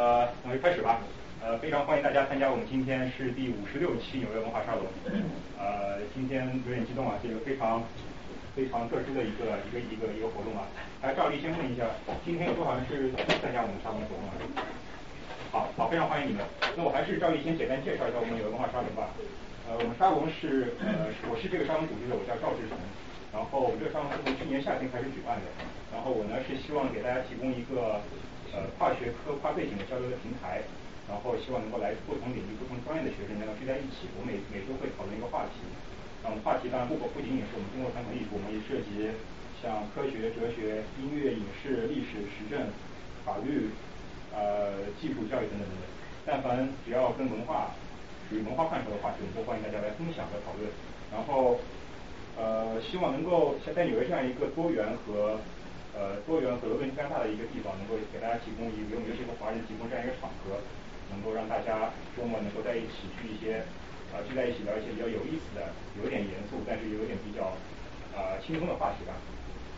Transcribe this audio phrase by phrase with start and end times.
[0.00, 0.98] 呃，那就开始吧。
[1.44, 4.88] 呃，非常欢迎大家参加我们今天是第五十六期纽约文化沙龙。
[5.60, 7.84] 呃，今天有点激动啊，这个非常
[8.56, 10.64] 非常特殊的一个一个一个一个活动啊。
[11.04, 11.84] 来，赵丽先问一下，
[12.24, 13.12] 今天有多少人是
[13.44, 14.32] 参加我们沙龙活动啊？
[15.52, 16.40] 好，好，非常欢迎你们。
[16.74, 19.12] 那我还是赵丽先简单介绍一下我们纽约文化沙龙吧。
[19.68, 22.78] 呃，我们沙龙是呃，我是这个沙龙组织者，我叫赵志成。
[23.36, 25.52] 然后这个沙龙是从去年夏天开始举办的。
[25.92, 28.00] 然后我呢是希望给大家提供一个
[28.54, 30.62] 呃跨学科、跨背景的交流的平台。
[31.10, 34.06] 然后希望能够来不同领域、不同专业的学生能够聚在一起。
[34.14, 35.58] 我每每周会讨论一个话题。
[36.22, 39.10] 那我们话题当然不不仅仅是我们中国传统艺术，我们也涉及
[39.58, 42.62] 像科学、哲学、音乐、影视、历史、时政、
[43.26, 43.74] 法律、
[44.30, 45.84] 呃技术教育等等等等。
[46.22, 47.74] 但凡只要跟文化
[48.30, 50.70] 属于文化范畴的话题，我们都欢迎大家来分享和讨论。
[51.10, 51.58] 然后。
[52.38, 55.36] 呃，希望能够在纽约这样一个多元和
[55.96, 60.62] 呃多元和问题非常大的一个地方，能够给大家提供一个，尤其是华人提供这样一个场合，
[61.10, 63.64] 能够让大家周末能够在一起去一些
[64.14, 65.70] 啊聚在一起聊一些比较有意思的、
[66.02, 67.52] 有点严肃，但是有点比较
[68.14, 69.14] 啊轻松的话题吧。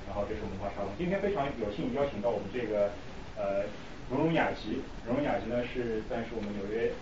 [0.07, 2.91] 然后这是文化沙龙，今天非常有幸邀请到我们这个
[3.39, 3.65] 呃
[4.11, 6.93] 荣荣雅集，荣荣雅集呢是算是我们纽约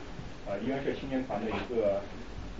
[0.46, 1.98] 呃音乐社青年团的一个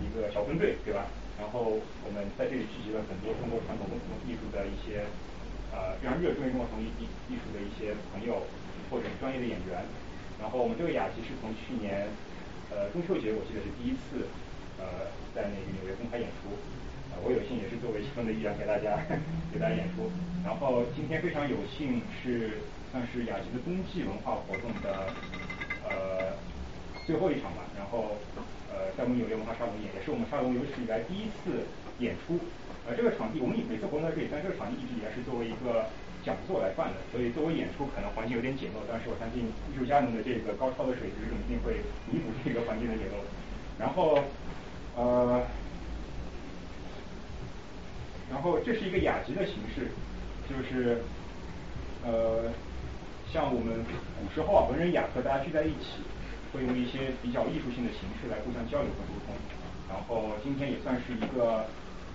[0.01, 1.05] 一个小分队，对吧？
[1.39, 3.87] 然后我们在这里聚集了很多中国传统
[4.27, 5.05] 艺术的一些
[5.71, 8.43] 呃非常热衷于中国传统艺艺术的一些朋友
[8.89, 9.83] 或者专业的演员。
[10.39, 12.07] 然后我们这个雅集是从去年
[12.69, 14.25] 呃中秋节我记得是第一次
[14.79, 16.51] 呃在那个纽约公开演出，
[17.13, 18.97] 呃我有幸也是作为其中的一员给大家
[19.53, 20.09] 给大家演出。
[20.43, 22.59] 然后今天非常有幸是
[22.91, 25.13] 算是雅集的冬季文化活动的
[25.87, 26.33] 呃
[27.05, 27.63] 最后一场吧。
[27.77, 28.17] 然后。
[28.71, 31.67] 呃，在我们纽约文化沙龙，也是我们沙龙有史以来第一次
[31.99, 32.39] 演出。
[32.87, 35.85] 呃，这个场地我们每次活动在这里，但这个场地一直以来是作为一个
[36.25, 43.21] 讲座来办的，所以作为演出可能环境有点简陋，但是我相信艺术家们的这个高超的水平一定会弥补这个环境的简陋。
[43.77, 44.17] 然后
[44.97, 45.45] 呃，
[48.29, 49.93] 然后这是一个雅集的形式，
[50.49, 51.01] 就是
[52.03, 52.49] 呃，
[53.31, 53.85] 像我们
[54.19, 56.01] 古时候啊文人雅客大家聚在一起。
[56.51, 59.33] 会用一些比较艺术性的形式来互相交流和沟通，
[59.87, 61.65] 然后今天也算是一个，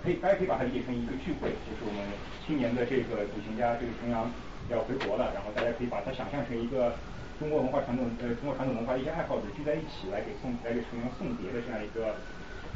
[0.03, 2.01] 可以大家可以把它理解成一个聚会，就是我们
[2.45, 4.29] 青年的这个旅行家这个重阳
[4.69, 6.95] 要回国了，然后大家可以把它想象成一个
[7.39, 12.15] 中国文化传统呃中国传统文化一些爱好者聚在一起来给送来给重阳送别的这样一个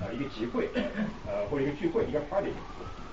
[0.03, 0.67] 呃一个集会，
[1.25, 2.51] 呃或者一个聚会一个 party，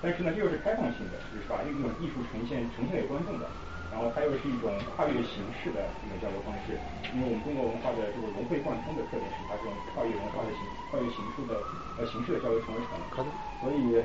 [0.01, 3.47] 但是呢这又是开放性的，就是把这种艺术呈现呈现给观众的。
[3.89, 6.77] 然后它又是一种跨越形式的一种交流方式，
[7.09, 11.61] 因为我们中国文化的这个融会贯通的特点是它这种跨越文化的形跨越形式的
[11.97, 14.03] 呃形式的交流成为可能，所以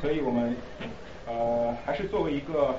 [0.00, 0.56] 所以我们
[1.26, 2.78] 呃还是作为一个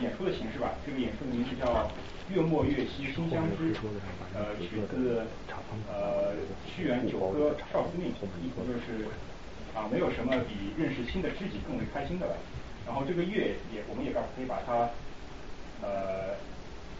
[0.00, 1.90] 演出的形式吧，这个演出的名字叫
[2.28, 3.74] 月末月夕馨相知，
[4.34, 5.22] 呃取自
[5.88, 6.34] 呃
[6.66, 8.08] 屈原九歌少司命，
[8.42, 9.08] 意思就是
[9.74, 12.36] 啊没有什么比认识新的知己更为开心的了，
[12.86, 14.88] 然后这个月也我们也可以把它。
[15.82, 16.32] 呃，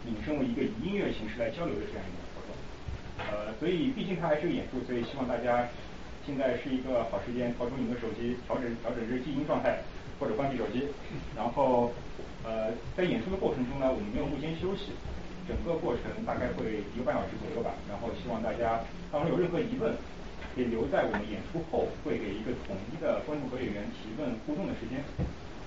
[0.04, 2.25] 引申为一个以音乐形式来交流的这样一个
[3.18, 5.66] 呃，所以毕竟它还是个演出，所以希望大家
[6.24, 9.78] 现在是一个好时间，掏出你的手机，调整调整这静音状态，
[10.20, 10.88] 或者关闭手机，
[11.34, 11.92] 然后
[12.44, 14.92] 呃，在演出的过程中呢，我们没有幕间休息，
[15.48, 19.94] 整个过程大概会一个半小时左右吧，然后希望大家当中有任何疑问，
[20.54, 25.02] 可以留在我们演出后，会给一个统一的观众和演员提问互动的时间。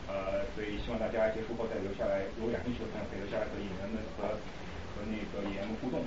[0.07, 4.37] 呃，所以希望大家结束后再留下来，有感兴趣的朋友可以留下来和演员们和
[4.93, 6.01] 和那个演员们互动。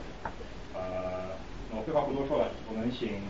[0.74, 1.36] 呃，
[1.70, 3.20] 那我废话不多说了，我们请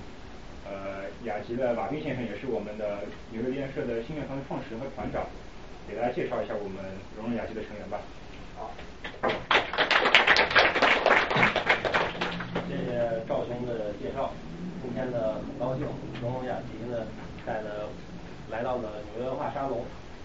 [0.65, 5.27] 呃雅集的马斌先生，也是我们的纽约梨园社的新乐团的创始人和团长，
[5.89, 6.79] 给大家介绍一下我们
[7.17, 7.99] 荣荣雅集的成员吧。
[8.55, 8.71] 好，
[12.69, 14.31] 谢谢赵兄的介绍。
[14.83, 15.87] 今天呢，很高兴
[16.21, 17.07] 荣荣雅集呢
[17.47, 17.89] 带了
[18.51, 19.85] 来到了纽约文化沙龙。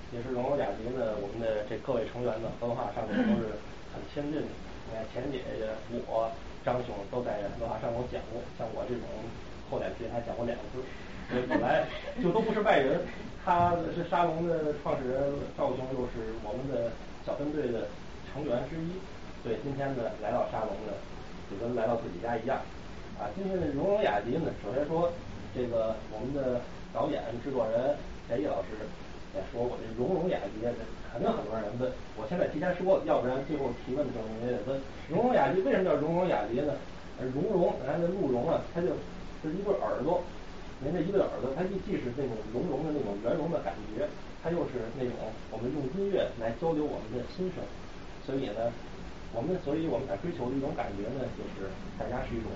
[0.09, 3.59] 也是荣荣雅集呢，我们的这各位成员呢，文化上面都是
[3.91, 4.47] 很亲近的。
[4.87, 5.67] 你看钱姐姐、
[6.07, 6.31] 我、
[6.65, 9.03] 张兄都在文化沙龙讲过，像我这种
[9.69, 10.79] 厚脸皮还讲过两次，
[11.29, 11.85] 所以本来
[12.21, 13.01] 就都不是外人。
[13.43, 15.23] 他是沙龙的创始人
[15.57, 16.91] 赵兄，又是我们的
[17.25, 17.87] 小分队的
[18.31, 18.99] 成员之一，
[19.43, 20.91] 所以今天呢来到沙龙呢，
[21.49, 22.59] 就跟来到自己家一样。
[23.17, 25.11] 啊，今天的荣荣雅集呢，首先说
[25.55, 26.59] 这个我们的
[26.93, 27.95] 导演、制作人
[28.27, 28.75] 田毅老师
[29.33, 29.39] 也。
[29.51, 30.65] 说我这荣荣雅集，
[31.17, 31.89] 肯定很多人问。
[32.13, 34.77] 我现在提前说，要不然最后提问的时候你也得问。
[35.09, 36.77] 荣荣雅集为什么叫荣荣雅集呢？
[37.33, 38.93] 荣荣，咱这鹿茸啊，它就
[39.41, 40.21] 是一对耳朵。
[40.85, 44.05] 人家一对耳朵，它既既是那种绒绒的那种圆融的感觉，
[44.45, 45.17] 它又是那种
[45.49, 47.65] 我们用音乐来交流我们的心声。
[48.21, 48.69] 所以呢，
[49.33, 51.65] 我们所以我们在追求的一种感觉呢，就是
[51.97, 52.53] 大家是一种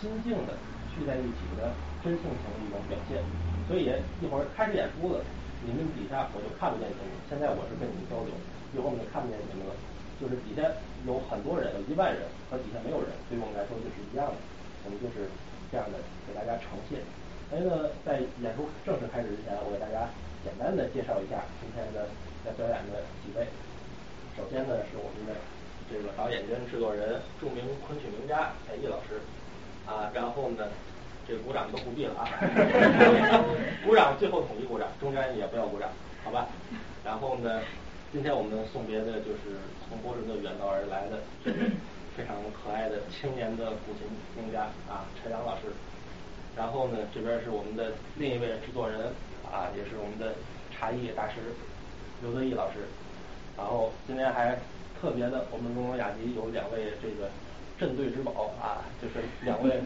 [0.00, 0.56] 心境的
[0.96, 1.68] 聚在一起的
[2.00, 3.20] 真性情的一种表现。
[3.68, 3.92] 所以
[4.24, 5.20] 一会儿开始演出了，
[5.64, 8.30] 你们底下我就看不见你们，现在我是跟你们交流，
[8.72, 9.72] 以后我们就看不见你们了。
[10.20, 10.60] 就是底下
[11.08, 12.22] 有很多人，有一万人
[12.52, 14.36] 和底下没有人，对于我们来说就是一样的。
[14.84, 15.24] 我们就是
[15.72, 15.96] 这样的
[16.28, 17.00] 给大家呈现。
[17.48, 20.06] 所以呢，在演出正式开始之前，我给大家
[20.44, 22.06] 简单的介绍一下今天的
[22.44, 23.48] 在表演的几位。
[24.36, 25.32] 首先呢是我们的
[25.88, 29.16] 这个导演兼制作人，著名昆曲名家蔡毅老师。
[29.84, 30.64] 啊，然后呢，
[31.26, 32.28] 这鼓掌都不必了啊，
[33.84, 35.88] 鼓掌最后统一鼓掌，中间也不要鼓掌，
[36.22, 36.48] 好吧？
[37.04, 37.60] 然后呢，
[38.12, 39.56] 今天我们送别的就是
[39.88, 41.20] 从波士顿远道而来的
[42.16, 44.06] 非常可爱的青年的古琴
[44.36, 45.72] 名家啊，陈阳老师。
[46.56, 49.00] 然后呢，这边是我们的另一位制作人
[49.50, 50.34] 啊，也是我们的
[50.70, 51.34] 茶艺大师
[52.22, 52.78] 刘德义老师。
[53.56, 54.58] 然后今天还
[55.00, 57.28] 特别的，我们龙龙雅集有两位这个
[57.78, 59.80] 镇队之宝啊，就是两位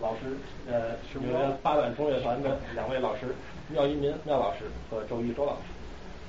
[0.00, 0.36] 老师，
[0.68, 3.34] 呃，纽约八段中乐团的两位老师，
[3.70, 5.62] 廖一民廖老师和周一周老师。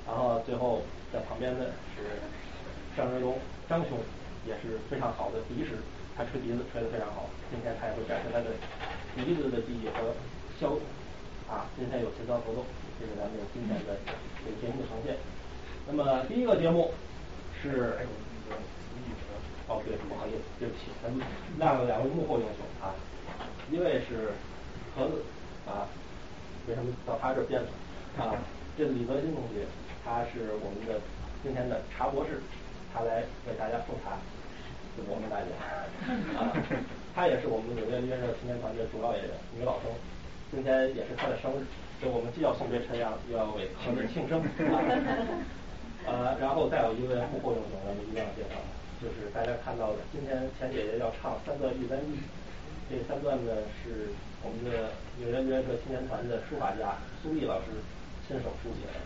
[0.06, 0.80] 然后最后
[1.12, 2.02] 在旁边的是
[2.96, 3.36] 张仁龙
[3.68, 3.98] 张兄，
[4.46, 5.76] 也是非常好的笛师，
[6.16, 8.46] 他吹笛子吹得非常好，今天他也会展示他的
[9.14, 10.14] 笛子的技艺和
[10.58, 10.78] 箫。
[11.48, 12.64] 啊，今天有协调合作，
[13.00, 13.96] 这是咱们今天的
[14.44, 15.16] 这个节目呈现。
[15.86, 16.92] 那么第一个节目
[17.62, 18.04] 是
[19.66, 21.24] 哦对，不好意思，对不起，咱们
[21.58, 22.92] 让了两位幕后英雄啊，
[23.70, 24.32] 一位是
[24.96, 25.22] 盒子
[25.66, 25.86] 啊，
[26.66, 27.68] 为什么到他这编的
[28.22, 28.34] 啊？
[28.76, 29.66] 这李泽新同学，
[30.04, 31.00] 他是我们的
[31.42, 32.40] 今天的茶博士，
[32.94, 34.16] 他来为大家奉茶，
[35.06, 35.46] 我们大家
[36.38, 36.48] 啊，
[37.14, 39.90] 他也是我们纽约约社青年团的主要演员，女老生。
[40.50, 41.60] 今天也是他的生日，
[42.00, 44.40] 所以我们既要送别陈阳，又要为盒子庆生。
[46.08, 48.56] 呃，然后再有一位幕后英雄，咱们一定要介绍，
[48.96, 52.24] 就是大家看到的，今天钱姐姐要唱三段玉簪记，
[52.88, 53.52] 这三段呢
[53.84, 54.08] 是
[54.42, 57.66] 我们的纽约约社青年团的书法家苏毅老师
[58.26, 58.98] 亲手书写的，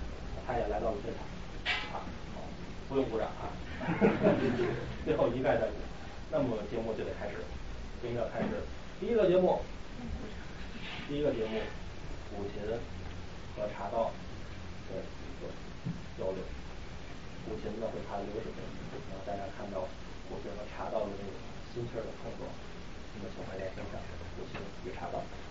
[0.46, 2.46] 他也来到了现场，啊，好，
[2.88, 3.50] 不用鼓掌啊，
[5.04, 5.74] 最后一概赞成。
[6.30, 7.42] 那么节目就得开始，
[8.02, 8.62] 就应该开始
[9.00, 9.60] 第一个节目。
[11.08, 11.60] 第一个节目，
[12.30, 12.62] 古琴
[13.58, 14.14] 和茶道
[14.88, 15.50] 的一个
[16.16, 16.40] 交流，
[17.44, 18.48] 古琴呢会弹流水，
[19.10, 19.82] 然后大家看到
[20.30, 21.34] 古琴和茶道的那个
[21.74, 22.46] 心气儿的碰撞，
[23.22, 24.00] 那么请大家欣赏
[24.36, 25.41] 古琴与茶道。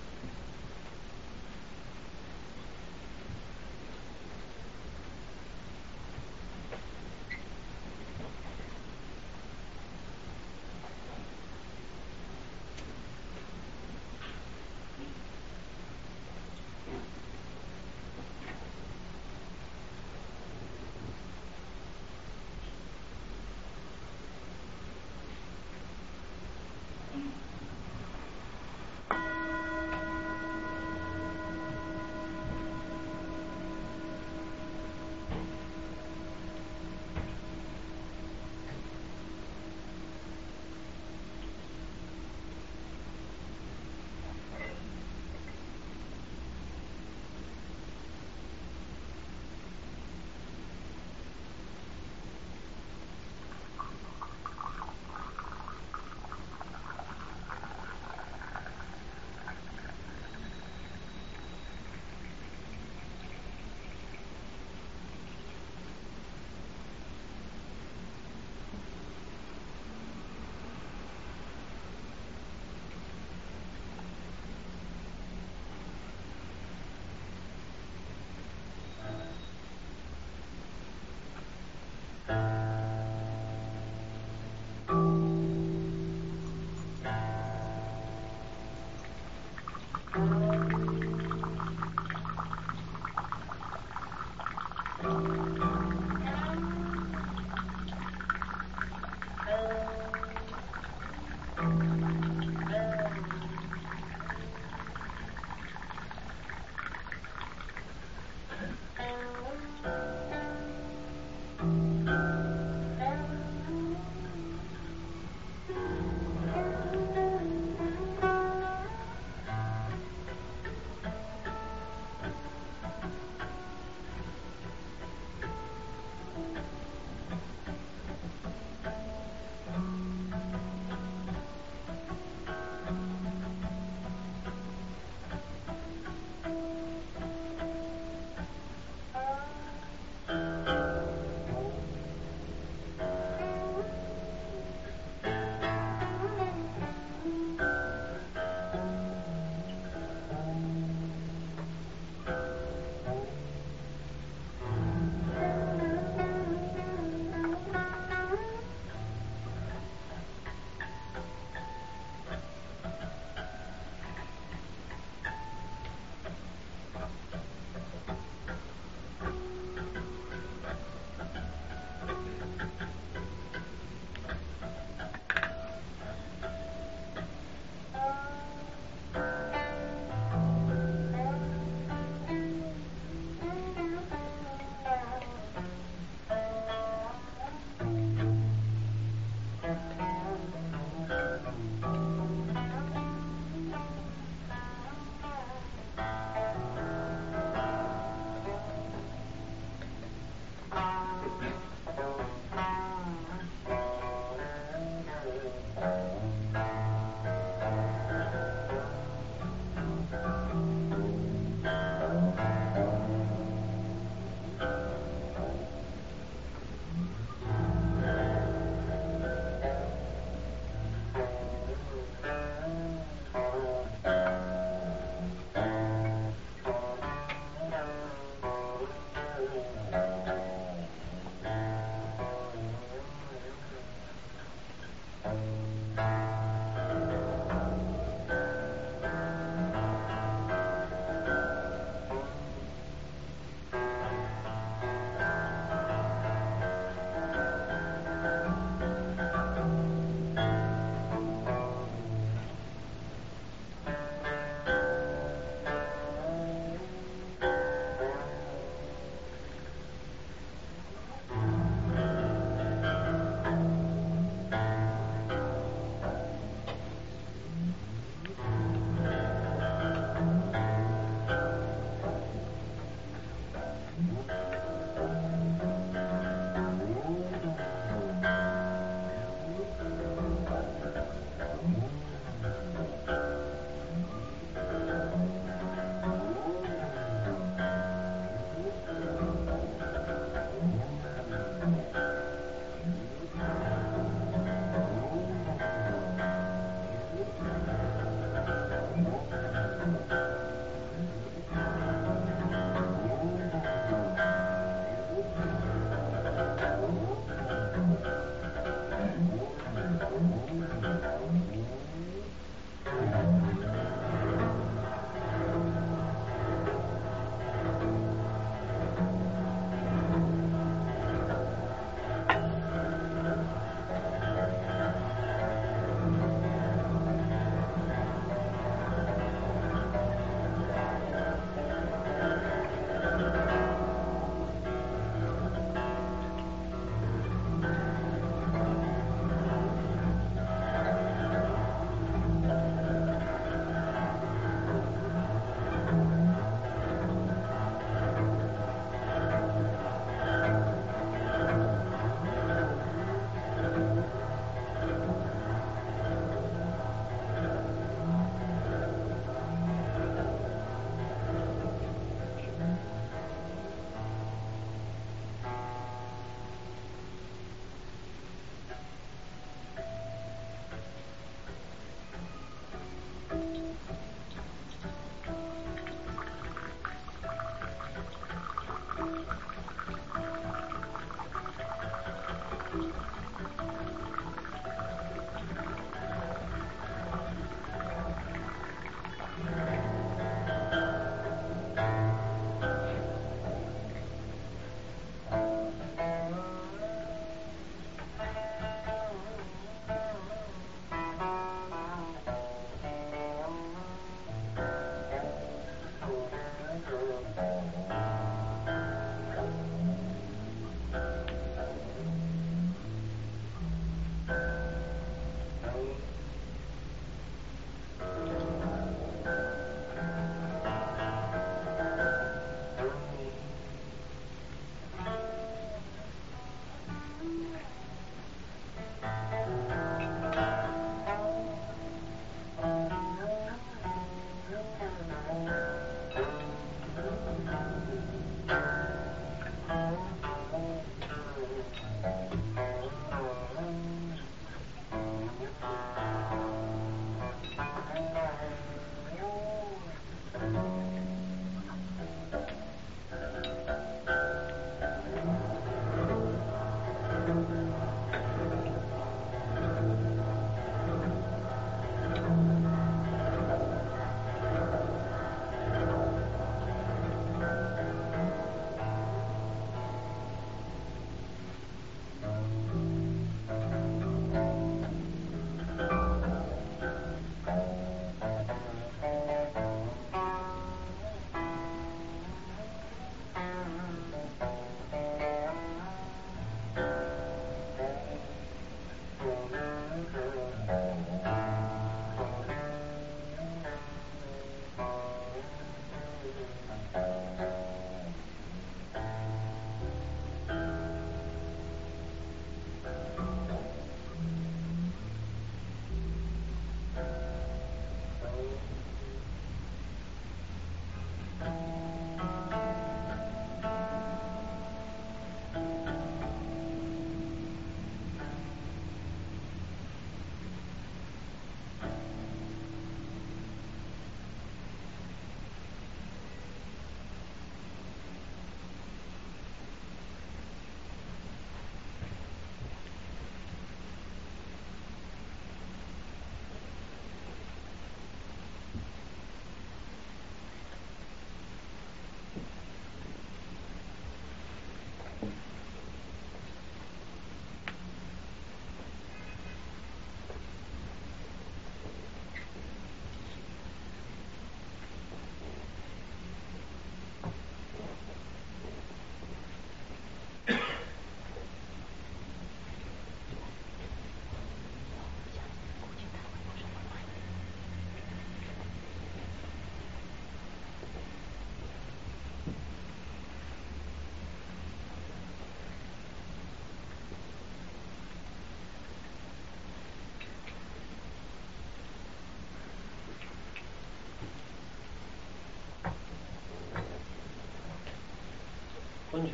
[589.12, 589.34] 昆曲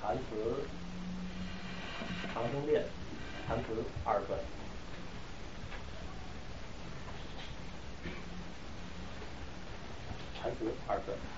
[0.00, 0.22] 弹词
[2.32, 2.82] 《长生殿》，
[3.46, 4.38] 弹词二分。
[10.42, 11.37] 弹词二分。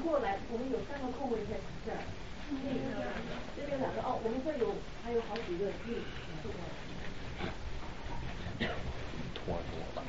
[0.00, 2.00] 过来，我们有三个空位在这儿，
[3.56, 6.02] 这边两个哦，我们会有还有好几个嗯以
[6.42, 6.70] 坐过来。
[9.34, 10.02] 拖拖吧。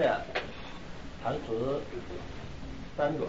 [0.00, 0.10] 练，
[1.22, 1.78] 弹词，
[2.96, 3.28] 三转。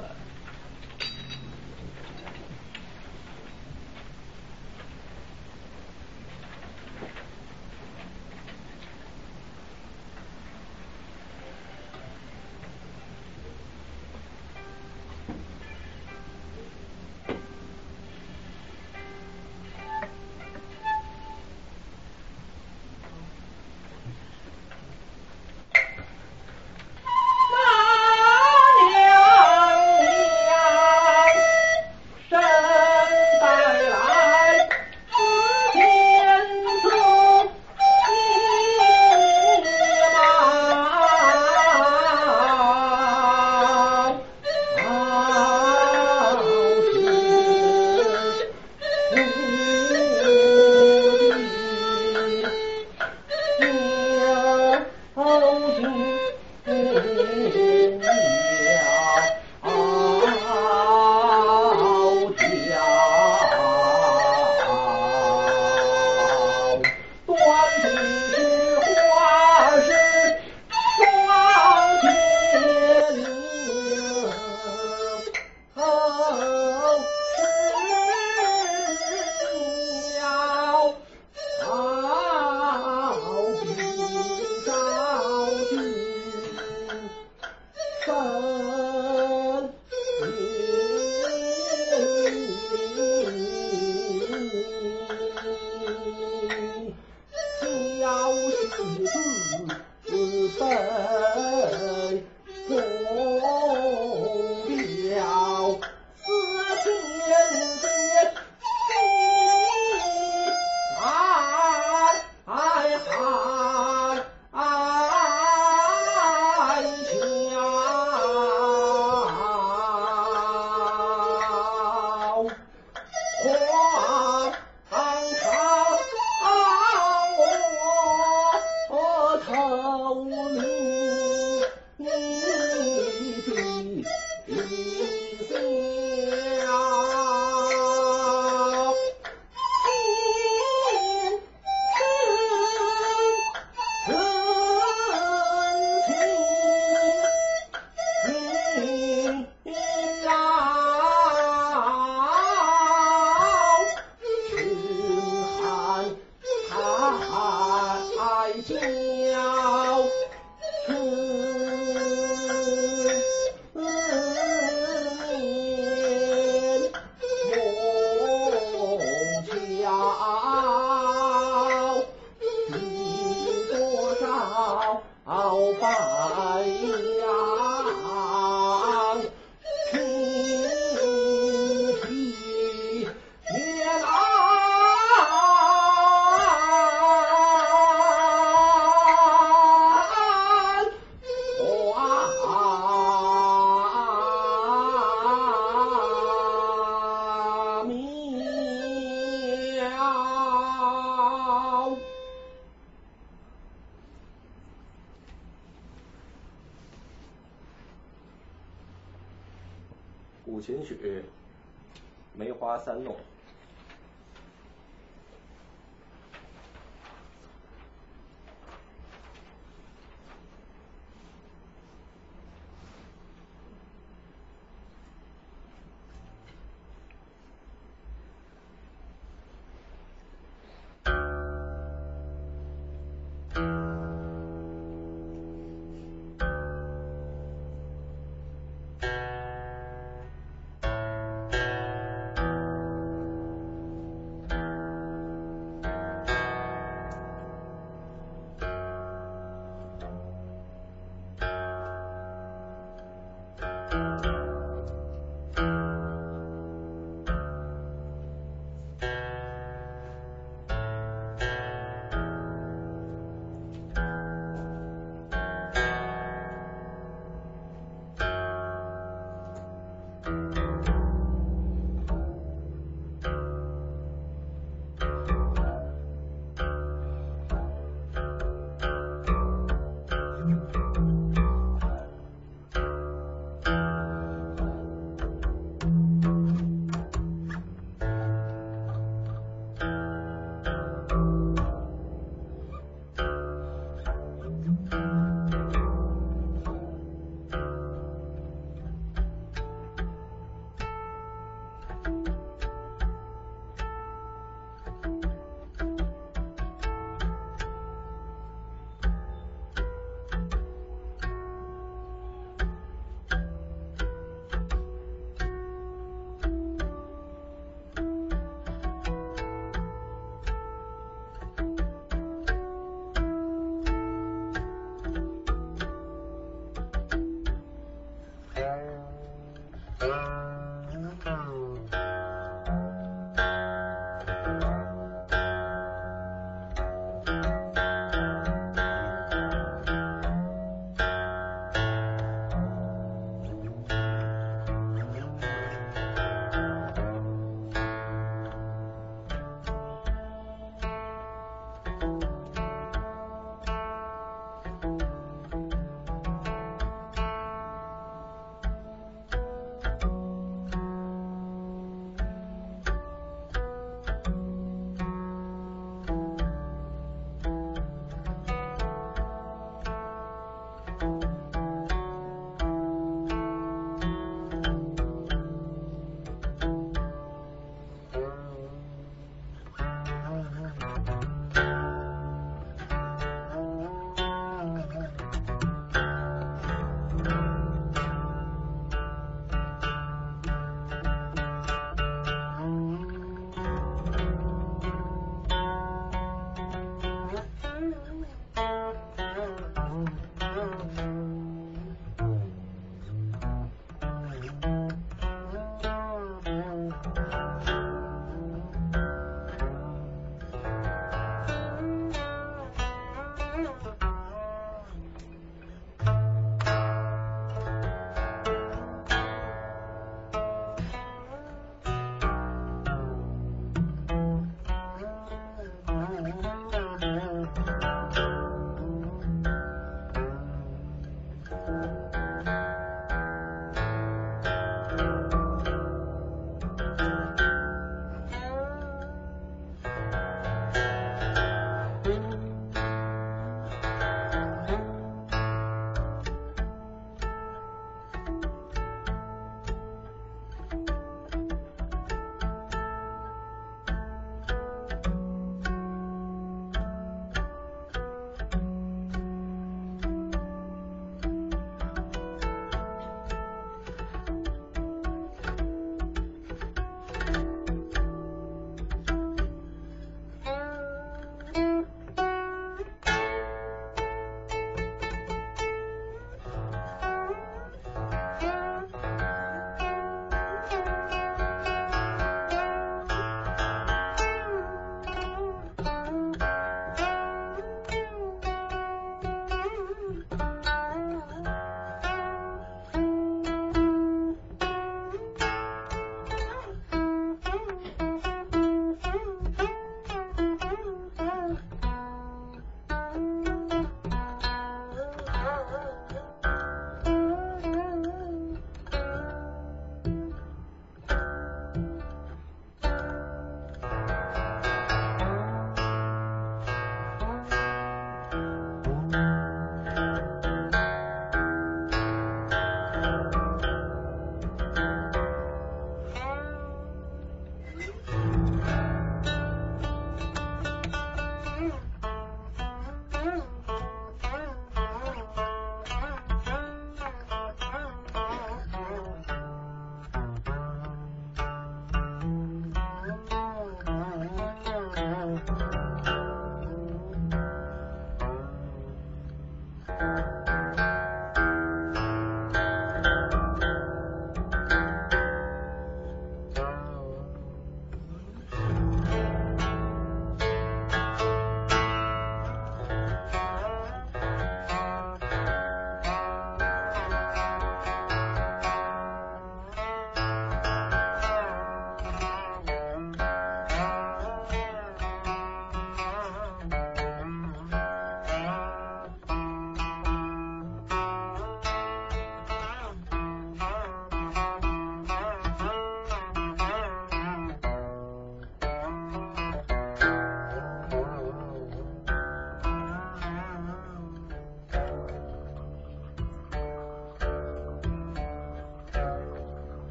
[398.21, 399.10] will.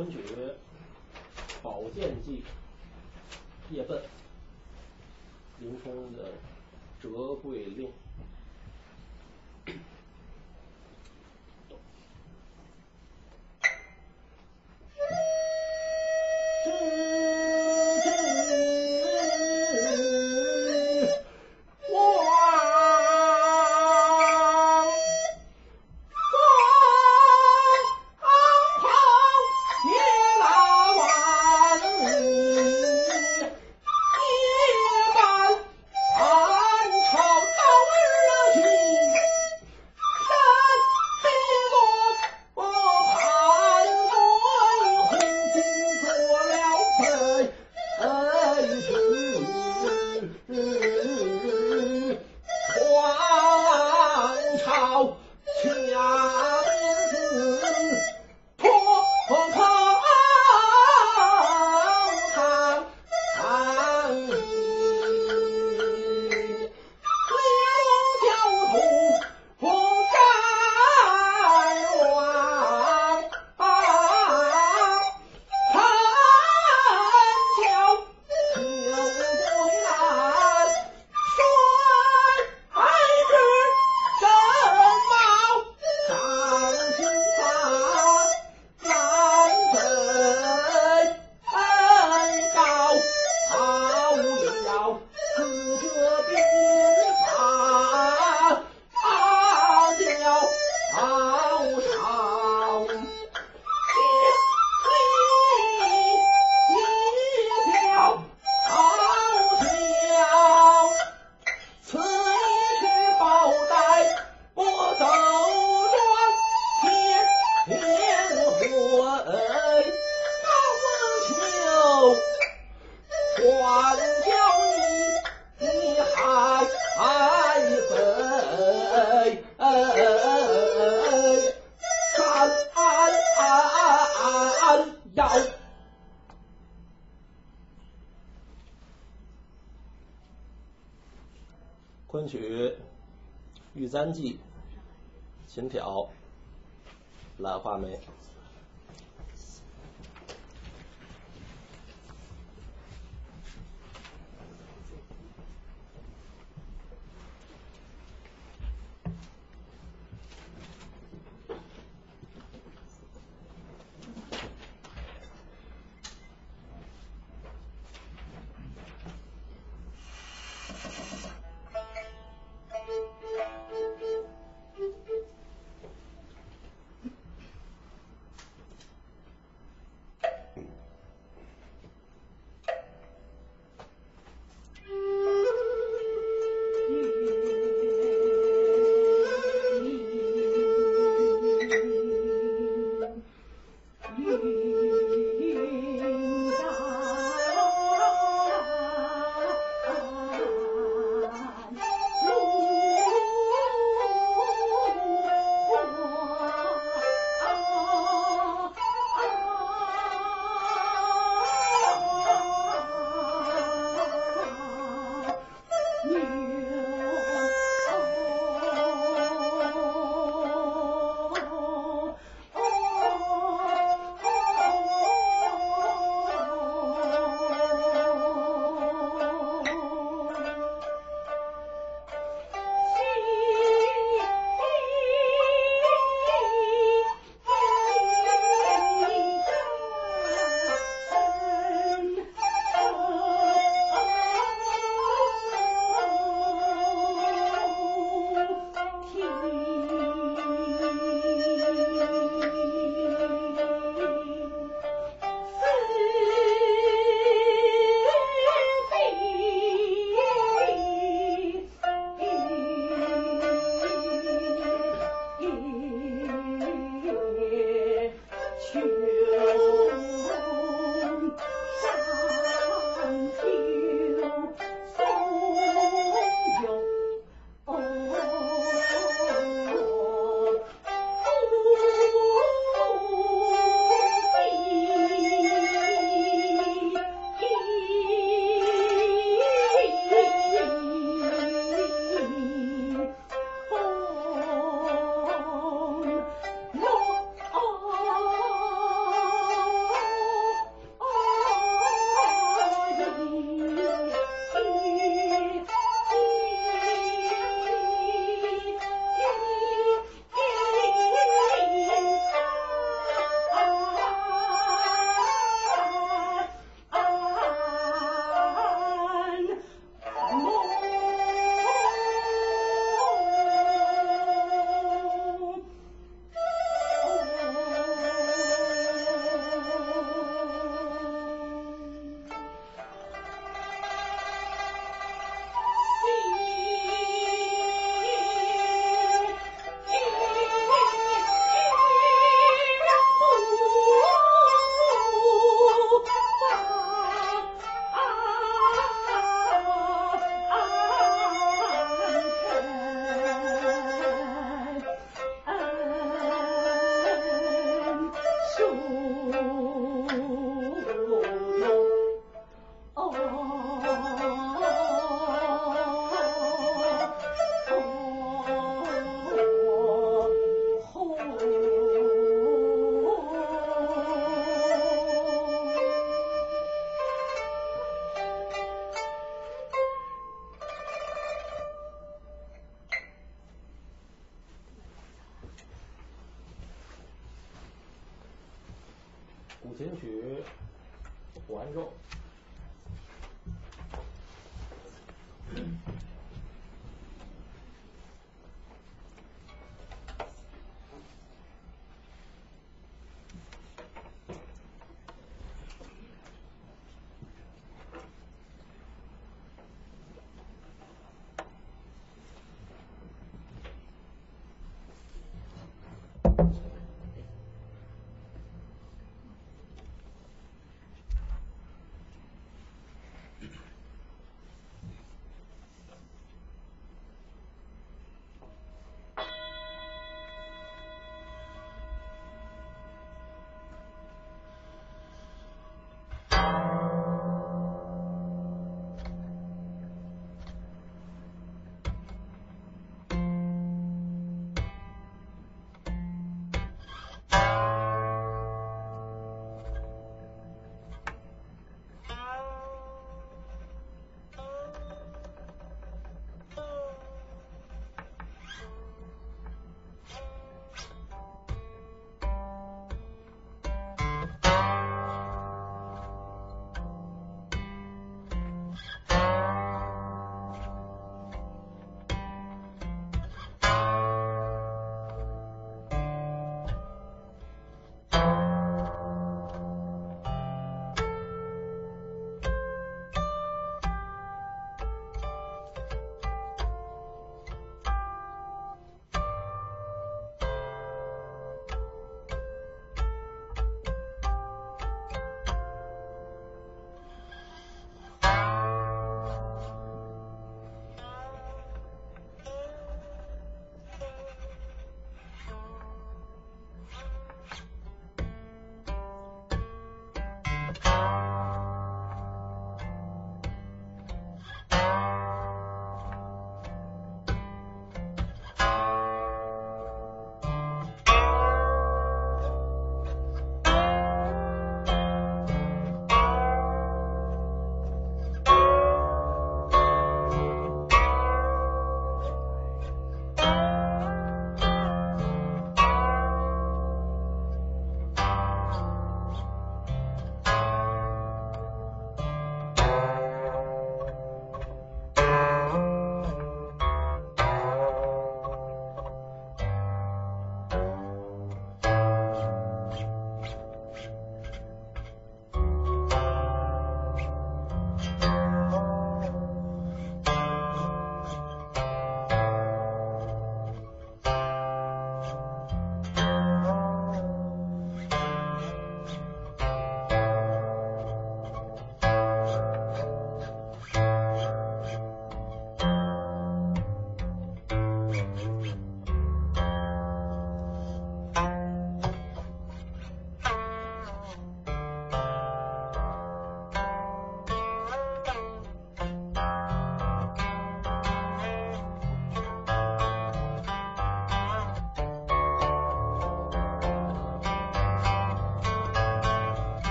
[0.00, 0.16] 昆曲
[1.62, 2.42] 《宝剑记》
[3.74, 4.02] 叶笨，
[5.58, 6.32] 林冲的
[7.02, 7.86] 折桂令。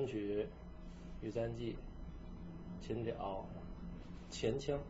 [0.00, 0.46] 昆曲、
[1.20, 1.76] 玉簪记、
[2.80, 3.46] 秦调、
[4.30, 4.80] 前腔。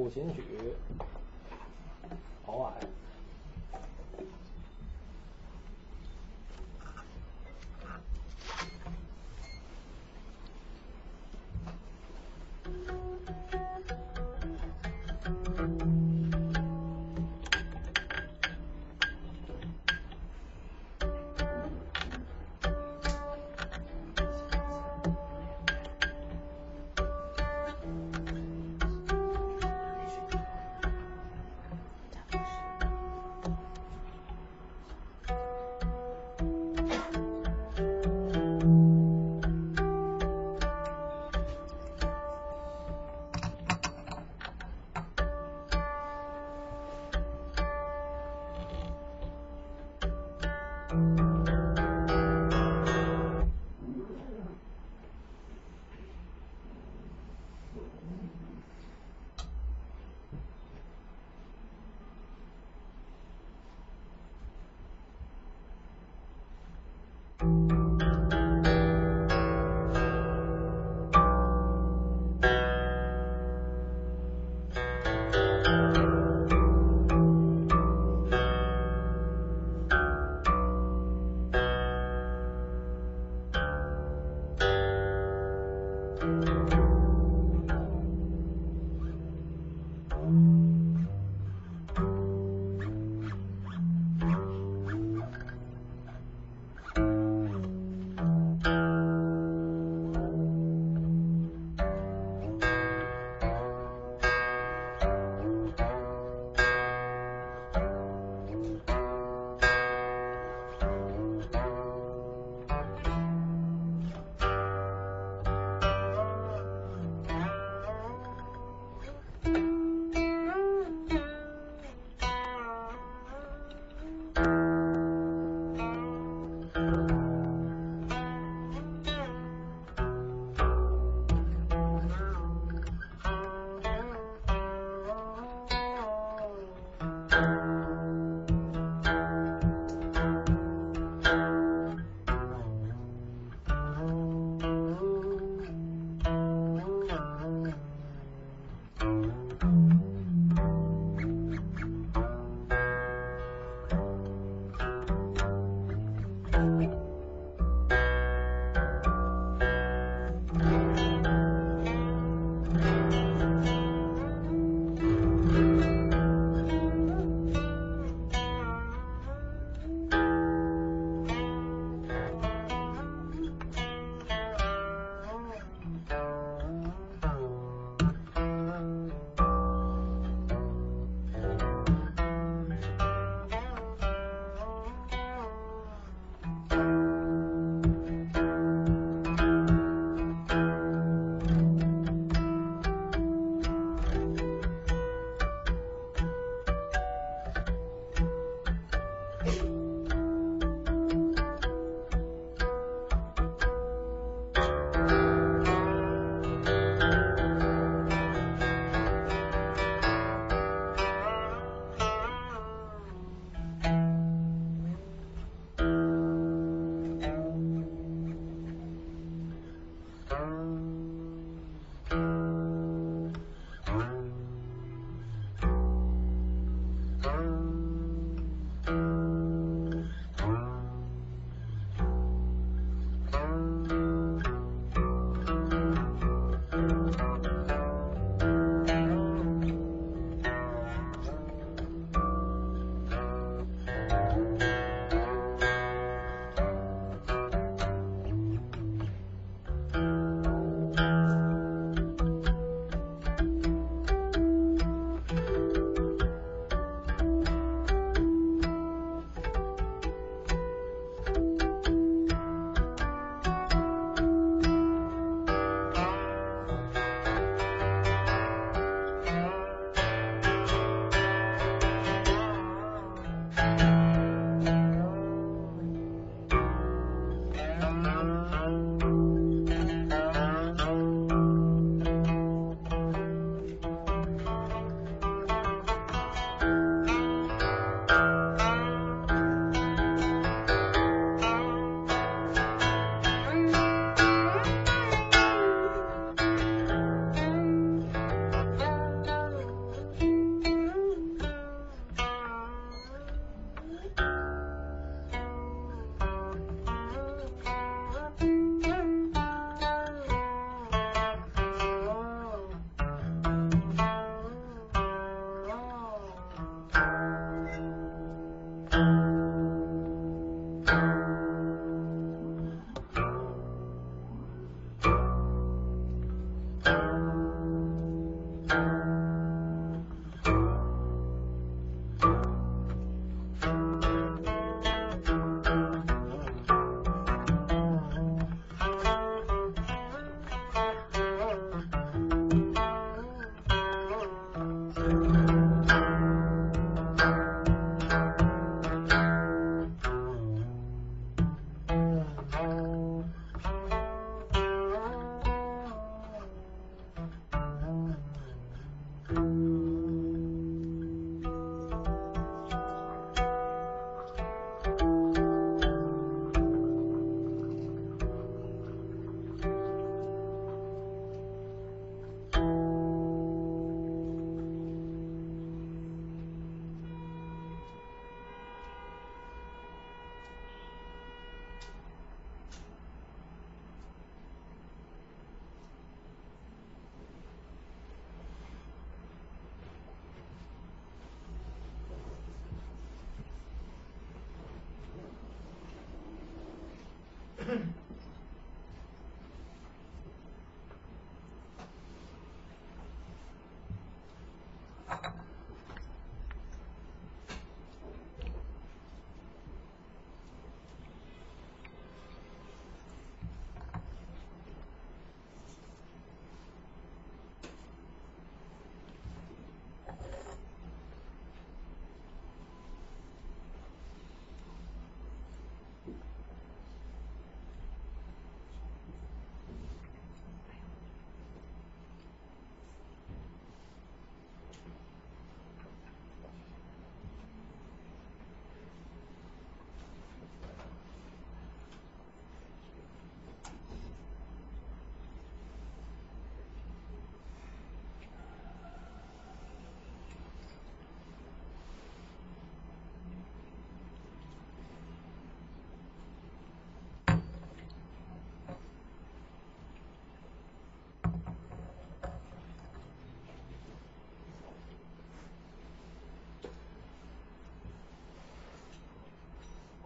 [0.00, 0.42] 古琴曲
[2.46, 2.72] 好啊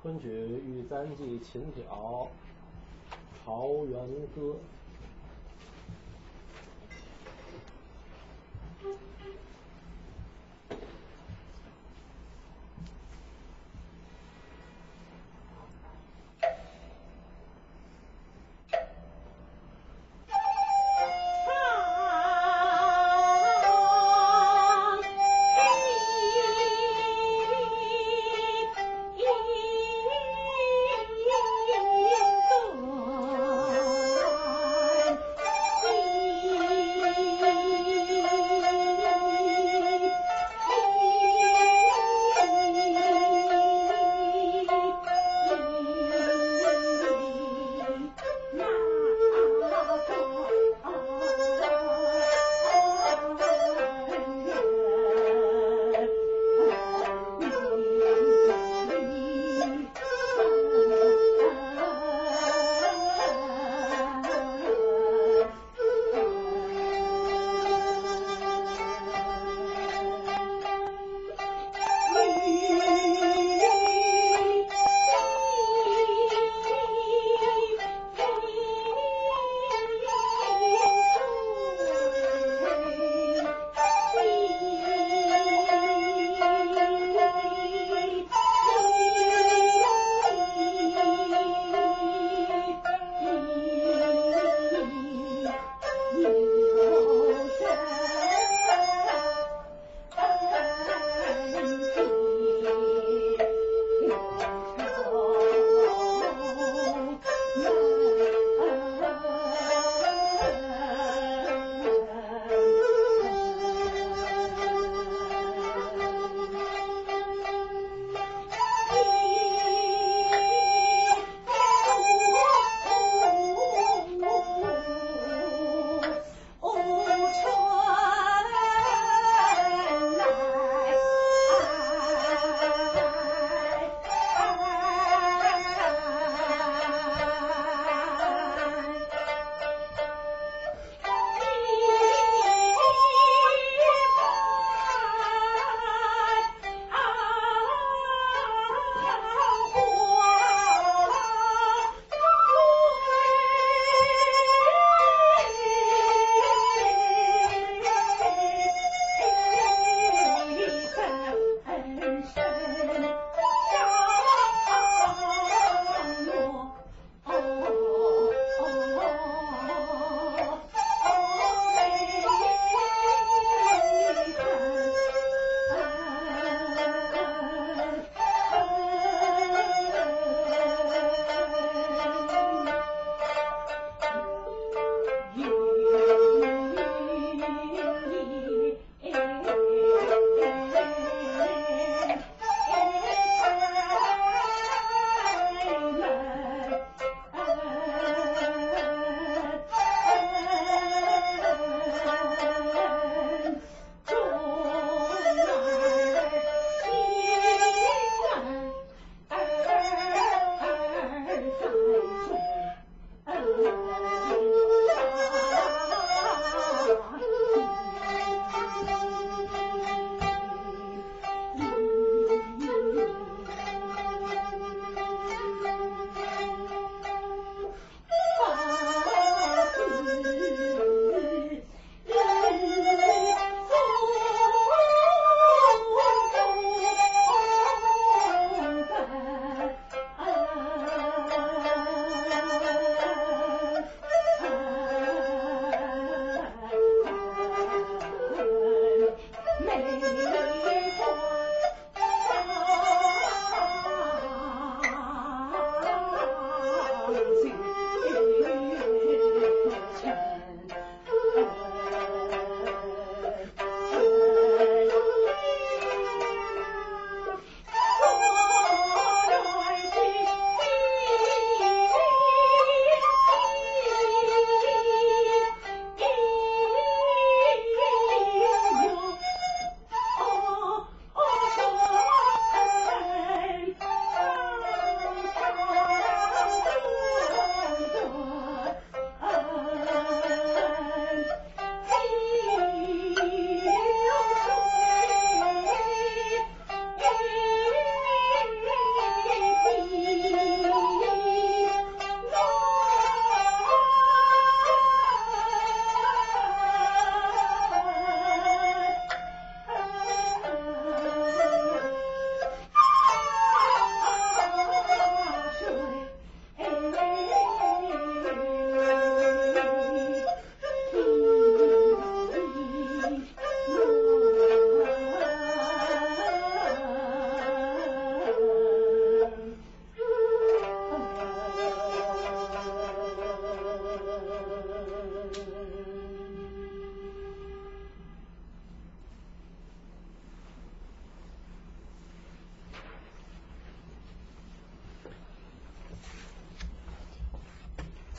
[0.05, 0.29] 昆曲
[0.59, 2.29] 《玉簪记·琴挑》
[3.43, 3.99] 桃源
[4.35, 4.57] 歌。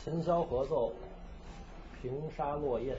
[0.05, 0.91] 琴箫合奏，
[1.99, 2.95] 平沙落雁。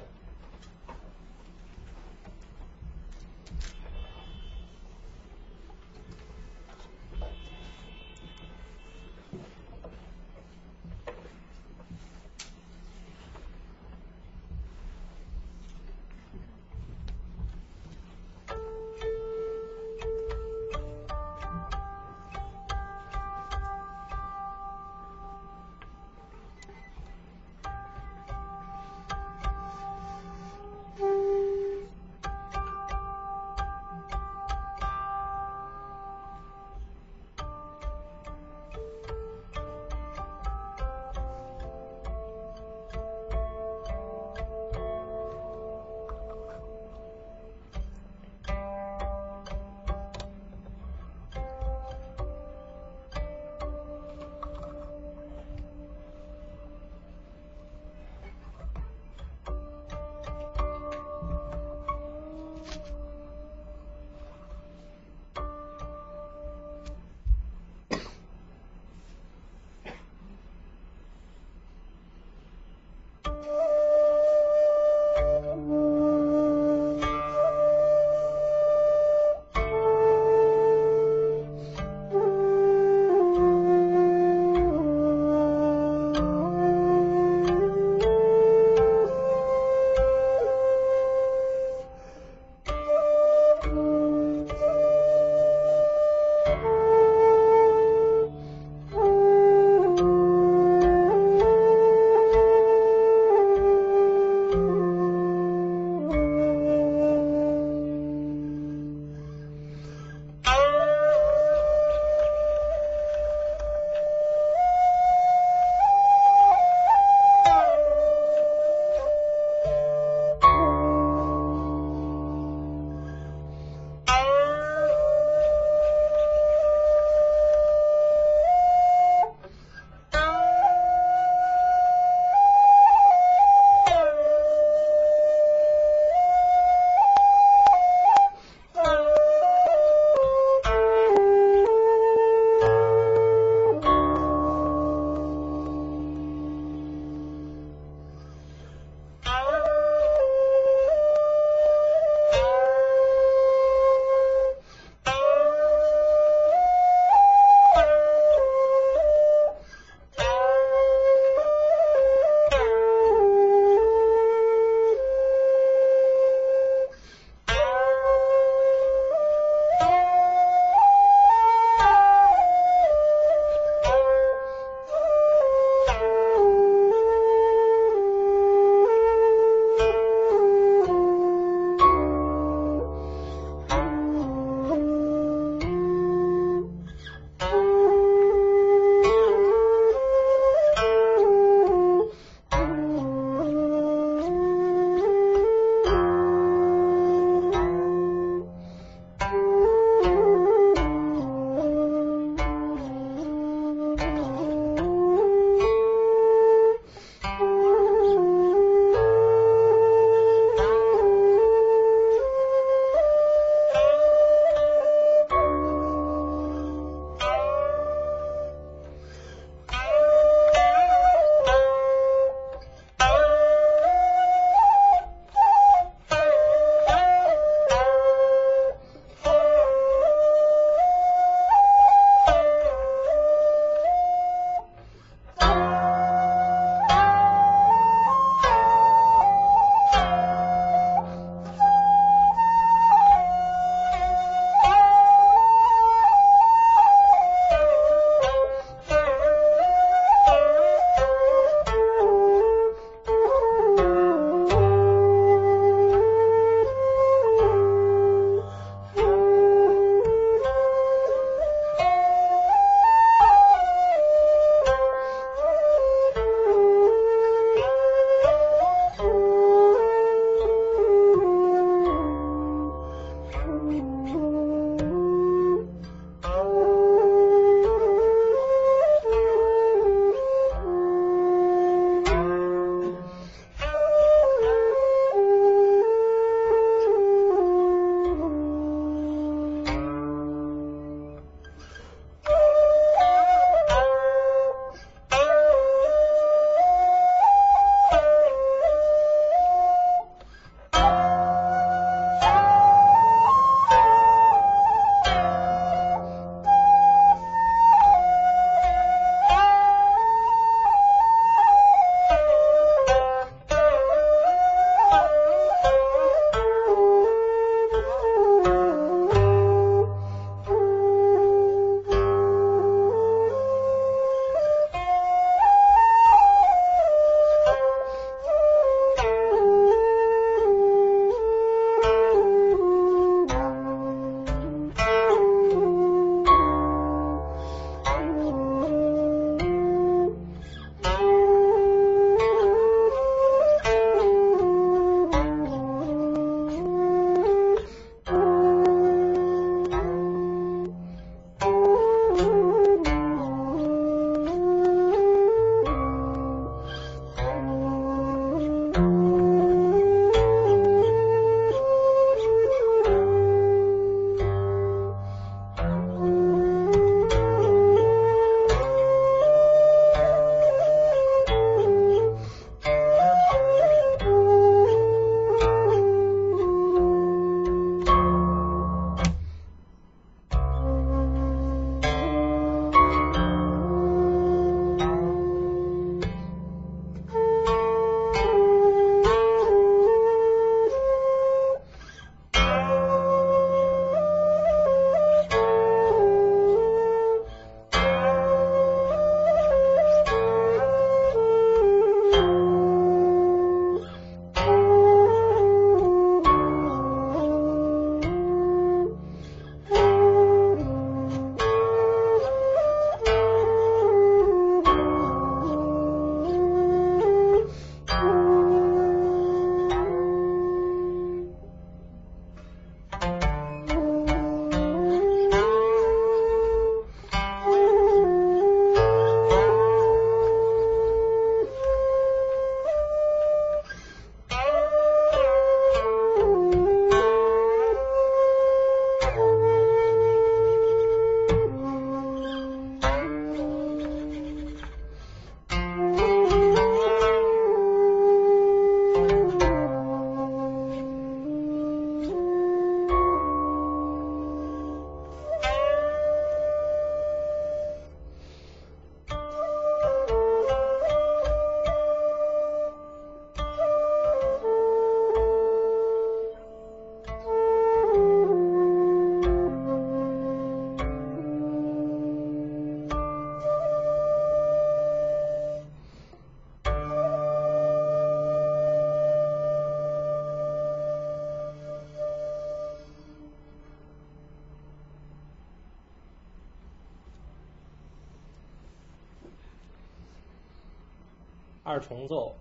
[491.66, 492.32] 二重奏，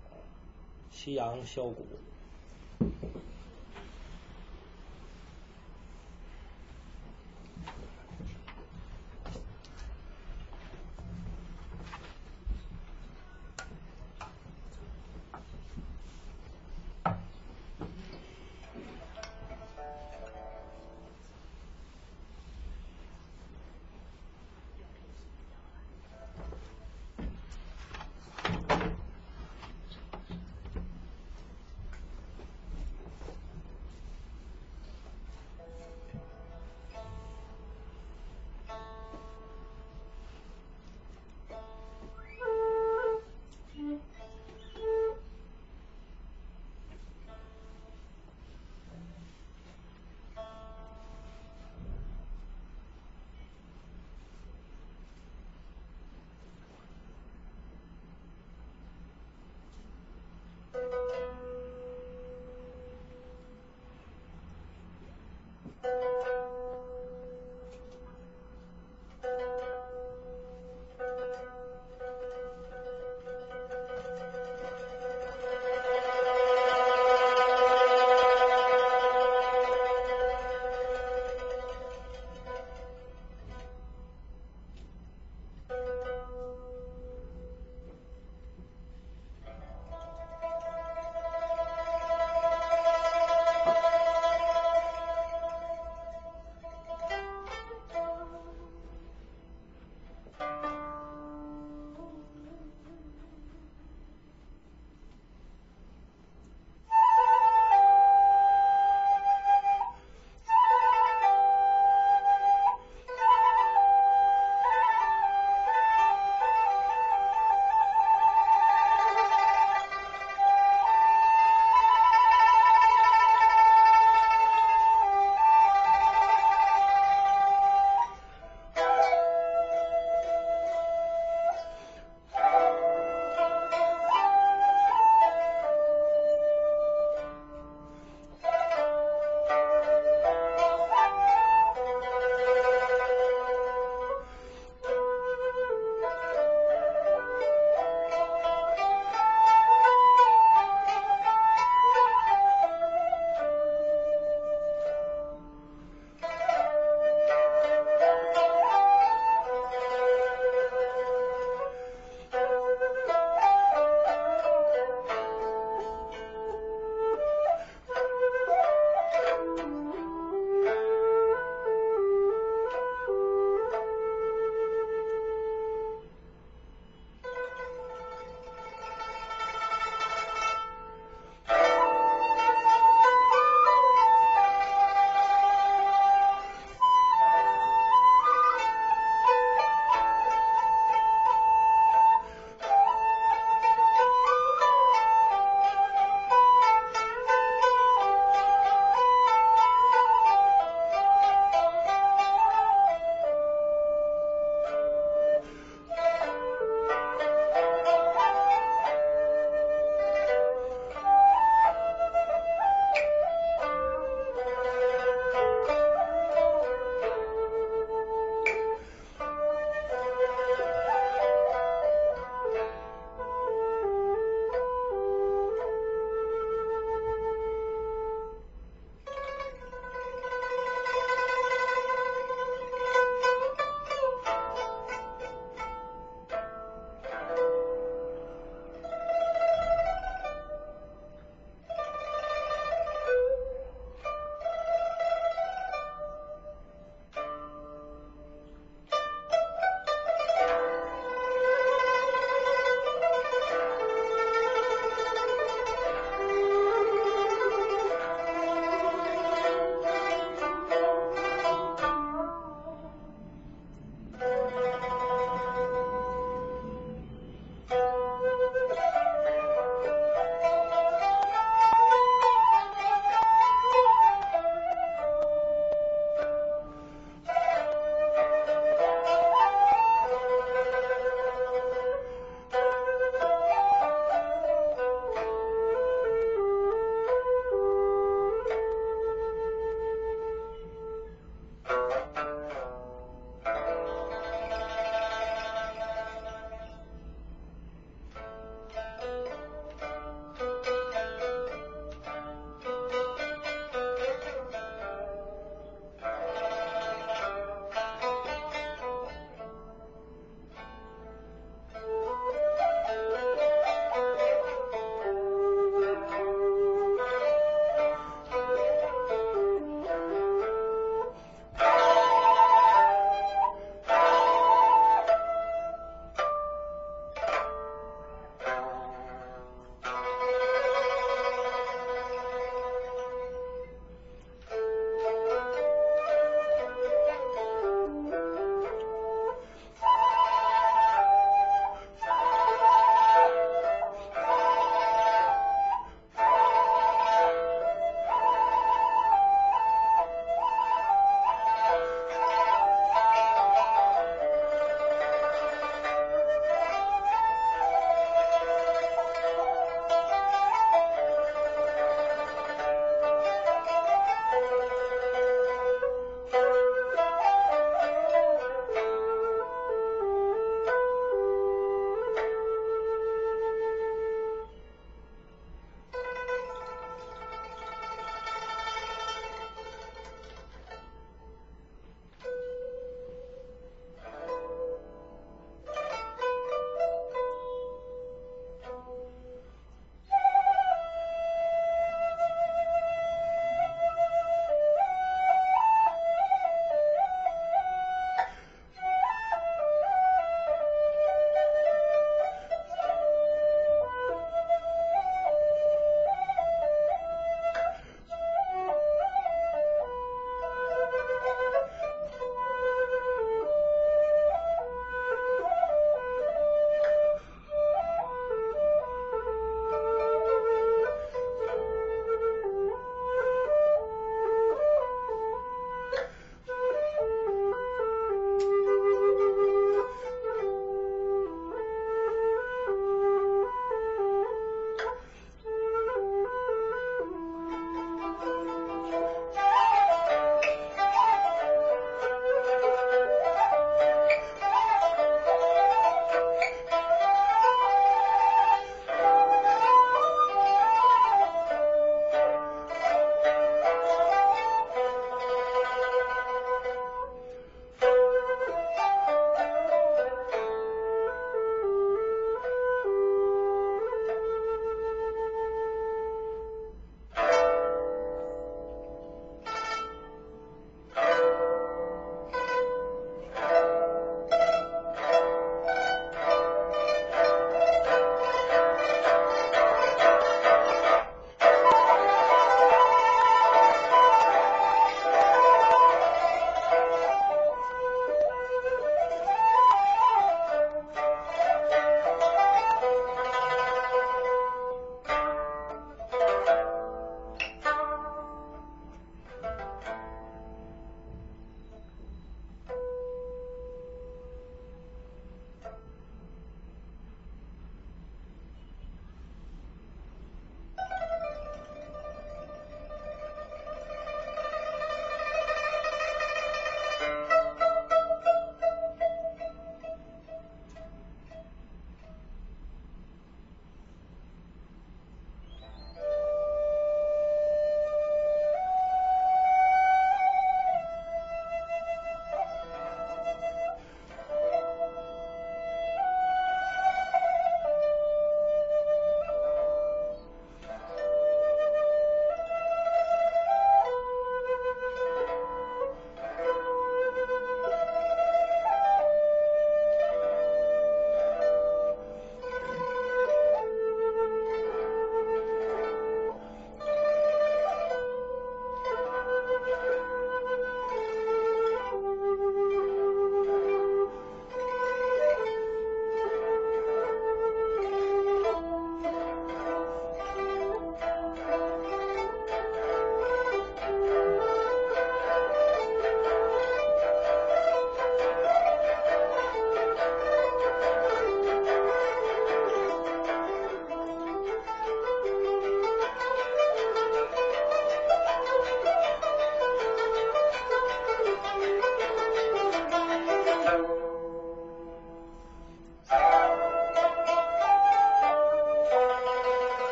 [0.92, 1.84] 夕阳箫鼓。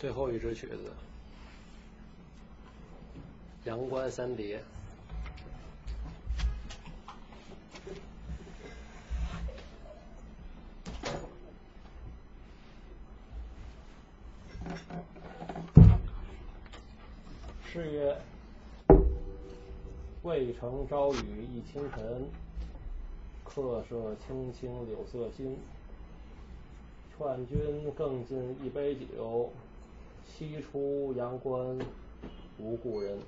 [0.00, 0.90] 最后一支曲子，
[3.68, 4.58] 《阳关三叠》。
[17.62, 18.16] 诗曰：
[20.22, 22.26] 渭城朝雨浥轻尘，
[23.44, 25.58] 客舍青青柳色新。
[27.18, 29.52] 劝君更尽一杯酒，
[30.40, 31.78] 西出阳关
[32.56, 33.18] 无故人。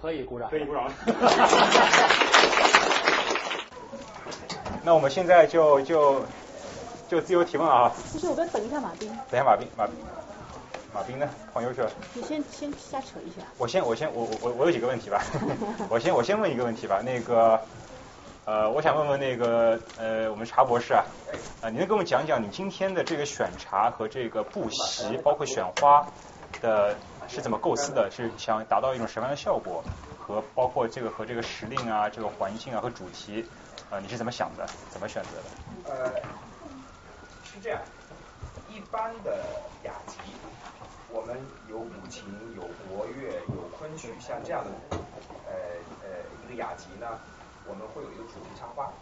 [0.00, 0.48] 可以鼓掌。
[0.50, 0.88] 可以鼓掌。
[4.84, 6.22] 那我们现在就就
[7.08, 7.92] 就自由提问啊。
[8.12, 9.08] 不是，我们等一下马斌。
[9.30, 9.94] 等一下马斌马斌
[10.94, 11.28] 马斌呢？
[11.52, 11.90] 跑牛去了。
[12.14, 13.42] 你先先瞎扯一下。
[13.58, 15.22] 我先我先我我我我有几个问题吧。
[15.90, 17.02] 我先我先问一个问题吧。
[17.04, 17.60] 那个
[18.46, 21.04] 呃，我想问问那个呃，我们茶博士啊，
[21.60, 26.06] 啊，你能给我们讲讲你今天的这个选茶和这个布席，包括选花
[26.62, 26.96] 的
[27.28, 28.10] 是怎么构思的？
[28.10, 29.84] 是想达到一种什么样的效果？
[30.18, 33.46] 和包括这个和这个时令啊，这个环境啊和主题，
[33.90, 34.68] 啊，你是怎么想的？
[34.90, 35.94] 怎么选择的？
[35.94, 36.12] 呃，
[37.44, 37.80] 是这样，
[38.68, 39.38] 一般的
[39.84, 40.18] 雅集，
[41.10, 41.38] 我们
[41.70, 42.24] 有古琴，
[42.54, 44.70] 有国乐，有昆曲，像这样的
[45.46, 45.52] 呃
[46.02, 46.08] 呃
[46.44, 47.18] 一个雅集呢，
[47.66, 48.92] 我们会有一个主题插花。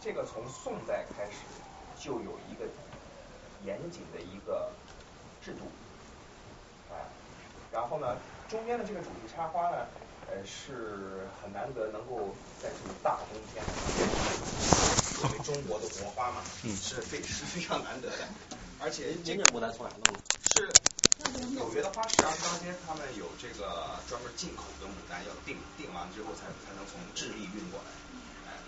[0.00, 1.40] 这个从宋代开始
[1.96, 2.66] 就有一个
[3.64, 4.70] 严谨的一个
[5.40, 5.60] 制度，
[7.78, 8.16] 然后呢，
[8.50, 9.86] 中间的这个主题插花呢。
[10.28, 13.64] 呃，是很难得能够在这种大冬天，
[15.16, 16.42] 作为中国的国花嘛，
[16.76, 18.28] 是非是非常难得的。
[18.78, 20.20] 而且这个牡丹从哪弄的？
[20.52, 20.68] 是
[21.56, 27.88] 纽约的花市二十当天，他们有这个专门进口的牡丹，要订订完之后才才能从智利运过来。
[28.52, 28.60] 哎，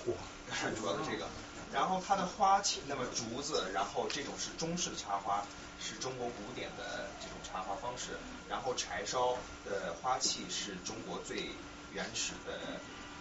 [0.00, 0.16] 嚯，
[0.80, 1.26] 主要的这个。
[1.72, 5.44] 然后它的花器，那么竹子，然后这种是中式的插花，
[5.80, 8.18] 是中国古典的这种插花方式。
[8.48, 11.50] 然后柴烧的花器是中国最
[11.92, 12.58] 原始的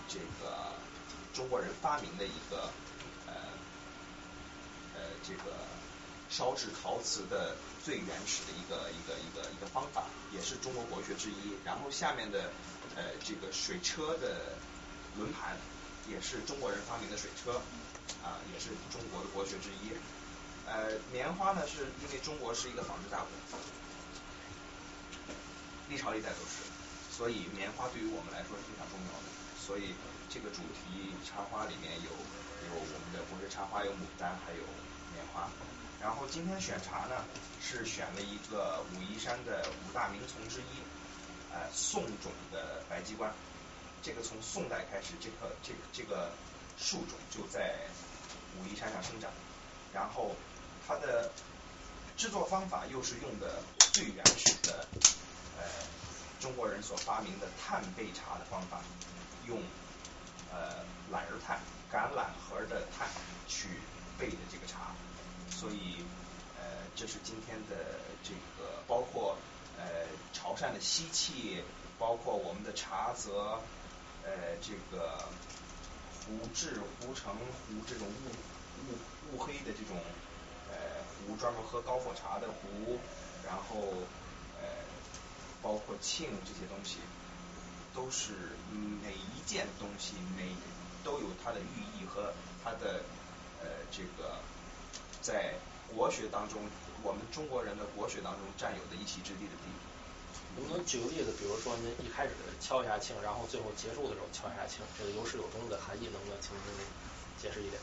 [0.07, 0.73] 这个
[1.33, 2.71] 中国人发明的一个
[3.27, 3.33] 呃
[4.95, 5.53] 呃这个
[6.31, 7.55] 烧制陶瓷的
[7.85, 11.53] 最原始的一个一个一个一个方法，也是中国国学之一。
[11.63, 12.49] 然后下面的
[12.95, 14.57] 呃这个水车的
[15.15, 15.55] 轮盘
[16.09, 17.61] 也是中国人发明的水车。
[18.23, 19.93] 啊，也是中国的国学之一。
[20.69, 23.27] 呃，棉花呢，是因为中国是一个纺织大国，
[25.89, 26.61] 历朝历代都是，
[27.09, 29.27] 所以棉花对于我们来说是非常重要的。
[29.57, 29.95] 所以
[30.29, 34.61] 这个主题插花里面有有我们的国学插花，有牡丹，还有
[35.13, 35.49] 棉花。
[35.99, 37.25] 然后今天选茶呢，
[37.59, 40.85] 是选了一个武夷山的五大名丛之一，
[41.51, 43.33] 呃，宋种的白鸡冠。
[44.03, 46.31] 这个从宋代开始，这棵这个这个。
[46.81, 47.75] 树种就在
[48.57, 49.29] 武夷山上生长，
[49.93, 50.33] 然后
[50.87, 51.29] 它的
[52.17, 53.61] 制作方法又是用的
[53.91, 54.87] 最原始的
[55.57, 55.63] 呃
[56.39, 58.81] 中国人所发明的炭焙茶的方法，
[59.45, 59.61] 用
[60.51, 61.59] 呃榄仁炭、
[61.91, 63.07] 橄榄核的炭
[63.47, 63.67] 去
[64.17, 64.95] 焙的这个茶，
[65.51, 66.05] 所以
[66.57, 66.63] 呃
[66.95, 67.75] 这是今天的
[68.23, 69.37] 这个包括
[69.77, 71.61] 呃潮汕的锡器，
[71.99, 73.61] 包括我们的茶则
[74.23, 75.27] 呃这个。
[76.29, 78.29] 壶制、壶成、壶这种雾
[78.85, 79.97] 雾雾黑的这种
[80.69, 80.77] 呃
[81.25, 82.99] 壶，专门喝高火茶的壶，
[83.43, 83.81] 然后
[84.61, 84.69] 呃
[85.63, 86.99] 包括庆这些东西，
[87.95, 88.33] 都是
[89.01, 90.53] 每一件东西每
[91.03, 92.31] 都有它的寓意和
[92.63, 93.01] 它的
[93.63, 94.37] 呃这个
[95.21, 95.55] 在
[95.95, 96.61] 国学当中，
[97.01, 99.88] 我们中国人的国学当中占有的一席之地的地方。
[100.57, 101.33] 能不能举个例子？
[101.37, 106.61] 比如说您一开始敲一下磬，然后最后结束的时候敲一下磬，这个有始有终的含义，能不能请您
[107.41, 107.81] 解释一点？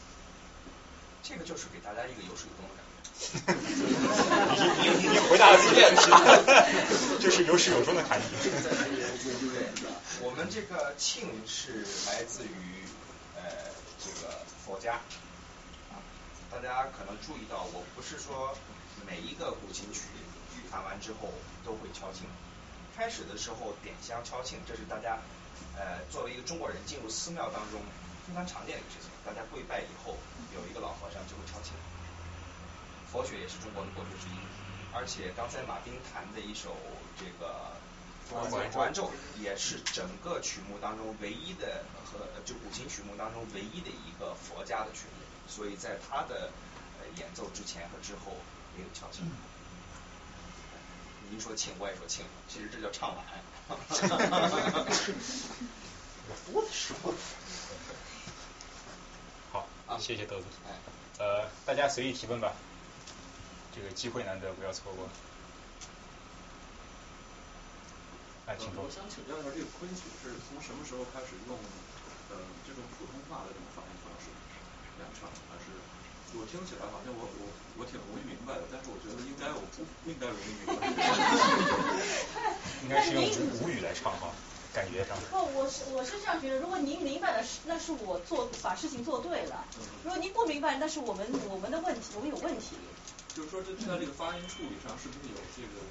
[1.23, 2.93] 这个就是给大家一个有始有终的感觉。
[4.83, 5.91] 你你你回答了四遍，
[7.19, 8.25] 这是有始有终的含义。
[10.21, 12.85] 我们这个磬是来自于
[13.35, 13.43] 呃
[13.99, 15.01] 这个佛家
[15.91, 15.97] 啊，
[16.51, 18.55] 大家可能注意到，我不是说
[19.07, 20.03] 每一个古琴曲
[20.71, 21.33] 弹完之后
[21.65, 22.29] 都会敲磬。
[22.97, 25.19] 开始的时候点香敲磬，这是大家
[25.77, 27.79] 呃作为一个中国人进入寺庙当中
[28.27, 29.11] 非常常见的一个事情。
[29.23, 30.17] 大家跪拜以后，
[30.55, 31.77] 有一个老和尚就会敲磬。
[33.13, 34.39] 佛学也是中国的国学之一，
[34.97, 36.75] 而且刚才马丁弹的一首
[37.21, 37.77] 这个
[38.73, 46.51] 《还咒》，也是整个曲目当中唯一的和就古琴曲目当中唯一的一个佛家的曲目，所以在他的
[47.17, 48.33] 演奏之前和之后
[48.79, 49.21] 也有敲磬。
[51.31, 53.25] 您说请，我也说请，其实这叫唱晚。
[56.53, 56.97] 我说。
[59.53, 59.67] 好，
[59.99, 60.47] 谢谢豆子。
[61.19, 62.53] 呃，大家随意提问吧，
[63.75, 65.09] 这个机会难得，不要错过。
[68.47, 68.85] 哎，请说。
[68.85, 71.59] 我想请教一下，这个昆曲是从什么时候开始用
[72.31, 72.37] 呃
[72.67, 74.31] 这种普通话的这种发音方式
[75.03, 75.27] 来唱？
[75.51, 75.75] 还是
[76.39, 80.89] 我听起来好像我我我挺容易明白的，但是我觉得应该我不不应该容易明白。
[82.83, 83.23] 应该是用
[83.63, 84.33] 吴语来唱吧，
[84.73, 85.17] 感觉上。
[85.31, 89.65] 不，我是我是这样觉得，如果您明白了，是那是我做把事情做对了。
[90.05, 92.77] 如果您不明白，那是我们我们的问题，我们有问题。
[93.35, 95.85] 就是说，这在这个发音处理上，是不是有这个？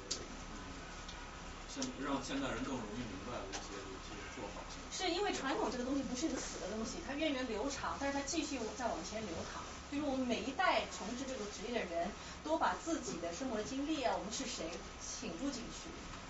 [1.70, 4.64] 现让现代人更容易明白的一些一些做法。
[4.90, 9.62] 是因为传统这个东西不是一个死的东西，它源远流长，但是它继续在往前流淌。
[9.92, 12.08] 就是我们每一代从事这个职业的人
[12.44, 15.88] 都把自己的生活的经历啊，我们是谁请入进去，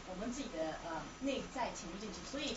[0.08, 2.56] 我们自己的呃内在请入进去，所以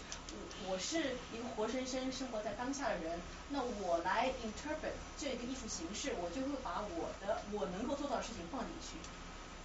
[0.65, 3.19] 我我是一个活生生生活在当下的人，
[3.49, 8.97] 那我来 interpret 这个艺术形式，我就会把我的我能够做到的事情放进去。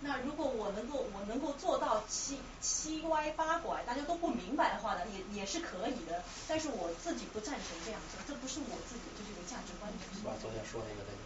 [0.00, 6.22] 那如果我能够我能够做到七七歪八拐，大家都不明白的话呢，也也是可以的。
[6.46, 9.90] 但是我自己不赞成这样做，这不是我自己这是一个价值观。
[10.24, 11.23] 把昨天说那个那个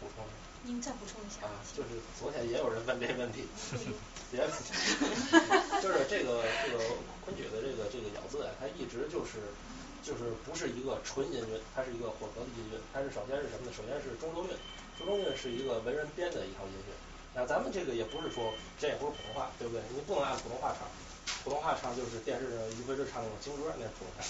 [0.00, 0.24] 补充。
[0.64, 1.46] 您再补充一下。
[1.46, 3.44] 啊，就是昨天也有人问这个问题，
[4.32, 4.72] 别问题，
[5.80, 6.84] 就是这个这个
[7.24, 9.52] 昆曲的这个这个咬字啊，它一直就是
[10.02, 12.78] 就是不是一个纯音韵，它是一个混合的音韵。
[12.92, 13.72] 它是首先是什么呢？
[13.72, 14.56] 首先是中州韵，
[14.98, 16.92] 中州韵是一个文人编的一套音韵。
[17.32, 19.80] 那咱们这个也不是说这也不是普通话，对不对？
[19.94, 20.84] 你不能按普通话唱，
[21.42, 24.20] 普通话唱就是电视上于飞志唱那种京歌那普通话，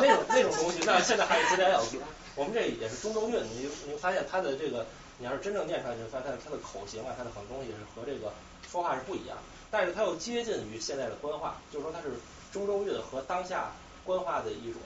[0.00, 1.98] 那种 那种东西，那现在还有自然咬字。
[2.34, 4.84] 我们这也是中州韵，你你发现它的这个，
[5.18, 8.32] 你要是真正念出来，就发现它的口型啊，它的很多东西是和这个
[8.70, 9.38] 说话是不一样，
[9.70, 12.14] 但是它又接近于现在的官话，就是说它是
[12.52, 13.72] 中州韵和当下
[14.04, 14.80] 官话的一种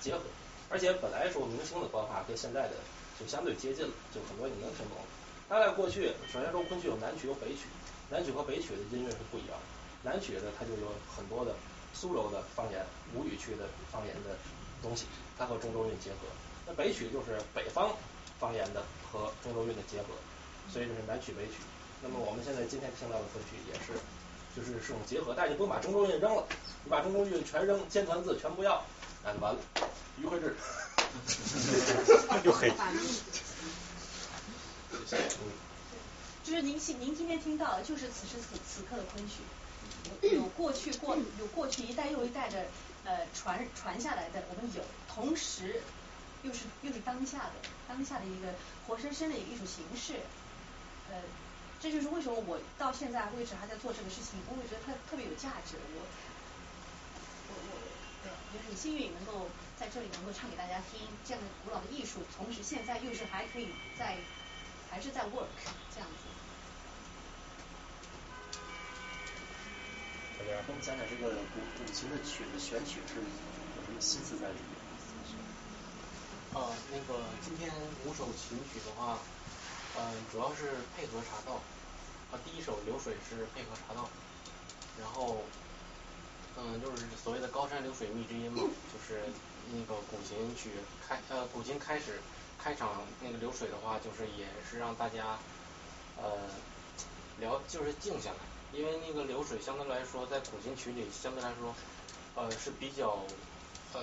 [0.00, 0.20] 结合。
[0.70, 2.70] 而且本来说明清的官话跟现在的
[3.20, 4.96] 就相对接近了，就很多你能听懂。
[5.48, 7.66] 它在过去，首先说昆曲有南曲有北曲，
[8.08, 9.58] 南曲和北曲的音乐是不一样。
[10.04, 11.56] 南曲呢，它就有很多的
[11.94, 14.36] 苏州的方言、吴语区的方言的
[14.82, 15.06] 东西，
[15.38, 16.28] 它和中州韵结合。
[16.66, 17.96] 那北曲就是北方
[18.38, 20.08] 方言的和中州韵的结合，
[20.70, 21.54] 所以就是南曲北曲。
[22.02, 23.98] 那么我们现在今天听到的昆曲也是，
[24.54, 26.46] 就是这种结合，但是你不能把中州韵扔了，
[26.84, 28.84] 你把中州韵全扔，尖团字全不要，
[29.24, 29.60] 那就完了。
[30.16, 30.54] 于慧智，
[32.44, 32.70] 又黑。
[36.44, 39.40] 就是您您今天听到的就是此时此此刻的昆曲，
[40.22, 42.66] 有过去过有过去一代又一代的
[43.04, 45.82] 呃传传下来的，我们有，同时
[46.42, 47.52] 又是又是当下的
[47.88, 48.54] 当下的一个
[48.86, 50.20] 活生生的一个艺术形式，
[51.10, 51.16] 呃
[51.80, 56.00] 这就是为什么我到现在为止还在做这个事情，我会觉得它特别有价值，我
[57.48, 57.78] 我我
[58.22, 59.48] 对也很幸运能够
[59.78, 63.68] 在这里能够唱给大家听，这样的古老的艺术，同时现在又是还可以
[63.98, 64.16] 在。
[64.90, 65.48] 还是在 work
[65.92, 66.43] 这样子。
[70.44, 74.76] 大家跟我们讲讲这个古古琴的曲子选曲是有什么心思在里面？
[76.52, 77.72] 啊，那个今天
[78.04, 79.18] 五首琴曲的话，
[79.96, 81.62] 嗯，主要是配合茶道。
[82.30, 84.10] 啊，第一首流水是配合茶道，
[85.00, 85.42] 然后，
[86.58, 88.60] 嗯，就是所谓的高山流水觅知音嘛，
[88.92, 89.22] 就是
[89.72, 90.70] 那个古琴曲
[91.08, 92.20] 开呃古琴开始。
[92.56, 95.36] 开场那个流水的话，就是也是让大家
[96.16, 96.38] 呃
[97.38, 98.36] 聊，就是静下来，
[98.74, 101.74] 因为那个流水相对来说在古琴曲里相对来说
[102.34, 103.22] 呃是比较
[103.92, 104.02] 呃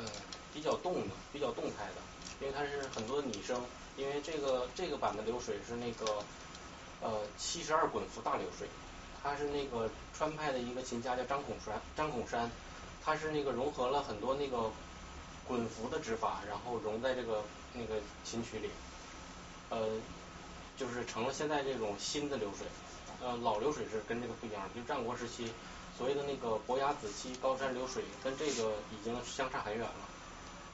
[0.54, 2.02] 比较动的，比较动态的，
[2.40, 3.62] 因为它是很多拟声，
[3.98, 6.24] 因为这个这个版的流水是那个
[7.02, 8.68] 呃七十二滚幅大流水，
[9.22, 12.50] 它是那个川派的一个琴家叫张孔山，张孔山，
[13.04, 14.72] 他是那个融合了很多那个
[15.48, 17.44] 滚幅的指法，然后融在这个。
[17.74, 18.70] 那个琴曲里，
[19.70, 19.88] 呃，
[20.76, 22.68] 就是成了现在这种新的流水，
[23.24, 25.52] 呃，老流水是跟这个不一样，就战国时期
[25.98, 29.96] 所谓的那个伯牙子期高山流水，跟这个已经相差很远了。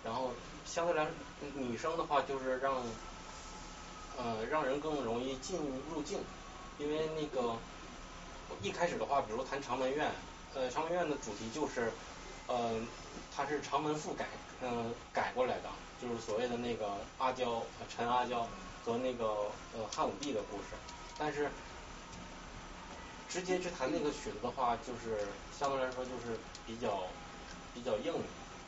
[0.04, 0.32] 然后
[0.66, 1.12] 相对来说，
[1.56, 2.82] 女生的话就是让，
[4.18, 5.60] 呃，让人更容易进
[5.94, 6.20] 入境，
[6.78, 7.56] 因为那个
[8.62, 10.10] 一开始的话，比如谈长门怨，
[10.54, 11.92] 呃，长门怨的主题就是，
[12.48, 12.80] 呃，
[13.36, 14.26] 它是长门赋改，
[14.62, 15.70] 嗯，改过来的。
[16.00, 18.48] 就是所谓的那个阿娇，陈阿娇
[18.86, 19.26] 和那个
[19.76, 20.76] 呃汉武帝的故事，
[21.18, 21.50] 但是
[23.30, 25.28] 直接去弹那个曲子的话，就是
[25.58, 27.04] 相对来说就是比较
[27.74, 28.14] 比较硬，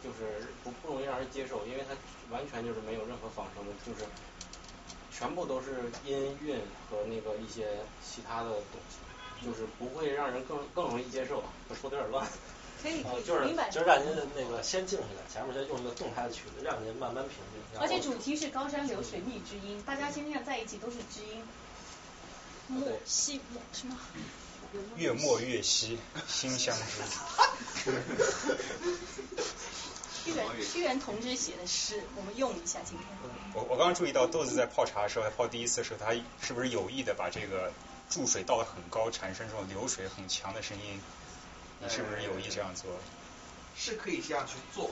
[0.04, 1.96] 就是不不容易让人接受，因为它
[2.34, 4.06] 完全就是没有任何仿生的，就是
[5.12, 6.58] 全部都是音韵
[6.90, 11.44] 和那个一些其他的东西，就是不会让人更更容易接受。
[11.70, 12.28] 我说的有点乱。
[12.82, 14.08] 可以，就是就是让您
[14.38, 17.82] 那个先静下来，前面先用一个动态的曲子，让您慢慢平静。
[17.82, 21.44] 而且主题是高山流水觅知音，大家今天在一起都是知音。
[22.70, 23.98] 莫西莫什么？
[24.96, 25.98] 月末月夕，
[26.28, 26.84] 心相知。
[30.24, 33.08] 屈原屈原同志写的诗，我们用一下今天。
[33.54, 36.14] 我我刚刚注意到豆子在泡茶的时候，泡第一次的时候，他
[36.46, 37.72] 是不是有意的把这个
[38.10, 41.02] 注水倒的很高，产生这种流水很强的声音？
[41.82, 42.92] 你是不是有意这样做？
[43.78, 44.92] 是可以这样去做，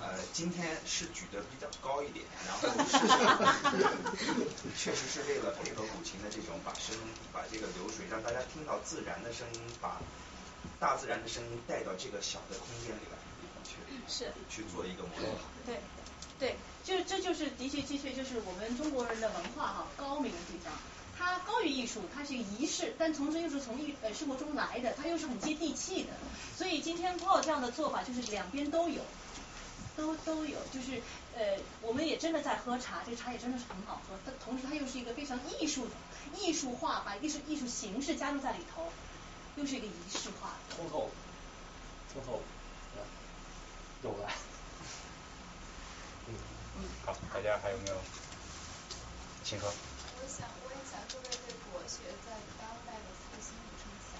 [0.00, 2.98] 呃，今天是举得比较高一点，然后是
[4.76, 6.96] 确实是为了配合古琴的这种把声，
[7.32, 10.00] 把这个流水让大家听到自然的声音，把
[10.78, 13.16] 大自然的声音带到这个小的空间里来
[13.64, 13.76] 去
[14.08, 15.26] 是去做一个模拟。
[15.64, 15.80] 对
[16.38, 20.72] 对，就这就是的确的确就是我们中国人的文化哈高明的地方。
[21.16, 26.10] 它高于艺术，它是一个仪式，但同时又是从艺呃生活中来的，它又是很接地气的。
[26.58, 29.00] 所以今天 Paul 这样的做法就是两边都有，
[29.96, 31.00] 都都有，就是
[31.36, 34.16] 呃我们也真的在喝茶，这个茶也真的是很好喝。
[34.24, 35.94] 它同时它又是一个非常艺术的
[36.38, 38.92] 艺术化，把艺术艺术形式加入在里头，
[39.56, 40.56] 又是一个仪式化。
[40.76, 41.10] 通透，
[42.12, 42.40] 通透，
[44.02, 44.30] 有了。
[46.26, 46.34] 嗯
[46.76, 47.96] 嗯，好，大家还有没有？
[49.44, 49.68] 请说。
[49.68, 54.18] 我想，我也想说说对国学在当代的复兴有什么想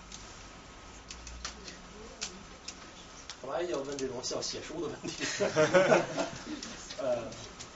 [3.47, 3.53] 法？
[3.53, 5.25] 干嘛要问这种像写书的问题？
[6.99, 7.25] 呃，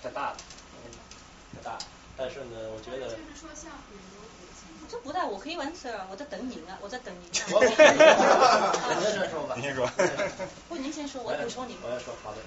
[0.03, 0.37] 太大了，
[1.55, 1.79] 太大了。
[2.17, 3.11] 但是呢，我觉得。
[3.11, 4.19] 就是说，像比如。
[4.91, 7.29] 这不大，我可以完事儿，我在等您啊，我在等您。
[7.53, 7.77] 我您
[9.13, 9.55] 先说吧。
[9.55, 9.87] 您先说。
[10.67, 11.77] 不，您先说，我补充您。
[11.83, 12.39] 我先说，好的。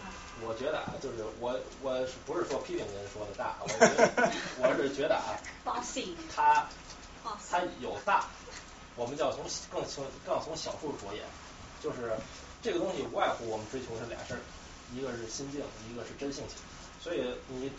[0.44, 3.58] 我觉得啊，就是我我是不是说批评您说的大？
[3.62, 5.38] 我觉得我是觉得啊，
[6.36, 6.68] 他
[7.48, 8.26] 他有大，
[8.96, 11.24] 我们就要从更从更要从小处着眼，
[11.80, 12.18] 就是
[12.62, 14.40] 这个东西无外乎我们追求是俩事儿，
[14.94, 16.58] 一个是心境，一个是真性情。
[17.02, 17.72] 所以你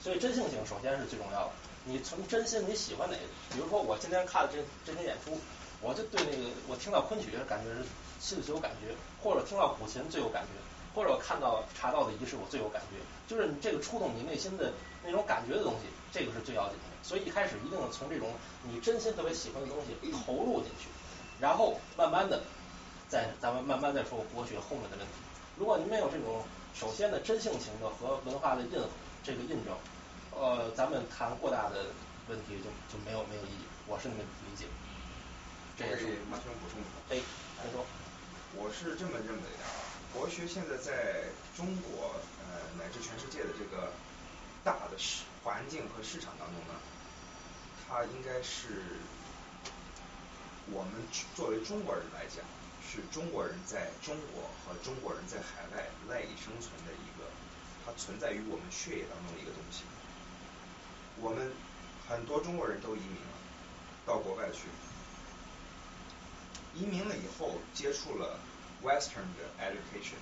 [0.00, 1.52] 所以真性情首先是最重要的。
[1.84, 3.22] 你从真心你喜欢哪个？
[3.52, 5.38] 比如说我今天看了这这些演出，
[5.80, 7.84] 我就对那个我听到昆曲感觉是
[8.20, 10.52] 心里最有感觉，或者听到古琴最有感觉，
[10.94, 12.96] 或者我看到茶道的仪式我最有感觉，
[13.28, 14.72] 就是你这个触动你内心的
[15.04, 16.84] 那种感觉的东西，这个是最要紧的。
[17.02, 18.28] 所以一开始一定从这种
[18.64, 20.88] 你真心特别喜欢的东西投入进去，
[21.40, 22.42] 然后慢慢的
[23.10, 25.12] 再咱们慢慢再说国学后面的问题。
[25.58, 28.70] 如果您没有这种首先的真性情的和文化的印
[29.24, 29.76] 这个印证。
[30.32, 31.86] 呃，咱们谈过大的
[32.28, 34.64] 问题就就没有没有意义，我是那么理解。
[35.76, 36.86] 这也是完全补充的。
[37.10, 37.20] 哎，
[37.64, 37.84] 您说。
[38.56, 39.70] 我是这么认为的啊，
[40.12, 41.22] 国学现在在
[41.56, 43.92] 中国呃乃至全世界的这个
[44.64, 46.74] 大的市环境和市场当中呢，
[47.86, 48.82] 它应该是
[50.72, 50.92] 我们
[51.36, 52.44] 作为中国人来讲，
[52.90, 57.24] 是中国人在中国和中国人在海外赖以生存的一个，
[57.86, 59.84] 它存在于我们血液当中的一个东西。
[61.20, 61.52] 我们
[62.08, 63.38] 很多中国人都移民了，
[64.04, 64.62] 到国外去。
[66.74, 68.40] 移民了以后，接触了
[68.82, 70.18] Western 的 education，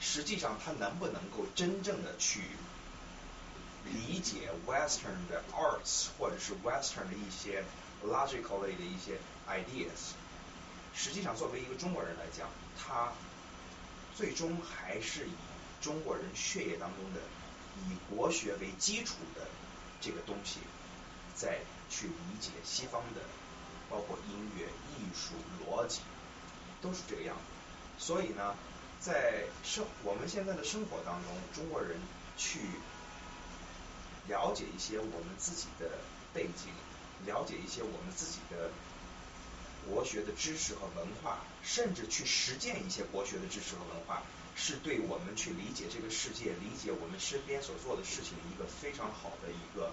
[0.00, 2.40] 实际上他能不能够真正的去
[3.84, 7.64] 理解 Western 的 arts 或者是 Western 的一些
[8.02, 10.14] logical 类的一些 ideas？
[11.02, 13.10] 实际上，作为一个中国人来讲，他
[14.14, 15.32] 最终还是以
[15.80, 17.20] 中国人血液当中的。
[17.88, 19.46] 以国学为基础的
[20.02, 20.58] 这个东西，
[21.34, 23.22] 再去理解西方的，
[23.88, 25.32] 包括音乐、艺术、
[25.64, 26.00] 逻辑，
[26.82, 28.04] 都是这个样子。
[28.04, 28.54] 所以呢，
[29.00, 31.98] 在生我们现在的生活当中，中国人
[32.36, 32.58] 去
[34.28, 35.88] 了解一些我们自己的
[36.34, 36.70] 背景，
[37.24, 38.70] 了解一些我们自己的
[39.88, 44.22] 国学的知识和文化，甚至去实践一些国学的知识和文化。
[44.56, 49.86] 是对我们去理解这个世界、理解我们身边所做的事情一个非常好的一个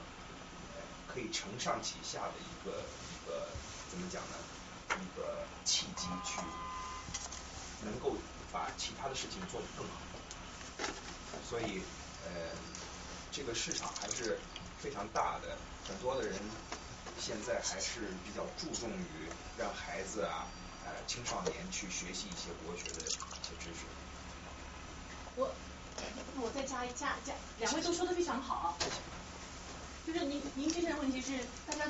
[0.74, 3.48] 呃可以承上启下的一个一个
[3.90, 4.36] 怎么讲呢？
[5.00, 6.42] 一个契机去
[7.86, 8.18] 能够
[8.52, 9.94] 把其他的事情做得更好。
[11.48, 11.82] 所以
[12.26, 12.52] 呃，
[13.32, 14.38] 这个市场还是
[14.82, 15.58] 非常大的，
[15.88, 16.36] 很多的人
[17.20, 20.48] 现在还是比较注重于让孩子啊、
[20.86, 23.86] 呃青少年去学习一些国学的一些知识。
[25.36, 25.54] 我
[26.42, 28.78] 我再加一加加，两位都说的非常好。
[30.06, 31.38] 就是您您之前的问题是
[31.68, 31.86] 大家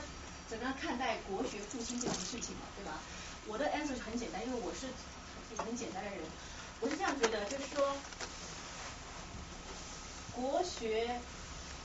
[0.49, 2.99] 怎么样看待国学复兴这种事情嘛，对吧？
[3.45, 4.87] 我的 answer 是很简单，因为我是
[5.61, 6.19] 很简单的人。
[6.79, 7.95] 我是这样觉得，就是说
[10.33, 11.19] 国学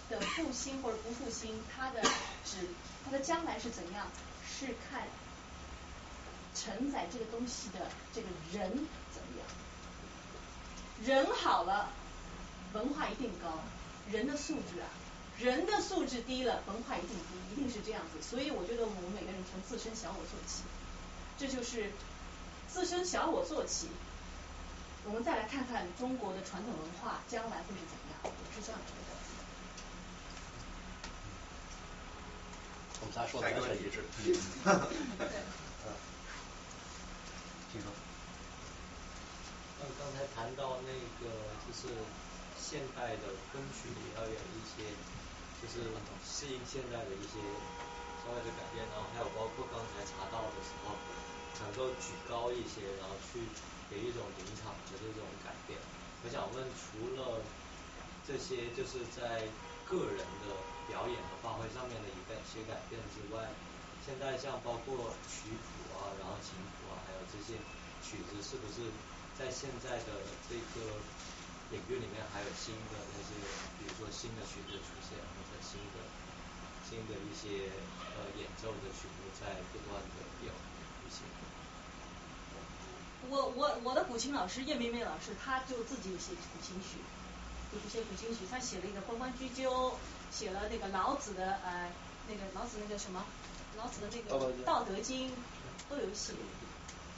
[0.08, 2.02] 的复兴或者不复兴，它的
[2.44, 2.68] 指
[3.04, 4.06] 它的将来是怎样，
[4.48, 5.06] 是看
[6.54, 8.70] 承载这个东西的这个人
[9.12, 9.46] 怎么样。
[11.04, 11.90] 人好了，
[12.72, 13.58] 文化一定高。
[14.10, 14.88] 人的素质啊，
[15.38, 18.20] 人的素质低了，文化一定低，一定是这样子。
[18.20, 20.62] 所以我觉得我们每个人从自身小我做起，
[21.38, 21.92] 这就是
[22.68, 23.88] 自身小我做起。
[25.04, 29.12] 我们再来看看中国的传统文化将来会是怎样，是这样觉得。
[33.02, 33.98] 我们仨说的完全一致。
[37.72, 37.90] 请说。
[39.82, 41.26] 刚刚才谈到那个
[41.66, 41.90] 就是
[42.54, 44.86] 现代的昆曲里要有一些
[45.58, 45.82] 就是
[46.22, 47.42] 适应现代的一些
[48.22, 50.94] 稍微的改变，然后还有包括刚才查到的时候，
[51.58, 53.42] 能够举高高一些，然后去
[53.90, 55.78] 给一种临场的这种改变。
[56.22, 57.42] 我想问，除了
[58.26, 59.42] 这些就是在
[59.90, 60.54] 个人的
[60.88, 63.50] 表演和发挥上面的一个些改变之外，
[64.04, 67.58] 现在像包括曲谱啊，然后琴谱啊，还有这些
[68.02, 68.90] 曲子，是不是
[69.38, 70.98] 在现在的这个
[71.70, 73.32] 领域里面还有新的那些，
[73.78, 76.02] 比如说新的曲子出现，或者新的
[76.84, 77.70] 新的一些
[78.18, 81.24] 呃演奏的曲目在不断的有出现。
[83.30, 86.98] 我我我的古琴老师叶梅梅老师，他就自己写古琴曲，
[87.72, 89.90] 就是写古琴曲，他写了一个《关关雎鸠》，
[90.32, 91.92] 写了那个老子的呃
[92.26, 93.24] 那个老子那个什么，
[93.76, 95.28] 老子的那个《道德经》
[95.90, 96.32] 都有写。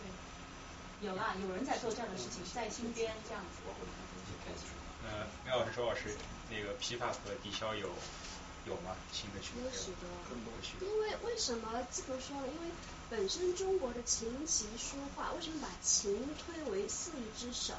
[0.02, 3.62] 对，有啦，有人在做这样的事情，在新编这样子。
[5.06, 6.16] 呃，苗老师周老师，
[6.50, 7.88] 那个琵琶和笛箫有
[8.66, 8.96] 有吗？
[9.12, 12.48] 新的曲有许多，因为为什么这么说呢？
[12.48, 12.72] 因为
[13.10, 17.74] 本身中国的琴棋书画，为什么把琴推为四艺之首？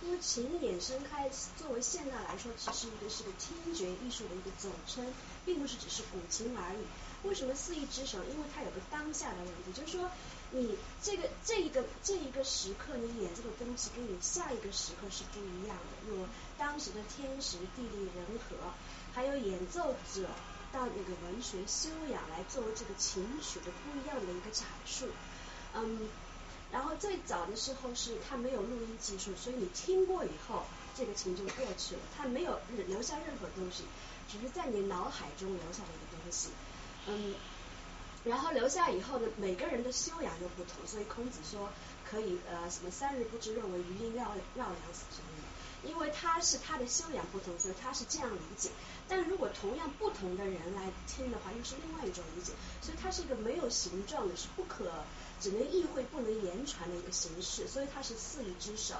[0.00, 5.12] 因为琴衍生开，作为现代来说，其实一个是个听觉艺术的一个总称，
[5.44, 6.78] 并不是只是古琴而已。
[7.26, 8.18] 为什么四艺之首？
[8.24, 10.08] 因为它有个当下的问题，就是说
[10.52, 16.14] 你这个这一个这一个时刻你演这个东西，跟你下一个时刻是不一样的。
[16.14, 18.72] 有当时的天时地利人和，
[19.12, 20.28] 还有演奏者
[20.72, 25.08] 到那个文学修养来作为这个琴曲的不一样的一个阐述。
[25.74, 26.08] 嗯。
[26.70, 30.64] 然后最早的时候是它没有录音技术，所以你听过以后，
[30.94, 33.84] 这个琴就过去了，它没有留下任何东西，
[34.30, 36.50] 只是在你脑海中留下了一个东西。
[37.06, 37.34] 嗯，
[38.24, 41.70] 然后留下以后呢，每个人的修养又不同，所以孔子说
[42.08, 48.68] 可以呃什么三日不知肉为鱼鹰绕绕梁死之类的，因为他是他的修养不同，所以他是这样理解。
[49.08, 54.92] 但如果同样不同的人来听的话，又是另外一种理解，所以它是一个没有形状的，是不可。
[55.40, 58.94] 只能意会不能言传的一个形式，所以它是四艺之首。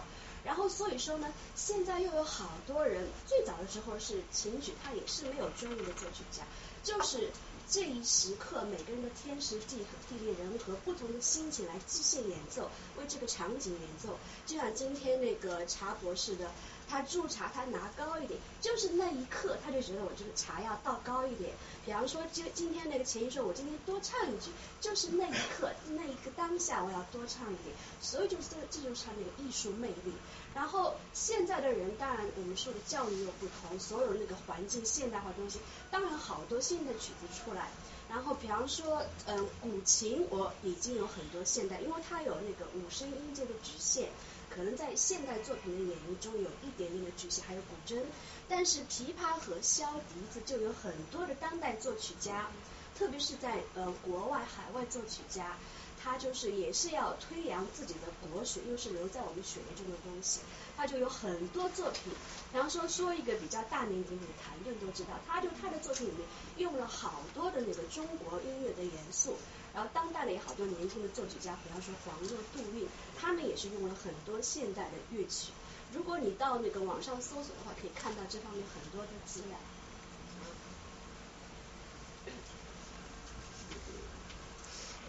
[0.44, 6.42] 然后所以说呢，现在又有好多人，最早的时候是琴曲，它也是没有专业的作曲家，
[6.82, 7.30] 就是
[7.68, 9.78] 这一时刻每个人的天时地
[10.08, 14.18] 地利人和不同的心情来即兴演奏，为这个场景演奏。
[14.46, 16.50] 就像今天那个茶博士的。
[16.88, 21.52] 他注茶，他拿高一点，就是那一刻，他就觉得我这个茶要倒高一点。
[21.84, 24.50] 比方说，今今天那个前一说，我今天多唱一句，
[24.80, 27.74] 就是那一刻， 那一个当下，我要多唱一点。
[28.00, 30.12] 所以就是这，这就是他那个艺术魅力。
[30.54, 35.60] 然后现在的人，当然我们说的教育又不同，所有那个环境现代化东西，
[35.90, 37.68] 当然好多新的曲子出来。
[38.08, 44.08] 然后比方说，嗯，古琴我已经有很多现代，因为它有那个五声音阶的直线。
[44.54, 48.02] 可能在现代作品的演绎中有一点点的局限，还有古筝，
[48.48, 52.50] 但是琵琶和箫、笛子就有很多的当代作曲家，
[52.98, 55.56] 特别是在呃国外海外作曲家，
[56.02, 60.40] 他就是也是要推扬自己的国学，又是留在我们血液中的东西，
[60.76, 62.12] 他就有很多作品。
[62.52, 66.26] 然后说说一个比较大名鼎鼎的谭盾都知道，他就他的作品里面
[66.56, 69.36] 用了好多的那个中国音乐的元素。
[69.78, 75.52] 然后当代的也好多年轻的作曲家，比方说黄热、杜韵，他们也是用了很多现代的乐曲。
[75.94, 79.56] 如果你到那个网上搜索的话，可以看到这方面很多的资料。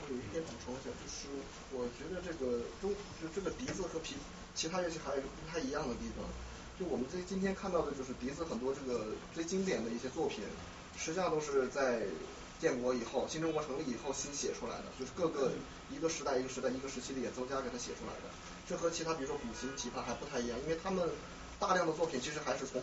[0.04, 1.30] 我有一点补充一下，就是
[1.74, 4.18] 我觉得这个中就这个笛子和皮
[4.54, 6.24] 其他乐器还有一个不太一样的地方。
[6.80, 10.44] 就我们这今天看到的就是笛子很多这个最经典的一些作品，
[10.96, 12.04] 实际上都是在。
[12.60, 15.52] 建国以后，新中国成立以后新写出来的，就是各个
[15.90, 18.30] 一个时代一个时代一个时期的演奏家给他写出来的，
[18.68, 21.10] 这和其他比如说古琴、琵琶还不太一样，因为他们
[21.60, 22.82] 大量的作品其实还是从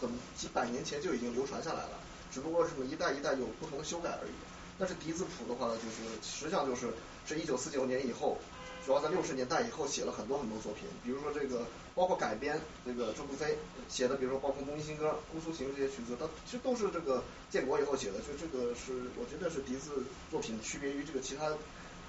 [0.00, 2.00] 很几百年前就已经流传下来了，
[2.32, 4.32] 只不过是一代一代有不同的修改而已。
[4.78, 6.92] 但是笛子谱的话呢，就是实际上就是
[7.26, 8.38] 是一九四九年以后。
[8.84, 11.64] 主要在六十年代以后写了很多很多作品，比如说这个
[11.94, 13.58] 包括改编那个周竹飞
[13.88, 21.52] 写的，比如说包括《牧民新歌》《姑苏行》这些曲子，它其实都是这个建国以后写的，就这个是我觉得是笛子作品区别于这个其他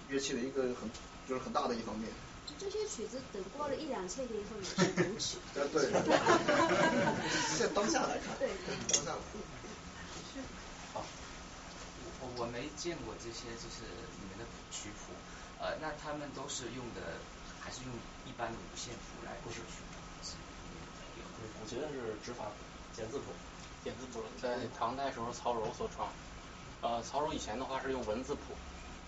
[0.10, 0.90] 乐器的一个很
[1.28, 2.10] 就是很大的一方面。
[2.46, 5.38] 就这些曲子等过了一两千年以后也是古曲。
[5.54, 5.92] 对对。
[7.58, 8.38] 在当下来看。
[8.40, 8.50] 对。
[8.88, 9.16] 当下。
[10.94, 11.04] 好，
[12.22, 13.88] 我我没见过这些，就是
[14.20, 15.12] 你们的曲谱。
[15.60, 17.16] 呃，那他们都是用的，
[17.64, 17.94] 还是用
[18.26, 19.96] 一般的五线谱来写曲吗？
[21.40, 22.52] 对，古琴是指法谱，
[22.94, 23.32] 简字谱，
[23.84, 26.10] 简字谱在唐代时候曹柔所创。
[26.82, 28.54] 呃，曹柔以前的话是用文字谱，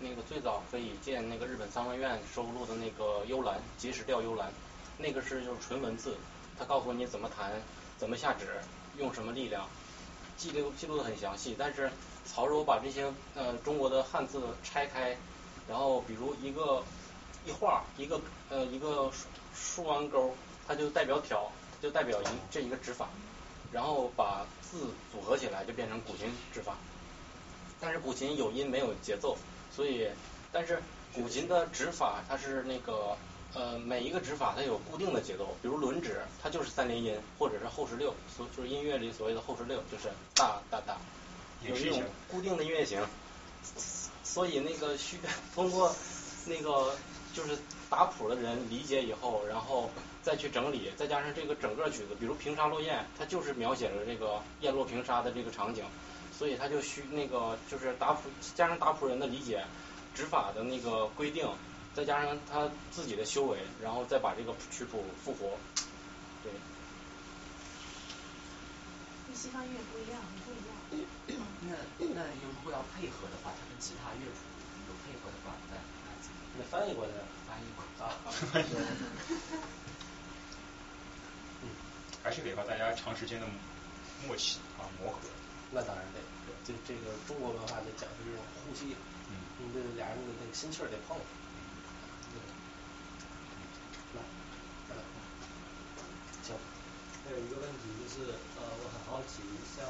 [0.00, 4.50] 那个最早可以见那个日本三文院收录的那个幽兰，结石调幽兰，
[4.96, 6.16] 那个是就是纯文字，
[6.58, 7.52] 他告诉你怎么弹，
[7.98, 8.58] 怎么下指，
[8.96, 9.68] 用什么力量，
[10.38, 11.54] 记录记录的很详细。
[11.58, 11.90] 但是
[12.24, 15.14] 曹柔把这些呃中国的汉字拆开。
[15.68, 16.80] 然后，比如一个
[17.44, 18.20] 一画一个
[18.50, 19.10] 呃一个
[19.54, 20.34] 竖弯钩，
[20.66, 21.50] 它就代表挑，
[21.82, 23.08] 就代表一这一个指法，
[23.72, 26.76] 然后把字组合起来就变成古琴指法。
[27.80, 29.36] 但是古琴有音没有节奏，
[29.74, 30.08] 所以
[30.50, 30.82] 但是
[31.14, 33.16] 古琴的指法它是那个
[33.54, 40.96] 呃每一个指法它有固定的节奏，比如轮指它就是三连音或者是后十六，所就是音乐里所谓的后十六就是大大大，
[41.62, 43.00] 有一种固定的音乐型。
[44.22, 45.18] 所以那个需
[45.54, 45.94] 通过
[46.46, 46.94] 那个
[47.36, 47.58] 就是
[47.90, 49.90] 打谱的人理解以后，然后
[50.22, 55.84] 再去整理，再加上这个整个曲子，比如《平沙落雁》，它就是描写了这个雁落平沙的这个场景，
[56.32, 59.62] 所以他就需那个就是打谱加上打谱人的理解，
[60.14, 61.46] 指法的那个规定，
[61.94, 65.58] 再加上他自己的修为，然后再把这个曲谱复活，
[66.42, 66.50] 对。
[69.26, 70.72] 跟西方音乐不一样，很不一样。
[71.68, 71.76] 那
[72.14, 74.40] 那如果要配合的话，它跟其他乐谱
[76.58, 77.12] 那翻译过来，
[77.46, 78.12] 翻译过啊。
[81.62, 81.68] 嗯，
[82.22, 83.46] 还是得靠大家长时间的
[84.26, 85.18] 默契啊磨合。
[85.70, 86.20] 那当然得，
[86.64, 88.96] 这这个中国文化就讲究这种呼吸，
[89.30, 91.16] 嗯，你这俩人的那个心气儿得碰。
[94.14, 94.22] 来，
[94.88, 95.02] 再来，
[96.42, 96.54] 行。
[97.26, 99.42] 还有一个问题就是，呃，我很好奇，
[99.74, 99.84] 像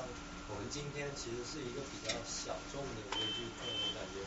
[0.49, 4.25] 我们今天其实是一个比较小众的一个聚会，我感觉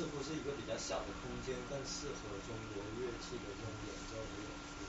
[0.00, 4.80] 似乎是一个比较小的空间，更适合中国乐器的这种演奏的演出，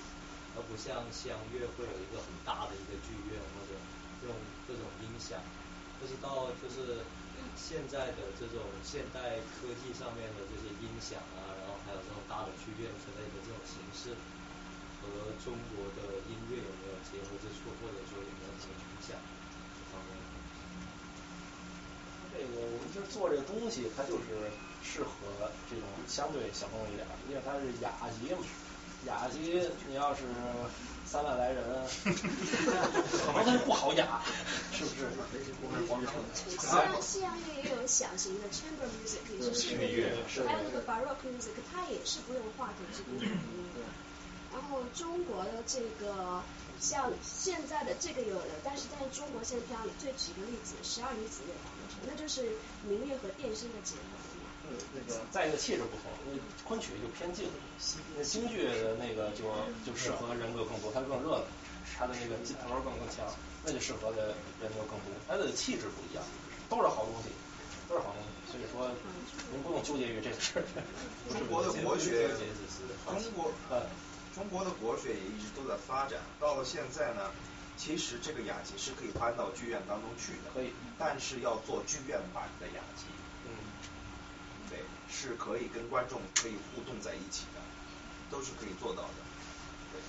[0.55, 3.75] 而不像西洋乐会有一个很大的一个剧院或者
[4.23, 4.31] 用
[4.63, 5.35] 各种音响。
[5.99, 7.03] 不知道就是
[7.59, 14.15] 现在的这种现代科技上面的这些音响啊，然后还有这种大的剧院之类的这种形式。
[15.03, 15.11] 和
[15.43, 19.19] 中国的音乐有没有结合之处，或者说有没有什么影响
[19.75, 20.15] 这方面？
[22.41, 24.49] 这个我们就做这个东西，它就是
[24.81, 25.09] 适合
[25.69, 28.41] 这种相对小众一点，因为它是雅集嘛。
[29.05, 30.21] 雅集你要是
[31.05, 31.61] 三万来人，
[32.05, 34.21] 可能它就不好雅，
[34.73, 35.09] 是不是？
[36.59, 40.13] 像西洋乐也有小型的 chamber music，也是室内乐，
[40.47, 43.29] 还有那个 baroque music，它也是不用话筒，是不用音
[43.75, 43.81] 乐。
[44.53, 46.43] 然后中国的这个
[46.79, 51.73] 像现在的这个有的，但是在中国现在里最举个例子，十二女子乐团，
[52.05, 52.57] 那就是
[52.87, 54.01] 民乐和电声的结合
[54.39, 54.49] 嘛。
[54.69, 56.37] 嗯，那个再一个气质不同，那
[56.67, 57.49] 昆曲就偏静，
[58.15, 59.43] 那京剧的那个就
[59.85, 61.43] 就适合人格更多，它更热闹，
[61.97, 63.25] 它的那个劲头更更强，
[63.65, 66.23] 那就适合的人就更多，它的气质不一样，
[66.69, 67.29] 都是好东西，
[67.89, 68.89] 都是好东西，所以说
[69.51, 70.63] 您不用纠结于这个事儿。
[71.31, 72.29] 中国的国学，
[73.05, 73.85] 中国呃。
[74.33, 77.31] 中国的国学也一直都在发展，到了现在呢，
[77.81, 83.09] 其实这个雅集是可以搬到剧院当中去的，可以，但是要做剧院版的雅集，
[83.49, 83.49] 嗯，
[84.69, 87.61] 对，是可以跟观众可以互动在一起的，
[88.29, 89.17] 都是可以做到的，
[89.91, 89.99] 对，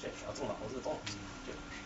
[0.00, 0.98] 这只要动脑子动，
[1.44, 1.84] 这个是。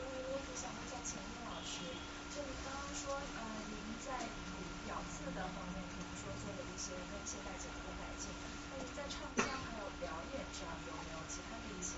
[0.32, 1.84] 我只想问一下钱钟老师，
[2.32, 4.16] 就你刚刚说，呃，您在
[4.88, 5.84] 咬字的方面。
[6.28, 8.28] 做的一些跟现代结合的改进，
[8.68, 11.96] 那你在唱腔还有表演上有没有其他的一些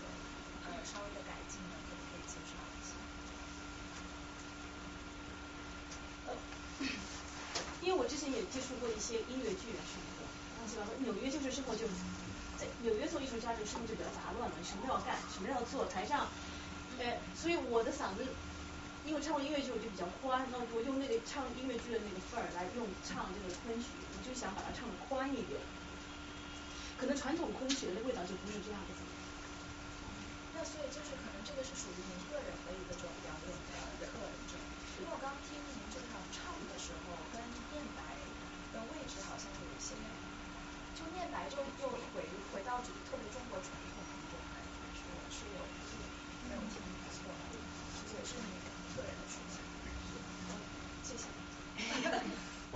[0.63, 1.75] 呃稍微的改进呢？
[1.91, 2.95] 可不可以介绍一下？
[6.31, 6.39] 呃，
[7.83, 10.23] 因为我之前也接触过一些音乐剧啊什么的，
[10.63, 10.95] 乱七八糟。
[11.03, 11.85] 纽约就是生活就
[12.57, 16.31] 在纽约做艺术家，就生活就比较杂乱了，什么要干，什么要做，台上，
[17.03, 18.25] 呃，所以我的嗓子。
[19.07, 25.55] 因为唱音乐剧，我就比较宽，那我用那个唱音乐剧的那个范儿来用唱这个昆曲，我就想把它唱的宽一点。
[26.99, 28.99] 可能传统昆曲的味道就不是这样子。
[30.51, 33.55] 那所以就是可能这个是属于您个人的一个这种表演
[34.03, 34.19] 的特
[34.51, 34.59] 征。
[34.99, 37.39] 因为我刚听您这场唱的时候，跟
[37.71, 38.03] 念白
[38.75, 39.95] 的位置好像有一些，
[40.99, 41.87] 就念白就又
[42.19, 44.59] 回回到就是特别中国传统的一种感
[44.91, 45.63] 觉，是是有
[46.51, 46.83] 没有听
[47.15, 47.31] 错，
[48.11, 48.59] 也是你。
[48.91, 49.63] 个人的抒情，
[51.05, 51.23] 谢谢。
[52.73, 52.75] 我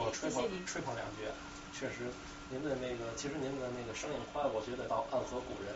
[0.67, 1.25] 吹捧两句，
[1.73, 2.11] 确实，
[2.51, 5.75] 您的那个其实您的那个声音宽，我觉得到暗合古人。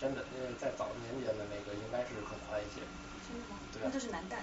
[0.00, 2.82] 真的，因为在早年间的那个应该是很宽一些。
[3.26, 3.56] 真的吗？
[3.72, 4.34] 对那就是男旦。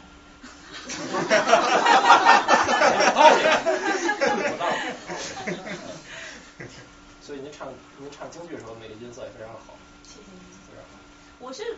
[2.95, 3.43] 有道理，
[4.43, 4.61] 有道
[5.45, 5.53] 理。
[7.21, 7.67] 所以您唱
[7.97, 9.75] 您唱京剧的时候，那个音色也非常好。
[10.03, 10.39] 谢谢您。
[10.67, 10.89] 非常好。
[11.39, 11.77] 我是。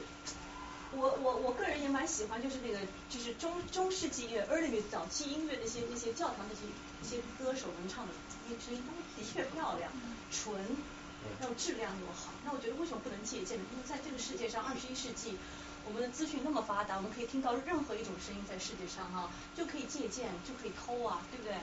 [0.93, 6.61] 我我我个人也蛮喜欢，就是那个就是中中世纪乐 early 早期音乐那些那些教堂那些
[7.01, 8.13] 一些歌手们唱的，
[8.49, 8.91] 那声音都
[9.21, 9.91] 的确漂亮，
[10.31, 10.53] 纯，
[11.39, 12.33] 然后质量又好。
[12.43, 13.63] 那我觉得为什么不能借鉴呢？
[13.71, 15.37] 因为在这个世界上，二十一世纪，
[15.85, 21.55] 我们的资讯那么发达，我们可以听到任何一种声音在世界上哈，就可以借鉴，就可以偷啊，对不对？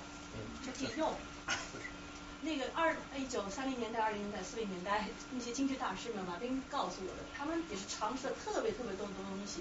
[0.64, 1.12] 就可以用。
[2.40, 9.60] 那个二一九三零年代、二零年代、四零年代那些京剧大师们，马斌告诉我的，他们也是尝试了特别特别多的东西，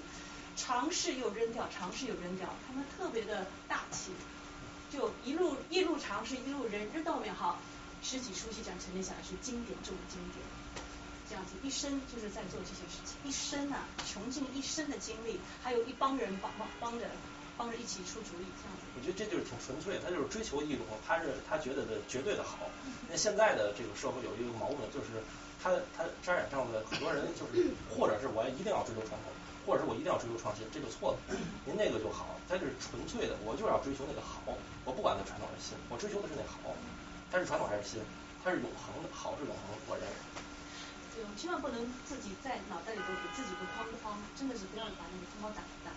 [0.56, 4.12] 尝试又扔掉，尝试又扔掉，他们特别的大气，
[4.92, 7.58] 就一路一路尝试，一路扔，扔到后面好，
[8.00, 10.38] 十几出戏这样沉淀下来是经典中的经典，
[11.28, 17.10] 这样子一生就是在做这些事情，一生啊穷尽一生的精力，还有一帮人帮帮帮着
[17.58, 18.86] 帮着一起出主意，这样子。
[18.94, 22.70] 我觉得这就是挺纯粹，他就是追求一种他是他觉得的绝对的好。
[23.10, 25.18] 那现在的这个社会有一个矛盾，就是
[25.58, 29.34] 他他沾染上的很多人就是， 或者是我一定要追求传统，
[29.66, 31.18] 或者是我一定要追求创新，这就错了。
[31.66, 34.54] 您那个就好，他就是纯粹的，我就是要追求那个好，
[34.86, 36.70] 我不管它传统还是新，我追求的是那好，
[37.30, 37.98] 它是传统还是新，
[38.46, 40.14] 它是永恒的，好是永恒，我认为。
[41.18, 45.90] 对，我千万不能自己在脑袋里头给自己一个框框，真的是不要把那个框框打打，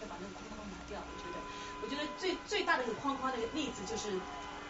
[0.00, 0.98] 要把那个框框拿掉。
[1.00, 1.36] 我觉得，
[1.82, 4.10] 我觉得最最大的一个框框的例子就是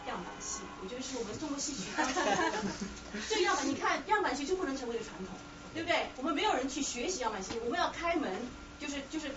[0.07, 2.23] 样板戏，我觉得是我们中国戏曲当中，
[3.29, 5.35] 这样板你看样板戏就不能成为一个传统，
[5.75, 6.11] 对不对？
[6.17, 8.31] 我们没有人去学习样板戏，我们要开门，
[8.79, 9.31] 就是就是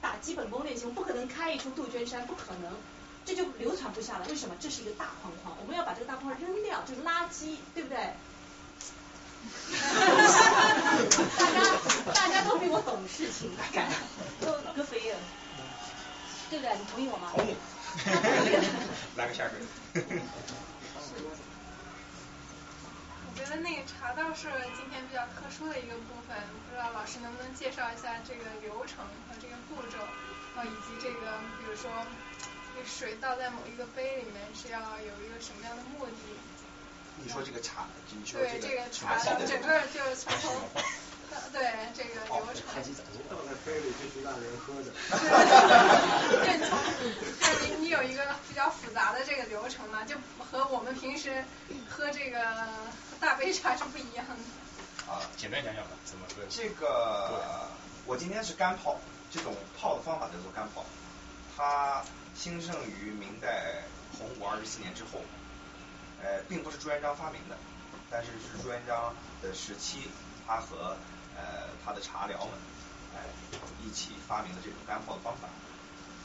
[0.00, 2.72] 打基本功练习，我们不可能开一出杜鹃山，不可能。
[3.24, 4.54] 这就流传不下来，为什么？
[4.60, 8.14] 这是一个大框框，我们要把这个大框扔掉，就是垃圾，对不对？
[11.36, 11.62] 大家
[12.14, 13.50] 大家都比我懂事情，
[14.40, 15.18] 都格肥了，
[16.50, 16.76] 对不对？
[16.78, 17.32] 你同意我吗？
[17.34, 17.54] 同意。
[19.16, 19.60] 来个下水。
[23.26, 26.36] 我觉得那个茶道是今天比较特殊的一个部分，
[26.68, 29.98] 不知道老师能不能介绍一下这个流程和这个步骤，
[30.56, 31.90] 啊，以及这个比如说。
[32.76, 36.12] 这水倒在某一个杯里面是要有一个什么样的目的？
[37.22, 40.52] 你说这个茶，你说对这个茶整个就是从从
[41.52, 41.60] 对
[41.94, 42.64] 这个 流程。
[43.28, 44.90] 倒在杯里就是让人喝的。
[46.44, 46.58] 对，
[47.40, 51.44] 从你你有一个比较复杂的这个流程嘛，就和我们平时
[51.88, 52.68] 喝这个
[53.20, 55.12] 大杯茶是不一样的。
[55.12, 56.42] 啊，简单讲讲吧，怎么喝？
[56.48, 57.68] 这个
[58.04, 58.96] 我今天是干泡，
[59.32, 60.84] 这种泡的方法叫做干泡，
[61.56, 62.04] 它。
[62.36, 63.80] 兴盛于明代
[64.18, 65.22] 洪武二十四年之后，
[66.22, 67.56] 呃，并不是朱元璋发明的，
[68.10, 70.08] 但是是朱元璋的时期，
[70.46, 70.96] 他和
[71.36, 72.54] 呃他的茶寮们，
[73.14, 73.20] 哎，
[73.84, 75.48] 一起发明的这种干泡的方法。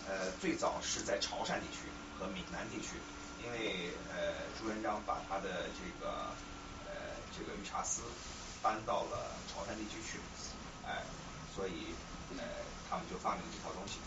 [0.07, 1.87] 呃，最早是在潮汕地区
[2.17, 2.97] 和闽南地区，
[3.43, 6.31] 因为呃朱元璋把他的这个
[6.87, 6.91] 呃
[7.37, 8.01] 这个御茶司
[8.61, 10.19] 搬到了潮汕地区去，
[10.85, 11.03] 哎，
[11.55, 11.93] 所以
[12.37, 12.43] 呃
[12.89, 13.99] 他们就发明了这套东西。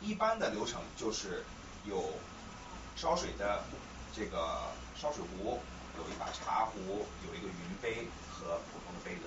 [0.00, 1.44] 一般的流程就是
[1.86, 2.12] 有
[2.96, 3.64] 烧水的
[4.14, 5.60] 这个烧水壶，
[5.98, 9.22] 有一把茶壶，有一个云杯和普通的杯子，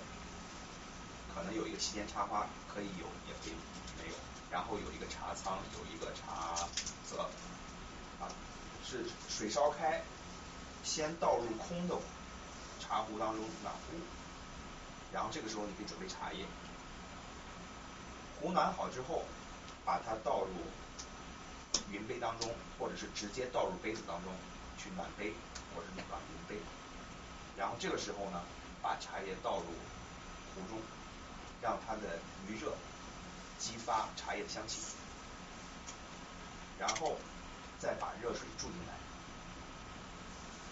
[1.33, 3.53] 可能有一个七间插花，可以有也可以
[4.01, 4.15] 没有，
[4.49, 6.67] 然后有一个茶仓，有一个茶
[7.09, 7.21] 则，
[8.19, 8.27] 啊，
[8.85, 10.01] 是水烧开，
[10.83, 11.95] 先倒入空的
[12.79, 13.97] 茶壶当中暖壶，
[15.11, 16.45] 然后这个时候你可以准备茶叶，
[18.41, 19.23] 壶暖好之后。
[19.85, 20.51] 把它倒入
[21.91, 24.33] 云杯当中，或者是直接倒入杯子当中
[24.77, 25.33] 去暖杯，
[25.75, 26.61] 或者是暖云杯。
[27.57, 28.41] 然后这个时候呢，
[28.81, 29.65] 把茶叶倒入
[30.53, 30.79] 壶中，
[31.61, 32.73] 让它的余热
[33.57, 34.81] 激发茶叶的香气。
[36.79, 37.17] 然后
[37.79, 38.93] 再把热水注进来，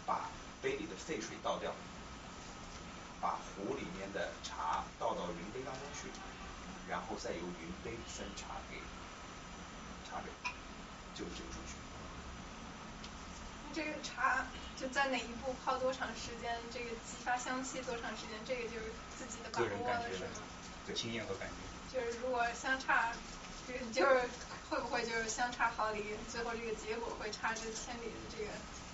[0.05, 0.29] 把
[0.61, 1.73] 杯里的沸水倒掉，
[3.19, 6.07] 把壶里面的茶倒到云杯当中去，
[6.87, 8.77] 然后再由云杯分茶给。
[11.15, 11.73] 就是这个顺序。
[13.73, 16.53] 这个茶就在哪一步泡多长时间？
[16.71, 18.35] 这个激发香气多长时间？
[18.45, 20.29] 这个就是自己的把握了，是吗？
[20.85, 21.55] 对，经验和感觉。
[21.91, 23.11] 就是如果相差，
[23.93, 24.29] 就是
[24.69, 28.51] 会不会就是相差毫厘，最后这个结果会差之千里的这个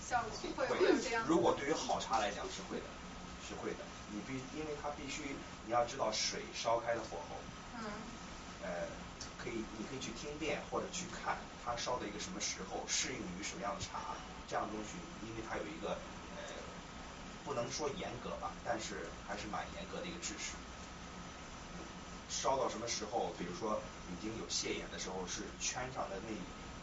[0.08, 1.26] 效果，会会有这样？
[1.28, 2.86] 如果对于好茶来讲是会的，
[3.48, 3.84] 是会的。
[4.14, 5.36] 你必因为它必须
[5.66, 7.36] 你要知道水烧开的火候。
[7.80, 7.86] 嗯。
[8.64, 8.70] 呃。
[9.42, 14.16] 可以，你可以去听遍或者去看它烧的一个什么时候，适应于什么样的茶，
[14.50, 15.98] 这样东西，因为它有一个
[16.38, 16.42] 呃，
[17.46, 20.58] 不能说严格吧，但是还是蛮严格的一个制式。
[22.30, 26.32] 烧到什么时候，比如说已经有泄眼的时候，是圈上的那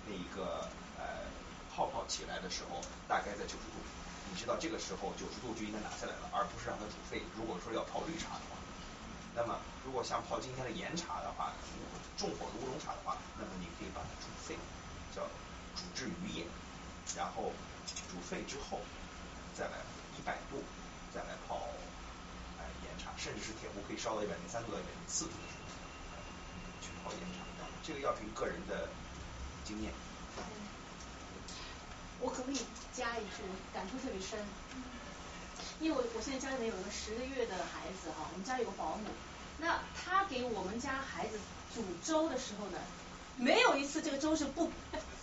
[0.07, 0.69] 那一个
[0.99, 1.25] 呃
[1.75, 3.81] 泡泡起来的时候，大概在九十度。
[4.31, 7.23] 你知道这个时候九十度就应该拿下来了，而不是让它煮沸。
[7.35, 8.58] 如果说要泡绿茶的话，
[9.39, 9.55] 那么
[9.87, 11.55] 如果像泡今天的岩茶的话。
[12.19, 14.59] 重火的乌龙茶的话，那么你可以把它煮沸，
[15.15, 15.23] 叫
[15.77, 16.45] 煮至余也，
[17.15, 17.53] 然后
[18.11, 18.81] 煮沸之后
[19.55, 19.79] 再来
[20.19, 20.59] 一百度
[21.15, 21.69] 再来泡
[22.59, 25.71] 哎岩茶，甚至是铁壶可以烧到一百零三度到一百零四度的时候，
[26.83, 27.47] 去泡岩茶，
[27.87, 28.89] 这个要凭个人的
[29.65, 29.93] 经验。
[32.19, 32.61] 我可不可以
[32.93, 34.43] 加一句，我感触特别深，
[35.79, 39.07] 因为我我现在家里面有个十个月的孩子哈，我们家有个保姆，
[39.59, 41.39] 那他给我们家孩子
[41.75, 42.79] 煮粥的时候呢，
[43.37, 44.71] 没有一次这个粥是不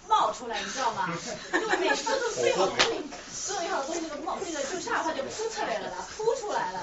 [0.07, 1.09] 冒出来，你知道吗？
[1.51, 3.03] 就每次都最好东西，
[3.47, 6.81] 最好东西那个冒，这个就下话就扑出来了啦，扑出来了。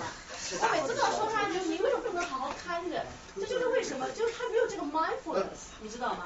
[0.61, 3.05] 我每次都要说他，就是你为什么不能好好看着？
[3.35, 6.25] 这就是为什么，就是他没有这个 mindfulness，你知道吗？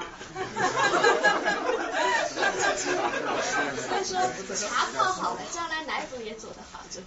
[3.87, 4.19] 所以说
[4.53, 7.05] 茶泡好了，将来奶煮也煮得好，就是。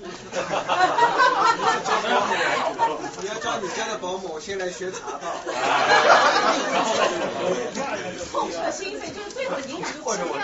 [3.21, 5.37] 你要叫你家的保姆先来学茶道。
[8.33, 10.41] 痛彻心扉，就是对我的影响就奇妙。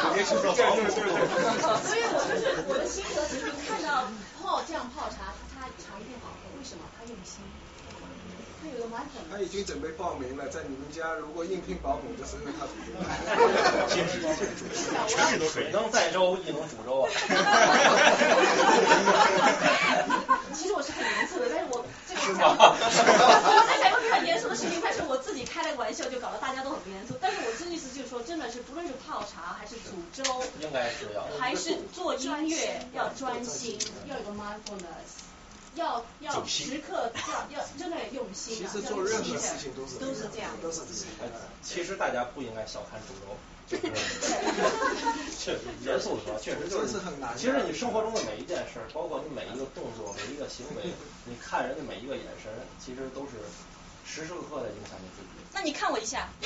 [1.80, 4.04] 所以我就是我的心得，就是看到
[4.42, 6.84] 泡这样泡茶，他茶一定好喝，为什么？
[6.98, 7.40] 他用心。
[9.30, 13.08] 他已经准备报名了，在你们家如果应聘保姆的时候，他主动来。
[13.88, 15.70] 全是都可以。
[15.72, 17.08] 能载舟亦能煮粥啊。
[20.54, 27.14] 其实我是很严肃的，但是我这个讲，我在想一个非常严肃的事情，但是我自己开了个玩笑，就搞得大家都很严肃。
[27.20, 33.78] 但是我真意思就是说，真的是不论是泡茶还是煮粥，应该是要，还是做音乐要专心，
[34.08, 35.25] 要有个 mindfulness。
[35.76, 38.58] 要要时刻要要真的用心啊！
[38.58, 41.32] 其实做任何事情都是都是这样，都是这样。
[41.62, 43.36] 其实大家不应该小看主流
[45.38, 47.36] 确实严肃的说，确实就是很难。
[47.36, 50.82] 其实你生活中的每一件事，包括你每一个动作、每一个行为，
[51.24, 53.32] 你看人的每一个眼神，其实都是
[54.06, 55.35] 时时刻刻的影响你自己。
[55.56, 56.28] 那你看我一下，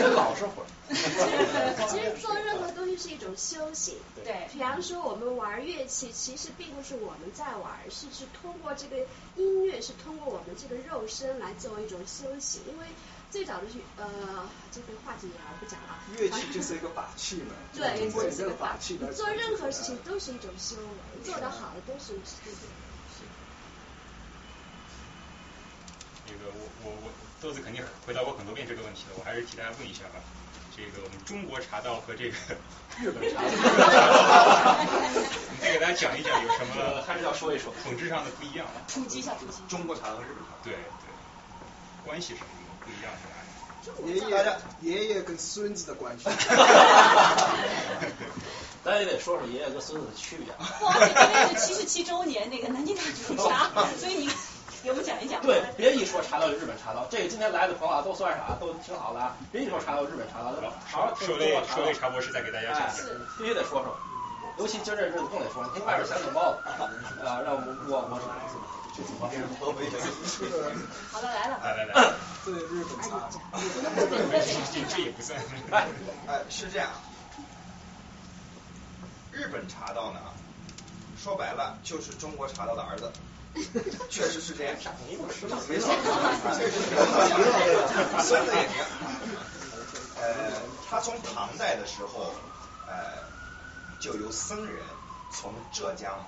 [0.00, 0.66] 真老实会儿。
[0.90, 3.94] 其实做任何东西是一种修行。
[4.24, 4.48] 对。
[4.52, 8.96] 比方说我们玩乐器，其实并不是我们在玩，是是通过这个
[9.36, 12.62] 音乐，是通过我们这个肉身来做一种修行。
[12.66, 12.86] 因为
[13.30, 14.06] 最早的是呃，
[14.72, 15.96] 这个话题啊，不讲了。
[16.18, 17.54] 乐器就是一个法器嘛。
[17.72, 18.98] 对，乐器是一个法器。
[19.14, 22.14] 做任何事情都是一种修为，做得好的都是
[22.44, 22.56] 这个。
[26.28, 27.08] 那个我我我
[27.40, 30.20] 豆子肯定回答过很多遍这个问题了，我还是替大家问一下吧。
[30.76, 32.36] 这个我们中国茶道和这个
[33.00, 33.48] 日本茶道，
[35.52, 37.02] 你再给大家讲一讲有什么？
[37.06, 38.66] 还是要说一说本质上的不一样。
[38.88, 39.62] 普及一下，普及。
[39.68, 40.58] 中国茶道和日本茶道。
[40.64, 40.80] 对对。
[42.04, 42.46] 关系什么
[42.84, 43.34] 不一样是哪
[44.04, 44.10] 里？
[44.12, 44.28] 爷爷
[44.82, 46.24] 爷爷跟孙子的关系。
[48.84, 50.52] 咱也得说说爷爷跟孙子的区别。
[50.78, 54.30] 不好意思，今天是七十七周年那个南京大屠杀，所以你。
[54.86, 55.42] 给我们讲一讲。
[55.42, 58.54] 对，别一说茶道就日本茶道，这个今天来的朋友啊都算啥？
[58.60, 59.34] 都挺好的啊。
[59.50, 60.52] 别一说茶道日本茶道，
[60.86, 61.82] 好好听中国茶道。
[61.82, 62.88] 说茶博士再给大家讲。
[62.94, 63.96] 是，必须得说说。
[64.58, 66.62] 尤其今儿这日子更得说，你听外边响警报了
[67.26, 68.14] 啊，让我我我
[68.94, 69.98] 去主播变成河北的。
[71.10, 71.58] 好了，来了。
[71.64, 71.92] 来来来。
[72.44, 73.28] 这 日本茶。
[74.88, 75.36] 这也不算。
[75.72, 75.88] 哎
[76.28, 76.90] 哎，是这样。
[79.32, 80.20] 日本茶道呢，
[81.20, 83.10] 说白了就是中国茶道的儿子。
[84.10, 84.76] 确实是这样，
[85.08, 85.88] 没错，
[86.56, 88.22] 确实是这样。
[88.22, 88.76] 孙子也行。
[90.20, 90.52] 呃，
[90.88, 92.34] 他从唐代的时候，
[92.86, 92.94] 呃，
[93.98, 94.82] 就由僧人
[95.32, 96.24] 从浙江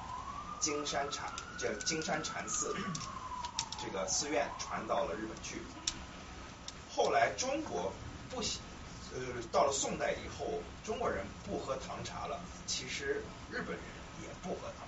[0.60, 2.74] 金山禅，叫金山禅寺
[3.82, 5.62] 这个寺院传到了日本去。
[6.94, 7.92] 后来中国
[8.30, 8.59] 不喜，
[9.14, 9.20] 呃，
[9.52, 13.80] 到了宋代以后，中国人不喝唐茶了，其实日本人
[14.22, 14.88] 也不喝唐。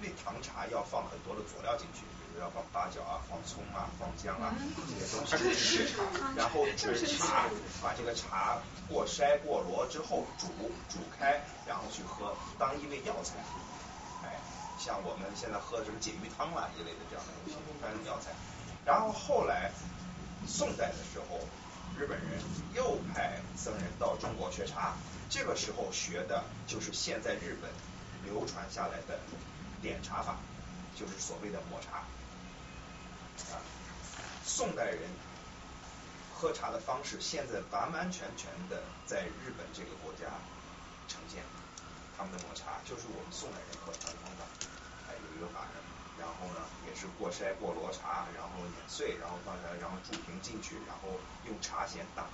[0.00, 4.48] 因为糖茶要放很多的佐料进去，比如要放八角啊、放葱啊、放姜啊
[4.88, 6.00] 这些东西去茶，
[6.34, 7.44] 然后煮茶，
[7.82, 8.56] 把这个茶
[8.88, 10.48] 过筛过箩之后煮
[10.88, 13.34] 煮开，然后去喝，当一味药材。
[14.24, 14.40] 哎，
[14.78, 18.32] 像我们现在喝什么解鱼汤啦一类的这样的东西，当药材。
[18.86, 19.70] 然后后来
[20.48, 21.38] 宋代的时候，
[21.98, 22.40] 日本人
[22.74, 24.94] 又派僧人到中国学茶，
[25.28, 27.70] 这个时候学的就是现在日本
[28.24, 29.20] 流传下来的。
[29.82, 30.36] 点茶法
[30.94, 32.04] 就是所谓的抹茶
[33.52, 33.60] 啊，
[34.44, 35.08] 宋代人
[36.34, 40.28] 喝茶的方式现在完完全全的在日本这个国家
[41.08, 41.42] 呈现，
[42.16, 44.44] 他们的抹茶就是我们宋代人喝茶的方法，
[45.08, 45.80] 哎有一个法人，
[46.18, 51.16] 然后呢也是过筛过罗茶，然后碾碎，然后放下，然后注瓶进去，然后
[51.46, 52.28] 用茶筅打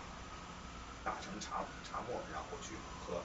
[1.05, 2.75] 打成茶茶沫，然后去
[3.07, 3.23] 喝。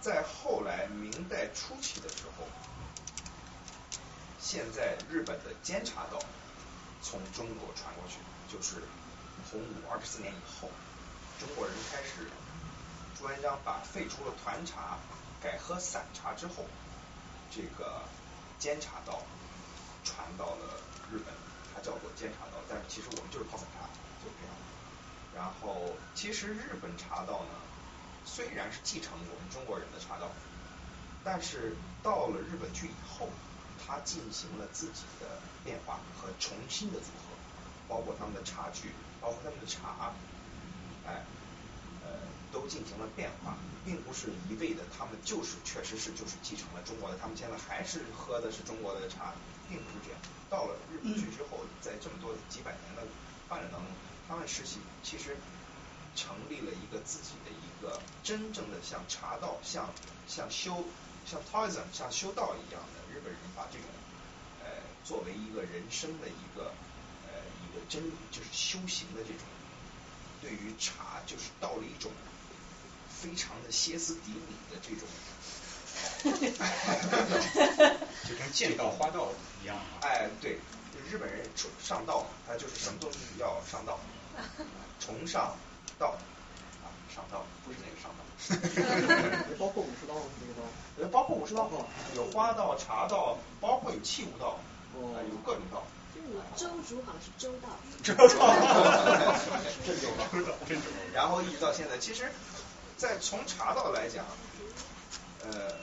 [0.00, 2.46] 在后来明代初期的时候。
[4.40, 6.18] 现在日本的煎茶道
[7.02, 8.16] 从中国传过去，
[8.52, 8.82] 就是
[9.48, 10.68] 洪武二十四年以后，
[11.38, 12.26] 中国人开始
[13.16, 14.98] 朱元璋把废除了团茶，
[15.40, 16.64] 改喝散茶之后，
[17.48, 18.02] 这个
[18.58, 19.22] 煎茶道
[20.02, 20.80] 传到了
[21.12, 21.32] 日本，
[21.72, 23.86] 它叫做煎茶道，但是其实我们就是泡散茶，
[24.24, 24.56] 就这样。
[25.36, 27.54] 然后其实日本茶道呢，
[28.32, 30.30] 虽然是继承我们中国人的茶道，
[31.24, 33.28] 但是到了日本去以后，
[33.84, 35.26] 它进行了自己的
[35.64, 37.34] 变化和重新的组合，
[37.88, 40.14] 包括他们的茶具，包括他们的茶，
[41.04, 41.26] 哎，
[42.06, 49.34] 呃，都进行了变化，并不是一味的他们就是确实是就是继承了中国的，他们现在还是喝的是中国的茶，
[49.68, 50.20] 并不是这样。
[50.48, 53.02] 到了日本去之后，在这么多几百年的
[53.48, 53.90] 发展当中，
[54.28, 55.36] 他们实习其实
[56.14, 59.88] 成立了一个自己的一个真正的像茶道，像
[60.28, 60.84] 像修
[61.26, 63.86] 像 Taoism 像修道一样的日本人把这种
[64.64, 64.70] 呃
[65.04, 66.72] 作为一个人生的一个
[67.26, 67.32] 呃
[67.64, 69.42] 一个真就是修行的这种
[70.42, 72.10] 对于茶就是到了一种
[73.08, 75.06] 非常的歇斯底里的这种。
[76.22, 76.30] 就
[78.36, 79.28] 跟剑道花道
[79.62, 79.76] 一样。
[80.02, 80.58] 哎，对，
[81.10, 81.44] 日本人
[81.82, 83.98] 上道，他就是什么东西要上道，
[85.00, 85.56] 崇尚
[85.98, 86.18] 道啊，
[87.14, 88.20] 上道不是那个上道。
[89.58, 91.70] 包括武士道那个道，包括武士道，
[92.16, 94.58] 有花道、茶道，包括有器物道，
[94.94, 95.82] 有各种道。
[96.56, 97.68] 周主好像是周道。
[98.02, 98.54] 周道。
[99.84, 100.24] 真周道，
[100.66, 100.96] 真周道。
[101.12, 102.30] 然后一直到现在，其实，
[102.96, 104.24] 在从茶道来讲，
[105.42, 105.74] 呃。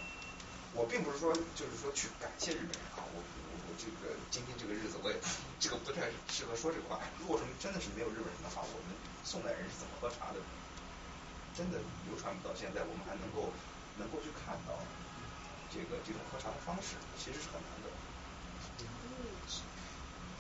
[0.74, 5.18] 我并不是说，就是说去感谢日本人啊，我我我这个今天这个日子我也
[5.60, 7.00] 这个不太适合说这个话。
[7.18, 8.94] 如果说真的是没有日本人的话，我们
[9.26, 10.40] 宋代人是怎么喝茶的？
[11.58, 13.50] 真的流传不到现在，我们还能够
[13.98, 14.78] 能够去看到
[15.74, 17.90] 这个这种喝茶的方式，其实是很难的。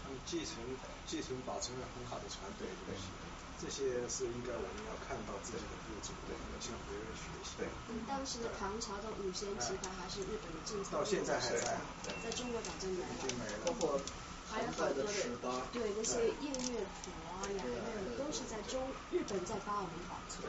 [0.06, 0.62] 他们继承
[1.10, 3.10] 继承保存了很好的传统东西。
[3.58, 7.58] 这些是应该我们要看到自己的不足，对，要向别人学习。
[7.58, 7.66] 对。
[8.06, 11.82] 当时的唐朝的五仙棋盘还是日本的正到现在还在。
[12.22, 13.10] 在中国早就没了。
[13.10, 13.58] 已经没了。
[13.66, 13.98] 包括
[14.46, 15.02] 还有很多
[15.42, 20.46] 的对那些宴乐谱啊、雅乐都是在中日本在帮我们保存。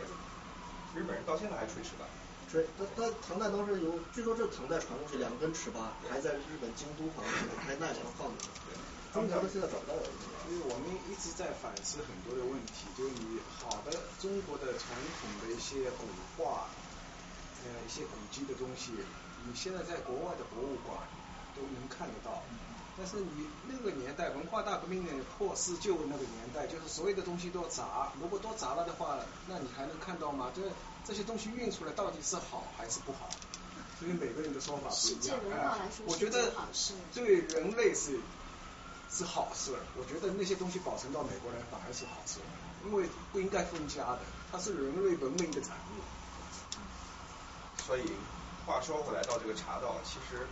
[0.94, 2.04] 日本人到现在还吹尺八。
[2.50, 8.48] 吹，他他唐代当时有，据说这是唐代传过去两根尺八，还在日本京都好像还奈良放着。
[9.12, 10.02] 中国的现在找不到了。
[10.48, 16.72] 因为我们一直在反思很多的问题，就是你好的中国的传统的一些古画，
[17.60, 18.92] 呃一些古籍的东西，
[19.44, 21.04] 你现在在国外的博物馆
[21.54, 22.42] 都能看得到。
[22.98, 30.50] 但是你那个年代文化大革命的破四旧那个年代，就是所有的东西都砸，如果都砸了的话，那你还能看到吗？
[30.54, 30.62] 这
[31.06, 33.30] 这些东西运出来到底是好还是不好？
[33.98, 35.38] 所以每个人的说法不一样。
[36.06, 36.52] 我觉得
[37.14, 38.18] 对人类是。
[39.10, 42.40] 是好事，我觉得那些东西保存到美国来反而是好事，
[42.84, 44.20] 因为不应该分家的，
[44.52, 46.04] 它是人类文明的产物。
[47.86, 48.02] 所以
[48.66, 50.46] 话说回来，到这个茶道，其实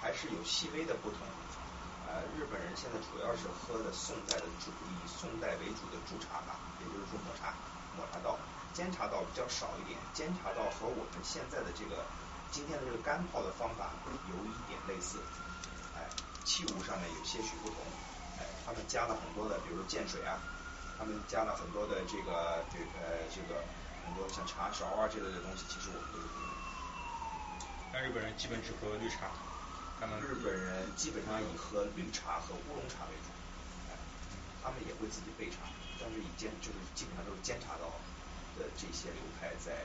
[0.00, 1.18] 还是有细微的不同。
[2.12, 7.56] 呃，日本人现在主要是喝的宋代的主以宋代为主的煮茶吧，也就是说抹茶
[7.96, 8.36] 抹茶道，
[8.74, 9.96] 煎茶道比较少一点。
[10.12, 12.04] 煎茶道和我们现在的这个
[12.52, 13.96] 今天的这个干泡的方法
[14.28, 15.16] 有一点类似。
[16.44, 17.78] 器物上面有些许不同，
[18.36, 20.36] 哎，他们加了很多的，比如说建水啊，
[20.98, 23.62] 他们加了很多的这个这呃这个
[24.04, 26.50] 很多像茶勺啊这类的东西，其实我们都是不用。
[27.92, 29.30] 但日本人基本只喝绿茶，
[30.02, 33.30] 日本人基本上以喝绿茶和乌龙茶为主，
[33.88, 33.96] 哎，
[34.62, 35.58] 他们也会自己备茶，
[36.00, 37.86] 但是以煎就是基本上都是煎茶道
[38.58, 39.84] 的这些流派在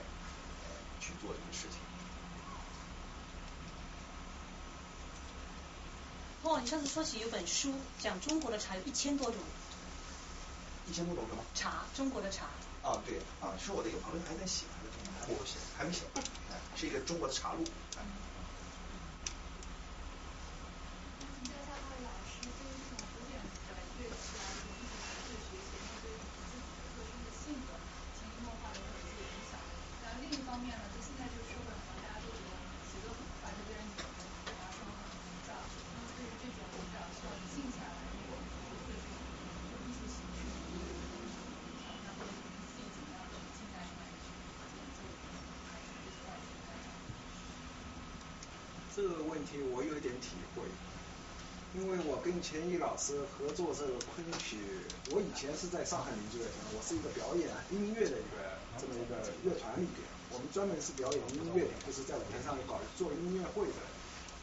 [0.99, 1.79] 去做这个事情。
[6.43, 9.35] 哦，你上次说起有本书讲中国的茶有一千多种，
[10.87, 11.43] 一千多种什么？
[11.53, 12.45] 茶，中国的茶。
[12.81, 14.65] 啊，对，啊，是我的一个朋友还在写，
[15.21, 16.05] 还没写，还没写，
[16.75, 17.63] 是一个中国的茶录。
[49.97, 50.61] 有点体会，
[51.73, 54.61] 因为我跟钱毅老师合作这个昆曲，
[55.09, 63.81] 我以前是在上海民族乐团，我是一个表演音乐的一个这么一个乐团里边，我们专门是表演音乐，就是在舞台上搞做音乐会的。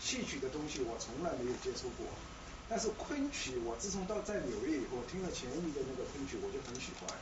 [0.02, 2.04] 戏曲的东西我从来没有接触过，
[2.68, 7.14] 但是昆曲我自从到在纽约以后，听了钱毅的那个昆曲，我就很喜欢，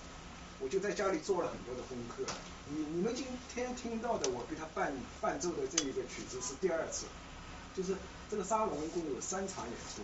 [0.58, 2.24] 我就在家里做了很多的功课。
[2.72, 7.04] 你你们今天听到的我给他伴伴奏的这一个曲子是第二次。
[7.74, 7.96] 就是
[8.32, 10.00] 这个沙龙一共有三场演出，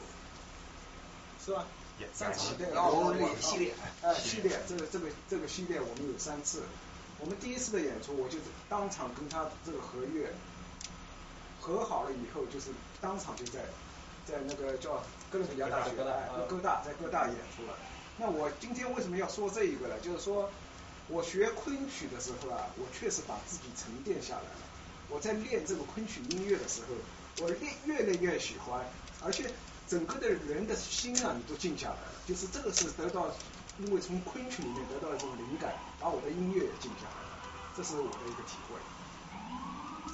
[1.43, 1.65] 是吧？
[2.13, 6.63] 三场对哦系列呃系列这个这个这个系列我们有三次，
[7.19, 8.37] 我们第一次的演出我就
[8.69, 10.31] 当场跟他这个合约
[11.59, 12.69] 和好了以后，就是
[13.01, 13.61] 当场就在
[14.27, 17.75] 在那个叫哥伦比亚大学哥大哎哥大在哥大演出了。
[18.19, 19.95] 那我今天为什么要说这一个呢？
[20.03, 20.51] 就是说
[21.09, 24.69] 我学昆曲的时候啊，我确实把自己沉淀下来了。
[25.09, 26.95] 我在练这个昆曲音乐的时候，
[27.41, 28.84] 我越越来越喜欢，
[29.25, 29.50] 而且
[29.89, 32.12] 整个的人的心啊，你都静下来了。
[32.26, 33.26] 就是这个是得到，
[33.78, 37.39] 因为从昆曲里面得到一种灵感，把我的音乐也静下来了，
[37.76, 38.76] 这是我的一个体会。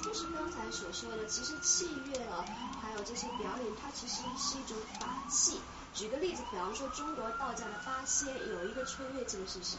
[0.03, 2.45] 就是刚才所说的，其实器乐啊，
[2.81, 5.59] 还有这些表演，它其实是一种法器。
[5.93, 9.77] 举个例子，比方说中国道家的八仙，有一个吹乐器的是谁？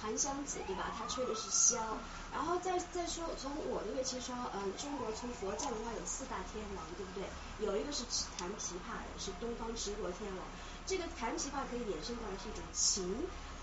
[0.00, 0.92] 韩湘子对吧？
[0.96, 1.78] 他吹的是箫。
[2.34, 7.22] 然后再再说从我的乐器说，嗯，中国从佛教的话有四大天王，对不对？
[7.64, 8.02] 有一个是
[8.36, 10.42] 弹琵琶的，是东方持国天王。
[10.84, 13.06] 这个弹琵琶可以衍生过来是一种琴，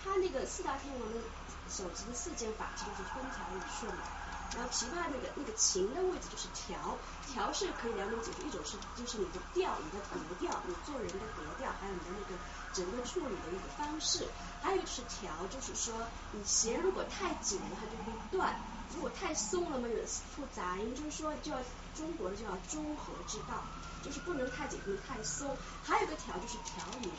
[0.01, 1.19] 它那个四大天王的
[1.67, 4.07] 手持的四件法器就是风调雨顺嘛。
[4.55, 12.39] 然后琵琶那个那个琴的位置就是调，调是可以两种解释，一种是就是你的调，你的格调，你做人的格调，还有你的那个
[12.71, 14.27] 整个处理的一个方式。
[14.61, 15.93] 还有一个是调，就是说
[16.31, 18.53] 你弦如果太紧了，它就会断；
[18.95, 21.57] 如果太松了嘛，有出杂音，就是说就要
[21.95, 23.63] 中国的就要中和之道，
[24.03, 25.57] 就是不能太紧，不能太松。
[25.83, 27.15] 还有个调就是调理人。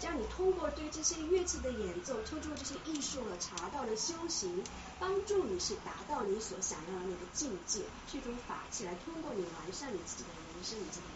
[0.00, 4.64] 这样你通过对这些乐器的演奏，通过这些艺术和茶道的修行，
[4.98, 11.06] 帮助你是达到你所想要的那个境界，是一种法器，来通过你完善你自己的人生，你自己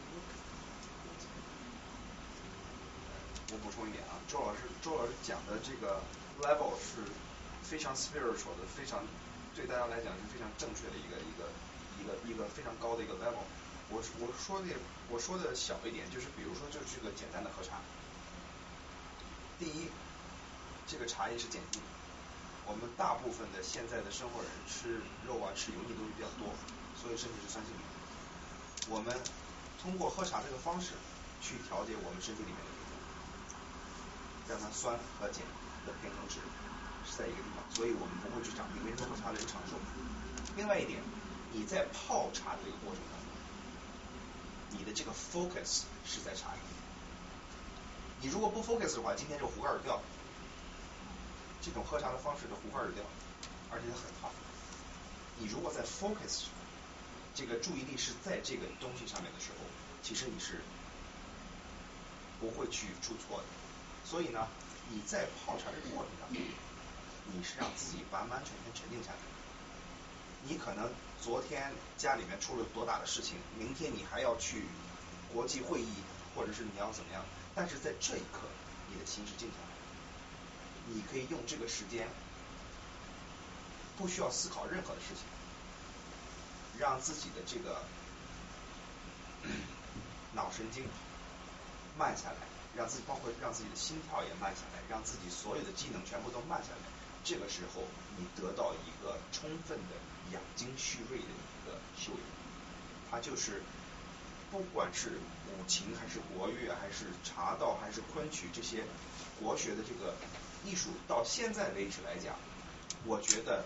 [3.55, 6.03] 我补充一点啊，周老师周老师讲的这个
[6.43, 7.07] level 是
[7.63, 8.99] 非常 spiritual 的，非常
[9.55, 11.47] 对大家来讲是非常正确的一个一个
[11.95, 13.47] 一个一个非常高的一个 level。
[13.95, 14.75] 我我说的
[15.07, 17.79] 我说的小一点，就是比如说就是这个简单的喝茶。
[19.55, 19.87] 第一，
[20.91, 21.87] 这个茶叶是碱性的，
[22.67, 24.99] 我们大部分的现在的生活人吃
[25.31, 26.51] 肉啊吃油腻东西比较多，
[26.99, 27.87] 所以身体是酸性的。
[28.91, 29.15] 我们
[29.79, 30.99] 通过喝茶这个方式
[31.39, 32.74] 去调节我们身体里面的，
[34.49, 35.41] 让它酸和碱
[35.87, 36.37] 的平衡值
[37.07, 39.77] 是在一个地方，所以我们不会去长病，为什么喝茶的人长寿？
[40.57, 41.03] 另外一点，
[41.53, 43.29] 你在泡茶的这个过程当中，
[44.79, 46.59] 你的这个 focus 是在茶上。
[48.21, 50.01] 你如果不 focus 的话，今天这个壶盖儿掉，
[51.61, 53.05] 这种喝茶的方式的壶盖儿就掉，
[53.71, 54.31] 而且它很烫。
[55.39, 56.47] 你如果在 focus
[57.35, 59.67] 这个注意力是在这个东西上面的时候，
[60.03, 60.63] 其实你是
[62.41, 63.45] 不会去出错的。
[64.05, 64.47] 所以呢，
[64.91, 66.43] 你在泡茶这个过程当中，
[67.33, 69.19] 你是让自己完完全全沉静下来。
[70.47, 70.91] 你可能
[71.23, 74.65] 昨天家里面出了多大的事情，明天你还要去
[75.33, 75.89] 国际会议，
[76.37, 77.25] 或者是你要怎么样？
[77.55, 78.47] 但是在这一刻，
[78.93, 82.07] 你的心是静下来，你可以用这个时间，
[83.97, 85.25] 不需要思考任何的事情，
[86.79, 87.83] 让自己的这个
[90.35, 90.85] 脑神经
[91.97, 92.37] 慢下来，
[92.77, 96.89] 让自己包括让自己的心跳也慢下来，让自己所有的机能全部都慢下来。
[97.25, 97.83] 这个时候，
[98.19, 99.95] 你得到一个充分的
[100.33, 102.21] 养精蓄锐的一个修养，
[103.11, 103.63] 它就是
[104.51, 108.85] 不管是古琴还是国乐还是茶道还是昆曲这些
[109.41, 110.15] 国学的这个
[110.65, 112.35] 艺术，到现在为止来讲，
[113.07, 113.65] 我觉得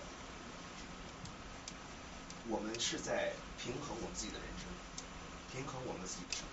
[2.49, 4.67] 我们是在平衡我们自己的人生，
[5.53, 6.48] 平衡我们自己的生。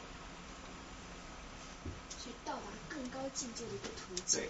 [2.25, 4.41] 去到达更高境界的一个途径。
[4.41, 4.49] 对。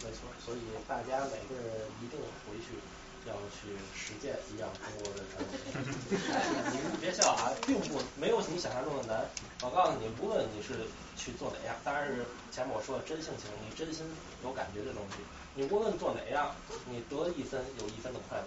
[0.00, 1.68] 没错，所以大家每个人
[2.02, 2.76] 一定回去
[3.24, 5.48] 要去实践一样中国的传统。
[6.72, 9.24] 你们别笑啊，并不没有你想象中的难。
[9.62, 10.84] 我告诉你，无论你是
[11.16, 14.04] 去做哪样，当然是前面我说的真性情，你真心
[14.42, 15.16] 有感觉的东西，
[15.54, 16.54] 你无论做哪样，
[16.90, 18.44] 你得一分有一分的快乐。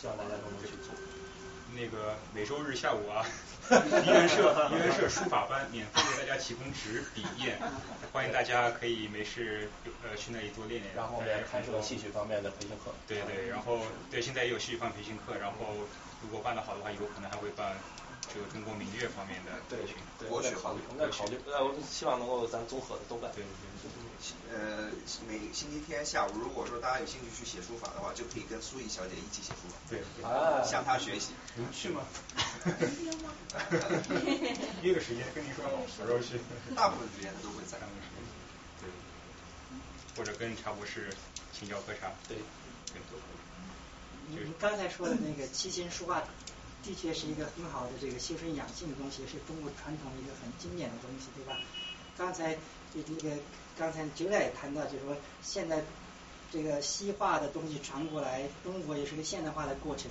[0.00, 0.94] 希望大家都能去做。
[1.74, 3.26] 那个每周日下午啊，
[3.70, 7.54] 梨园社梨园社书法班免费为大家提供纸笔砚，
[8.12, 9.70] 欢迎大家可以没事
[10.02, 10.92] 呃去那里多练练。
[10.96, 12.90] 然后我们也开设戏曲方面的培训课。
[13.06, 13.78] 对对，然后
[14.10, 15.58] 对现在也有戏曲方培训课，然后
[16.20, 17.78] 如果办得好的话，有可能还会办
[18.26, 19.94] 这个中国民乐方面的培训。
[20.28, 23.30] 我在考虑，我在考虑，呃，我希望能够咱综合的都办。
[23.30, 24.09] 对对对。
[24.52, 24.90] 呃，
[25.28, 29.76] 每星期天下午，如果说大家有兴趣去写书法的话，就可以跟苏怡小姐一起写书法。
[29.88, 30.00] 对。
[30.22, 30.62] 啊。
[30.64, 31.30] 向她学习。
[31.56, 32.02] 您去吗？
[34.82, 36.40] 约个时间跟你说好，什么时候去？
[36.74, 37.78] 大部分时间他都会在。
[38.80, 38.88] 对。
[40.16, 41.10] 或者跟茶博士
[41.52, 42.10] 请教喝茶。
[42.28, 42.36] 对。
[42.92, 43.22] 对，都可
[44.32, 44.44] 以。
[44.44, 46.22] 您刚才说的那个七星书画
[46.82, 51.56] 的确是一个很好的这个修身养性的东西，是中国传统的一个很经典的东西，对吧？
[52.16, 52.56] 刚才
[52.94, 53.36] 这这个
[53.80, 55.82] 刚才九代也谈到，就是说现在
[56.52, 60.10] 这个西化的东西传过来，中国也是个现代化的过程，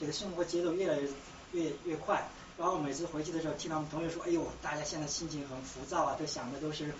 [0.00, 1.10] 这个生活节奏越来越
[1.52, 2.26] 越越快。
[2.56, 6.90] 然后每次回去的时候，听到我们同学说，哎呦，大家现在心情很浮躁啊，都想的都是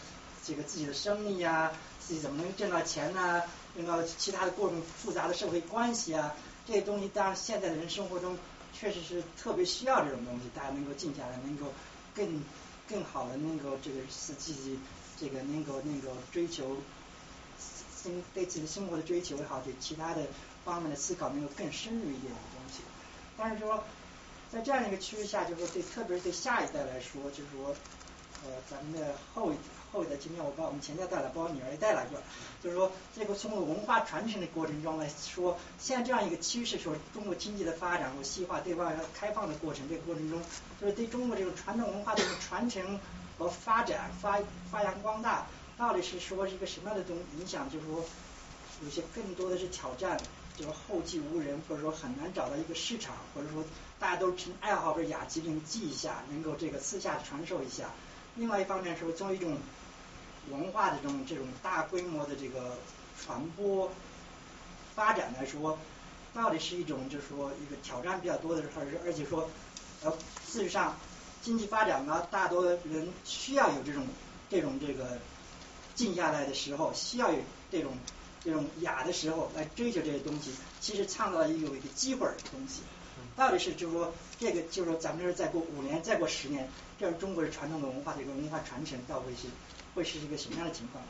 [0.45, 3.43] 这个自己的生意呀， 自己怎么能挣到钱呐，
[3.75, 6.35] 挣到其他的各种复杂的社会关系啊，
[6.67, 8.37] 这些东西，当然现在的人生活中
[8.79, 11.73] 确实是特别需要这种东西，大家能够静下来，能够
[12.15, 12.43] 更
[12.87, 14.79] 更好的能够这个使自己
[15.19, 16.77] 这个能够能够追求
[18.03, 20.23] 生对自己的生活的追求也好，对其他的
[20.65, 22.83] 方面的思考能够更深入一点的东西，
[23.37, 23.85] 但是说。
[24.49, 27.75] 在这样一个趋势下，就是说对，特别是对下一代来说，就是说，
[28.45, 29.53] 呃，咱们的后
[29.91, 32.21] 后一代，今天我把我们前代带了，把我女儿也带来过，
[32.63, 40.41] 就是说，这个从文化传承的过程中来说，现在这样一个趋势，说中国经济的发展和西化对外开放的过程，这个过程中，
[40.81, 43.01] 就是对中国这种传统文化的传承
[43.39, 44.39] 和发展、发
[44.71, 47.71] 发扬光大，到底是说是一个什么样的东影响？
[47.71, 48.05] 就是说，
[48.83, 50.19] 有些更多的是挑战。
[50.57, 53.63] 就是后继无人，或者说很难找到一个市场，或者说
[53.99, 57.91] 大家都凭爱好或者雅集能记一下，能够这个私下传授一下。
[58.37, 59.59] 另外一方面，是作为一种
[60.51, 62.79] 文化的这种这种大规模的这个
[63.21, 63.93] 传播
[64.95, 65.79] 发展来说，
[66.33, 69.51] 到底是一种就是说一个挑战比较多的，还是而且说
[70.05, 70.11] 呃
[70.47, 70.97] 事实上
[71.47, 74.05] 经济发展呢，大多人需要有这种
[74.51, 75.17] 这种这个
[75.95, 77.39] 静下来的时候，需要有
[77.71, 77.93] 这种。
[78.45, 82.83] 这种雅的时候来追求这些东西，其实创造了有一个机会的东西。
[83.35, 86.69] 到底是就是说，这个就是说，咱们这再过五年，再过十年，
[87.01, 89.49] 这是中国的传统的文化的一个文化传承，到会是
[89.97, 91.03] 会是一个什么样的情况？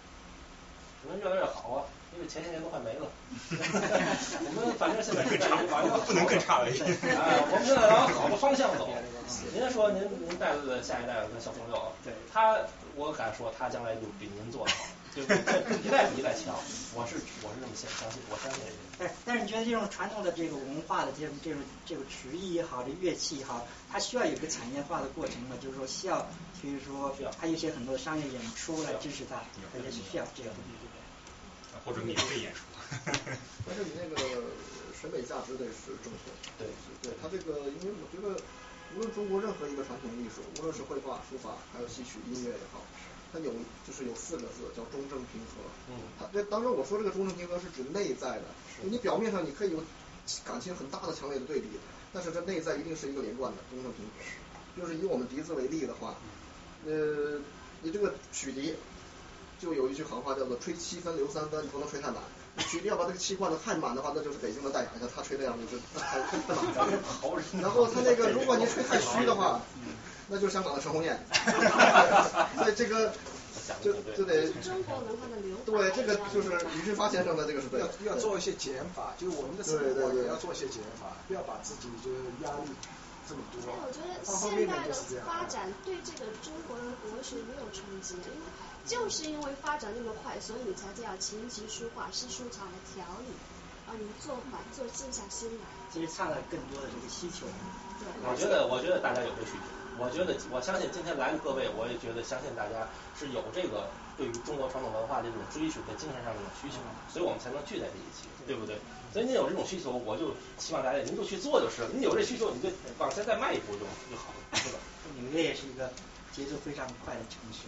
[1.02, 1.84] 可能越来越好啊，
[2.14, 3.06] 因为前些年都快没了。
[3.50, 6.66] 我们反正现在更差，反正不能更差了。
[6.66, 8.88] 哎，我们现在往好的方向走。
[9.52, 12.58] 您说您您带的下一代的小朋友，对他，
[12.94, 14.84] 我敢说他将来就比您做的好。
[15.16, 15.40] 对不对？
[15.80, 16.52] 一代比一代强，
[16.92, 18.60] 我是我是这么相相信，我相信。
[19.00, 25.56] 哎，但是你觉得这种传统的这个文化的这种这种这种曲艺也好，这乐器也好，它需要有一个产业化的过程吗？
[25.56, 26.28] 就是说需要，
[26.60, 29.40] 比如说还有一些很多商业演出来支持它，
[29.72, 30.60] 它也是需要这样的。
[31.86, 32.60] 或者免费演出。
[33.64, 34.18] 但是你那个
[35.00, 36.34] 审美价值得是正确。
[36.58, 36.66] 对
[37.02, 38.34] 对，它这个因为我觉得，
[38.94, 42.82] 无论中国任何一个传统艺术，无论是绘画、书法，还有戏曲、音乐也好。
[43.32, 43.52] 它有
[43.86, 48.44] 就是有四个字叫中正平和，嗯，它这当然我说这个中正平和是指内在的，
[48.82, 49.82] 你表面上你可以有
[50.44, 51.66] 感情很大的强烈的对比，
[52.12, 54.80] 但是这内在一定是一个连贯的中正平和。
[54.80, 56.14] 就是以我们笛子为例的话，
[56.86, 57.40] 呃，
[57.82, 58.74] 你这个曲笛
[59.58, 62.16] 就有一句行话叫做吹七分留三分，你不能吹太满。
[62.58, 66.56] 曲笛要把这个气灌的太满的话，那就是北京的戴洋，像他吹那样就是太太满。
[67.60, 69.60] 然后他那个如果您吹太虚的话。
[70.28, 71.16] 那就是香港的陈鸿雁，
[72.58, 73.12] 所以这个
[73.80, 82.74] 就就得中国文化的流对这个就是李俊发先生的这个是对要要做一些减法，就是我们的生活也要做一些减法，不要把自己就是压力
[83.28, 83.70] 这么多。
[83.70, 88.50] 我觉得现代的发展对这个中国的国学没有冲击，因为
[88.86, 93.34] 就是因为发展那么快，所以你才这样琴棋书画诗书茶来调理，
[93.86, 95.66] 啊，你做法做静下心来。
[95.92, 97.46] 其实差了更多的这个需求。
[97.98, 98.06] 对。
[98.22, 99.66] 我觉得，我觉得大家有这需求。
[99.98, 102.86] 我觉得，我相信今天来的各位，我也觉得相信大家
[103.18, 106.78] 是有这个对于中国传统文化这种追求，和精神上这种需求，
[107.10, 108.78] 所以我们才能聚在这一起，对不对？
[109.10, 111.88] 所以您有这种需求，我就希望大家您就去做就是了。
[111.90, 112.68] 您有这需求，你就
[113.00, 114.78] 往前再迈一步就就好了，是吧？
[115.16, 115.88] 纽约也是一个
[116.28, 117.64] 节奏非常快的城市，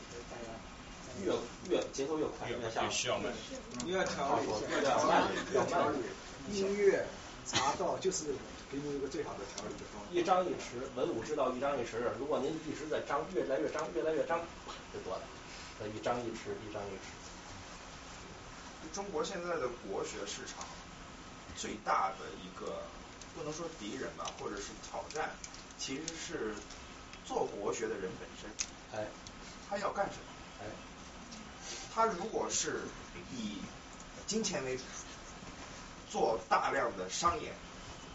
[1.24, 1.32] 越
[1.70, 2.56] 越节奏越快，越
[2.90, 3.32] 需要慢，
[3.86, 5.92] 越调理，越慢，越慢。
[6.52, 7.06] 音乐
[7.46, 8.34] 茶道就是。
[8.70, 10.08] 给你一个最好的调理的方法。
[10.12, 11.96] 一张一弛，文武之道一张一弛。
[12.18, 14.38] 如果您一直在张，越来越张，越来越张，
[14.92, 15.22] 就多了。
[15.80, 17.08] 那一张一弛，一张一弛。
[18.92, 20.66] 中国现在的国学市场
[21.56, 22.82] 最大的一个
[23.34, 25.30] 不能说敌人吧，或者是挑战，
[25.78, 26.54] 其实是
[27.24, 28.50] 做国学的人本身。
[29.00, 29.06] 哎。
[29.70, 30.27] 他要干什么？
[31.98, 32.82] 他如果是
[33.32, 33.56] 以
[34.24, 34.84] 金钱为主，
[36.08, 37.52] 做大量的商演。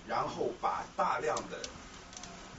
[0.08, 1.62] 然后把大量的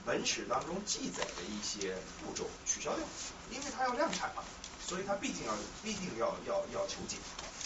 [0.05, 3.05] 文史当中记载的一些步骤取消掉，
[3.51, 4.43] 因为它要量产嘛，
[4.83, 7.19] 所以它毕竟要必定要要要求紧，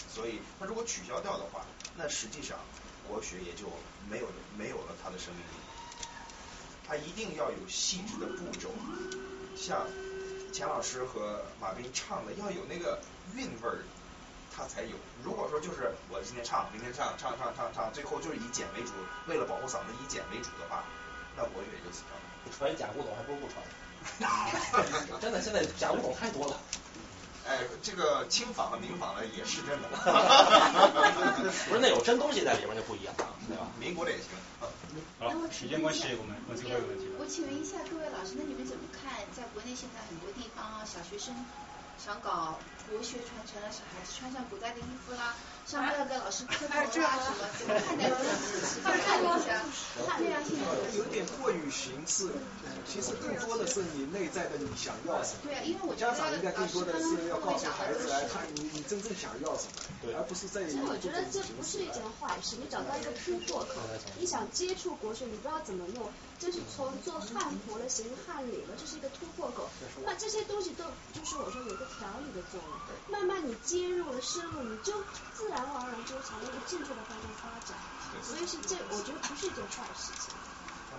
[0.08, 1.64] 所以它如果取消掉的话，
[1.96, 2.58] 那实际上
[3.08, 3.72] 国学也就
[4.10, 6.06] 没有没有了它的生命力。
[6.86, 8.70] 它一定要有细致的步骤，
[9.56, 9.86] 像
[10.52, 13.00] 钱老师和马斌唱的要有那个
[13.36, 13.78] 韵味儿。
[14.52, 14.96] 它才有。
[15.22, 18.90] 如果说就是我今天唱，明天唱，唱唱唱唱，最后就是以简为主，
[19.28, 20.82] 为了保护嗓子以简为主的话，
[21.36, 22.18] 那我也就死了。
[22.50, 23.62] 传假古董还不如不传。
[25.20, 26.58] 真的，现在假古董太多了。
[27.46, 29.88] 哎，这个清仿和明仿的也是真的。
[29.88, 33.14] 不是，那有真东西在里边就不一样，
[33.48, 33.68] 对吧？
[33.78, 34.26] 民国的也行。
[35.18, 39.14] 好，时间关系，我们问最后一个问题我请问一下各位老师，那你们怎么看？
[39.30, 41.32] 在国内现在很多地方啊，小学生
[42.02, 42.56] 想搞
[42.90, 45.34] 国学传承，小孩子穿上古代的衣服啦，
[45.70, 46.98] 上课要跟老师磕头啊什
[47.30, 48.82] 么，怎么看待 这个事情？
[48.82, 49.62] 看一下，
[50.18, 52.26] 这样现在有点过于形式，
[52.84, 55.38] 其实更多的是你内在的你想要什么。
[55.44, 60.70] 对啊，因为我家长应该更多的是要告诉孩子来看你你真正想要什么，对，而不是在于。
[60.72, 63.78] 其实我觉得这不是一件坏事，你找到一个突破口，
[64.18, 69.70] 你想接触国学，你不知道怎么弄，就是从做汉服了，行汉礼了，这是一个突破口。
[70.04, 70.82] 那这些东西都
[71.14, 72.74] 就是我说有个调理的作用，
[73.06, 74.94] 慢慢你接入了深入，你就
[75.36, 77.76] 自然而然就朝那个正确的方向发展。
[78.22, 80.34] 所以是这，我觉得不是一件坏事情。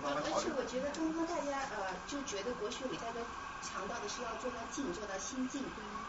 [0.02, 3.20] 而且我觉得刚刚大家呃就觉得国学里大家
[3.62, 5.62] 强调的是要做到静，做到心静，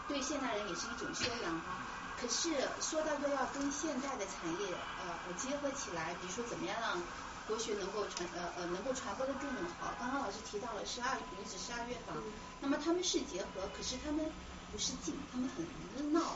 [0.08, 1.84] 对现代人也是一种修养哈。
[2.18, 2.50] 可是
[2.80, 6.98] 说到说要跟现代的产业呃结合起来，比如说怎么样让
[7.46, 9.46] 国学能够传呃呃能够传播的更
[9.78, 9.92] 好。
[10.00, 12.16] 刚刚老师提到了十二女子十二乐坊，
[12.60, 14.24] 那么他们是结合，可是他们
[14.72, 16.34] 不是静，他们很闹。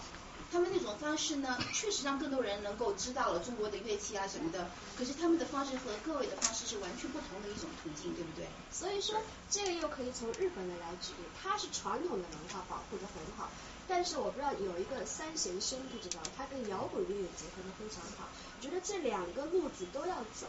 [0.50, 4.70] 他们那种方式呢，确实让更多人能够知道了中国的乐器啊什么的。
[4.96, 8.46] 可是他们的方式和各位的方式是完全不同的一种途径，对不对？
[8.72, 9.20] 所以说，
[9.50, 13.50] 这个又可以从日本的来举例，它是传统的文化保护的很好，
[13.86, 18.28] 但是我不知道有一个三弦笙，不知道它跟摇滚乐结合的非常好。
[18.56, 20.46] 我觉得这两个路子都要走。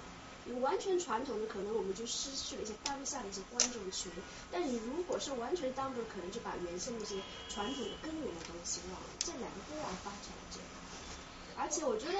[0.51, 4.11] 你完全传统的，可能我们就失去了一些当下的一些观众群。
[4.51, 9.07] 但你如果是完全当着，可能就把原先那些传统的根源的东西忘了。
[9.19, 10.67] 这两个都要发展这样。
[11.55, 12.17] 而且我觉得，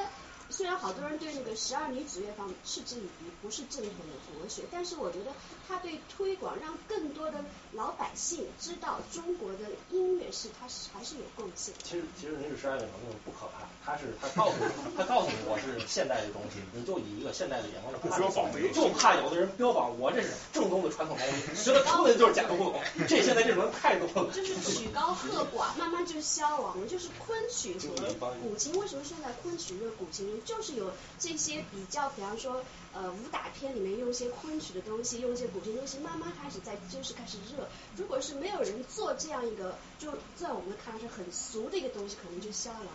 [0.50, 5.32] 虽然好多人对那个十二女子乐坊嗤之以鼻，不是正统的国学，但是我觉得
[5.68, 9.60] 他对推广让更多的老百姓知道中国的
[9.92, 11.74] 音乐是它是还是有贡献。
[11.84, 18.10] 其实其实女子十二乐坊那种不可怕，他是他告诉你，他告诉你我是现代的东西，你就以一个现代的眼光来看。
[18.20, 22.82] 标榜就怕有的人标榜我这是正宗的传统工艺，学的出来就是假的古董。
[23.08, 24.32] 这现在这种人太多了。
[24.34, 26.88] 就是曲高和寡，慢慢就消亡了。
[26.88, 30.46] 就是昆曲和古琴，为什么现在昆曲和，古琴热？
[30.46, 37.70] 就是有这些比较，比方说呃武打片里面用一些昆曲的东西，用一些古琴东西，慢慢开始在就是开始热。
[37.98, 42.88] 如果是没有人做这样一个，就在我们看来是很俗的一个东西，可能就消亡了。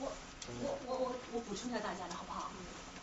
[0.00, 0.12] 我
[0.62, 2.50] 我我我我补充一下大家的好不好？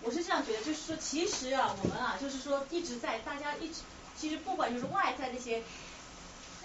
[0.01, 3.81] 我是这样觉得，就是说其实啊，我们啊，就是说一直在大家一直，
[4.17, 5.63] 其实不管就是外在那些。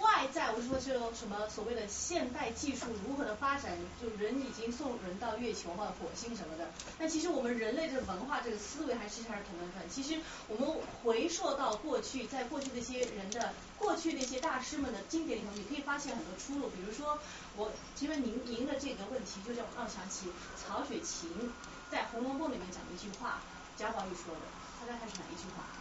[0.01, 9.89] 外在我是说这种什么所谓的现代技术如何的发展，就人已经送人到月球或火星什么的，但其实我们人类的文化这个思维还是还是同根分。
[9.89, 10.69] 其实我们
[11.03, 16.69] 回溯到过去，在过去那些人的过去那些大师们的经典里头，你可以发现很多出路。
[16.69, 17.19] 比如说，
[17.55, 21.51] 我其实您您的这个问题，就让让我想起曹雪芹
[21.91, 23.41] 在《红楼梦》里面讲的一句话，
[23.77, 24.41] 贾宝玉说的，
[24.79, 25.78] 大家看是哪一句话？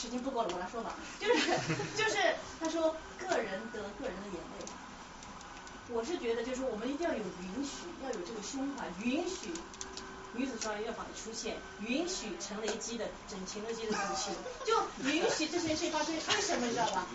[0.00, 1.50] 时间不够了，我来说吧，就是
[1.94, 4.64] 就是他说个人得个人的眼泪，
[5.90, 9.50] 我是觉得就是我们一定要有允许，要有这个胸怀，允许
[10.32, 14.32] 女子十二乐坊的出现，允许陈雷基的整秦乐基的母亲，
[14.64, 17.06] 就允许这些事发生，为什么你知道吧？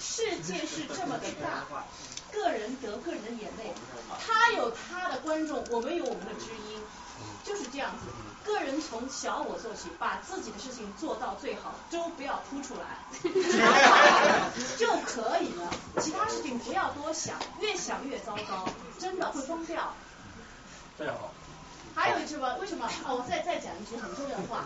[0.00, 1.64] 世界是这么的大，
[2.32, 3.72] 个人得个人的眼泪，
[4.18, 6.82] 他有他的观众，我们有我们的知音，
[7.44, 8.06] 就是这样子。
[8.44, 12.98] 个人从小我做起，把自己的事情做到最好，都不要扑出来，
[14.78, 15.70] 就可以了。
[16.00, 19.94] 其他事情不要多想，越想越糟糕，真的会疯掉。
[20.98, 21.32] 非常好。
[21.94, 22.56] 还有一句吧？
[22.60, 22.86] 为什么？
[23.06, 24.64] 哦，我再再讲一句很重要的话。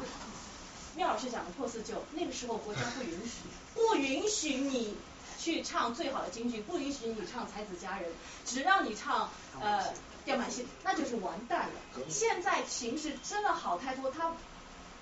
[0.95, 3.43] 缪老师讲的破四旧，那个时候国家不允许，
[3.75, 4.97] 不允许你
[5.39, 8.11] 去唱最好的京剧，不允许你唱才子佳人，
[8.45, 9.29] 只让你唱
[9.61, 9.93] 呃。
[10.27, 11.75] 调满戏，那就是完蛋了。
[12.11, 14.33] 现在形势真的好太多，他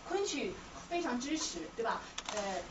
[0.06, 0.52] 昆曲
[0.88, 2.02] 非常支持，对吧？
[2.36, 2.62] 呃，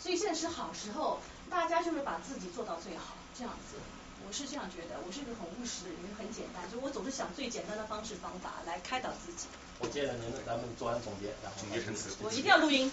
[0.00, 3.76] 所以现在是好时候，大家就是把自己做到最好，这样子。
[4.26, 9.44] 我是这样觉得，我是一个很务实的人，很简单，就我总是想最简单的方式方法来开导自己。
[9.80, 12.08] 我接着您，咱们做完总结，然后总结陈词。
[12.24, 12.90] 我一定要录音。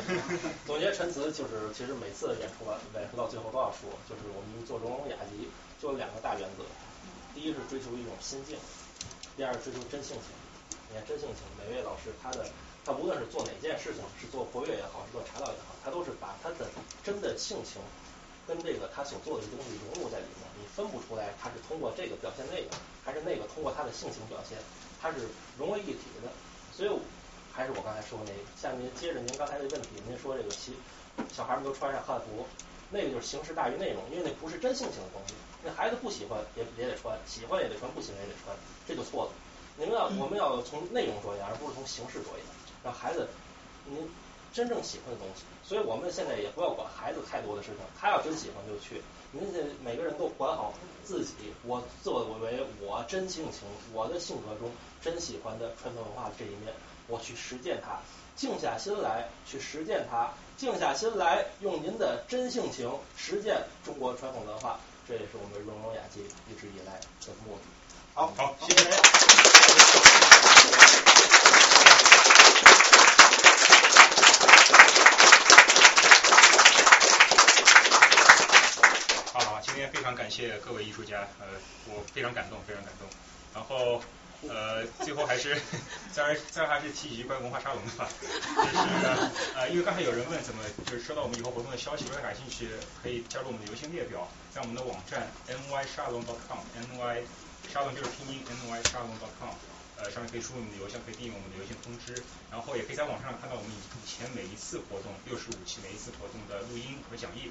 [0.68, 5.48] 总结陈词就是，其实每次演出完，演出到最后都要说，就是我们做《荣荣雅集》
[5.82, 6.64] 就有两个大原则。
[7.38, 8.58] 第一是追求一种心境，
[9.36, 10.34] 第二是追求真性情。
[10.90, 12.44] 你看真性情，每位老师他的
[12.84, 16.66] 他无论是做哪件事情，是做活跃也好，是做茶道也好，他都是把他的
[17.04, 17.78] 真的性情
[18.42, 22.74] 跟这个他所做的东西融入在里面，你分不出来他是通过这个表现那个，
[23.06, 24.58] 还是那个通过他的性情表现，
[25.00, 26.26] 他是融为一体的。
[26.74, 26.90] 所以
[27.54, 30.74] 还是我刚才说那个，像您接着您刚才的问题，您说这个其
[31.30, 32.44] 小孩们都穿上汉服，
[32.90, 35.34] 那个就是形式大于内容，因为那不是真性情的东西。
[35.64, 39.30] 那孩子不喜欢也也得穿，喜欢也得穿，不喜欢也得穿，这就错了。
[39.76, 42.44] 你们要我们要从内容着眼，而不是从形式着眼，
[42.82, 43.28] 让孩子
[43.86, 44.08] 您
[44.52, 45.44] 真正喜欢的东西。
[45.62, 49.02] 所以我们现在也不要管孩子太多的事情，他要真喜欢就去。
[49.30, 50.72] 您这每个人都管好
[51.04, 54.70] 自己，我作为我真性情，我的性格中
[55.02, 56.72] 真喜欢的传统文化这一面，
[57.08, 58.00] 我去实践它，
[58.34, 67.62] 静下心来去实践它，静下心来用您的真性情实践中国传统文化，这也是我们荣荣雅集一直以来的目的。
[68.12, 68.90] 好，好，谢谢。
[79.32, 81.46] 好好，今天非常感谢各位艺术家，呃，
[81.86, 83.08] 我非常感动，非常感动。
[83.54, 84.02] 然后，
[84.46, 85.56] 呃，最后还是，
[86.14, 88.78] 再而再还是提及关于文化沙龙的吧，就是
[89.58, 92.68] 呃，因为刚才有人问怎么就是收到我们以后活动的消息，如果感兴趣
[93.02, 97.22] 可以加入我们的邮件列表，在我们的网站 ny 沙龙 .com，ny
[97.66, 99.10] 沙龙就是拼音 ny 沙龙
[99.40, 99.50] .com，
[99.96, 107.50] 呃，上面可以输入你的邮箱，可以订阅我们的邮件通知，然后也可以在网上看到我们以前每一次活动六十五期每一次活动的录音和讲义。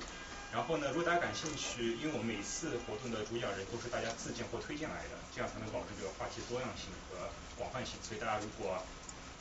[0.53, 7.99] 然后呢，如果大家感兴趣，因为我们每次活动的主讲人都是大家自荐或推荐来的，这样才能保证这个话题多样性和广泛性。
[8.01, 8.81] 所以大家如果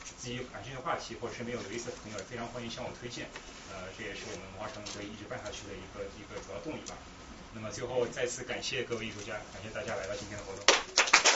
[0.03, 3.31] 自己感兴趣的话题或者身边有有意思的朋友也，非常欢迎向我推荐。
[3.73, 6.95] 呃，这也是我们文化沙龙会一直办下去的一个一个主要动力吧。
[7.55, 11.36] 那么最后再次感谢各位艺术家，感谢大家来到今天的活动。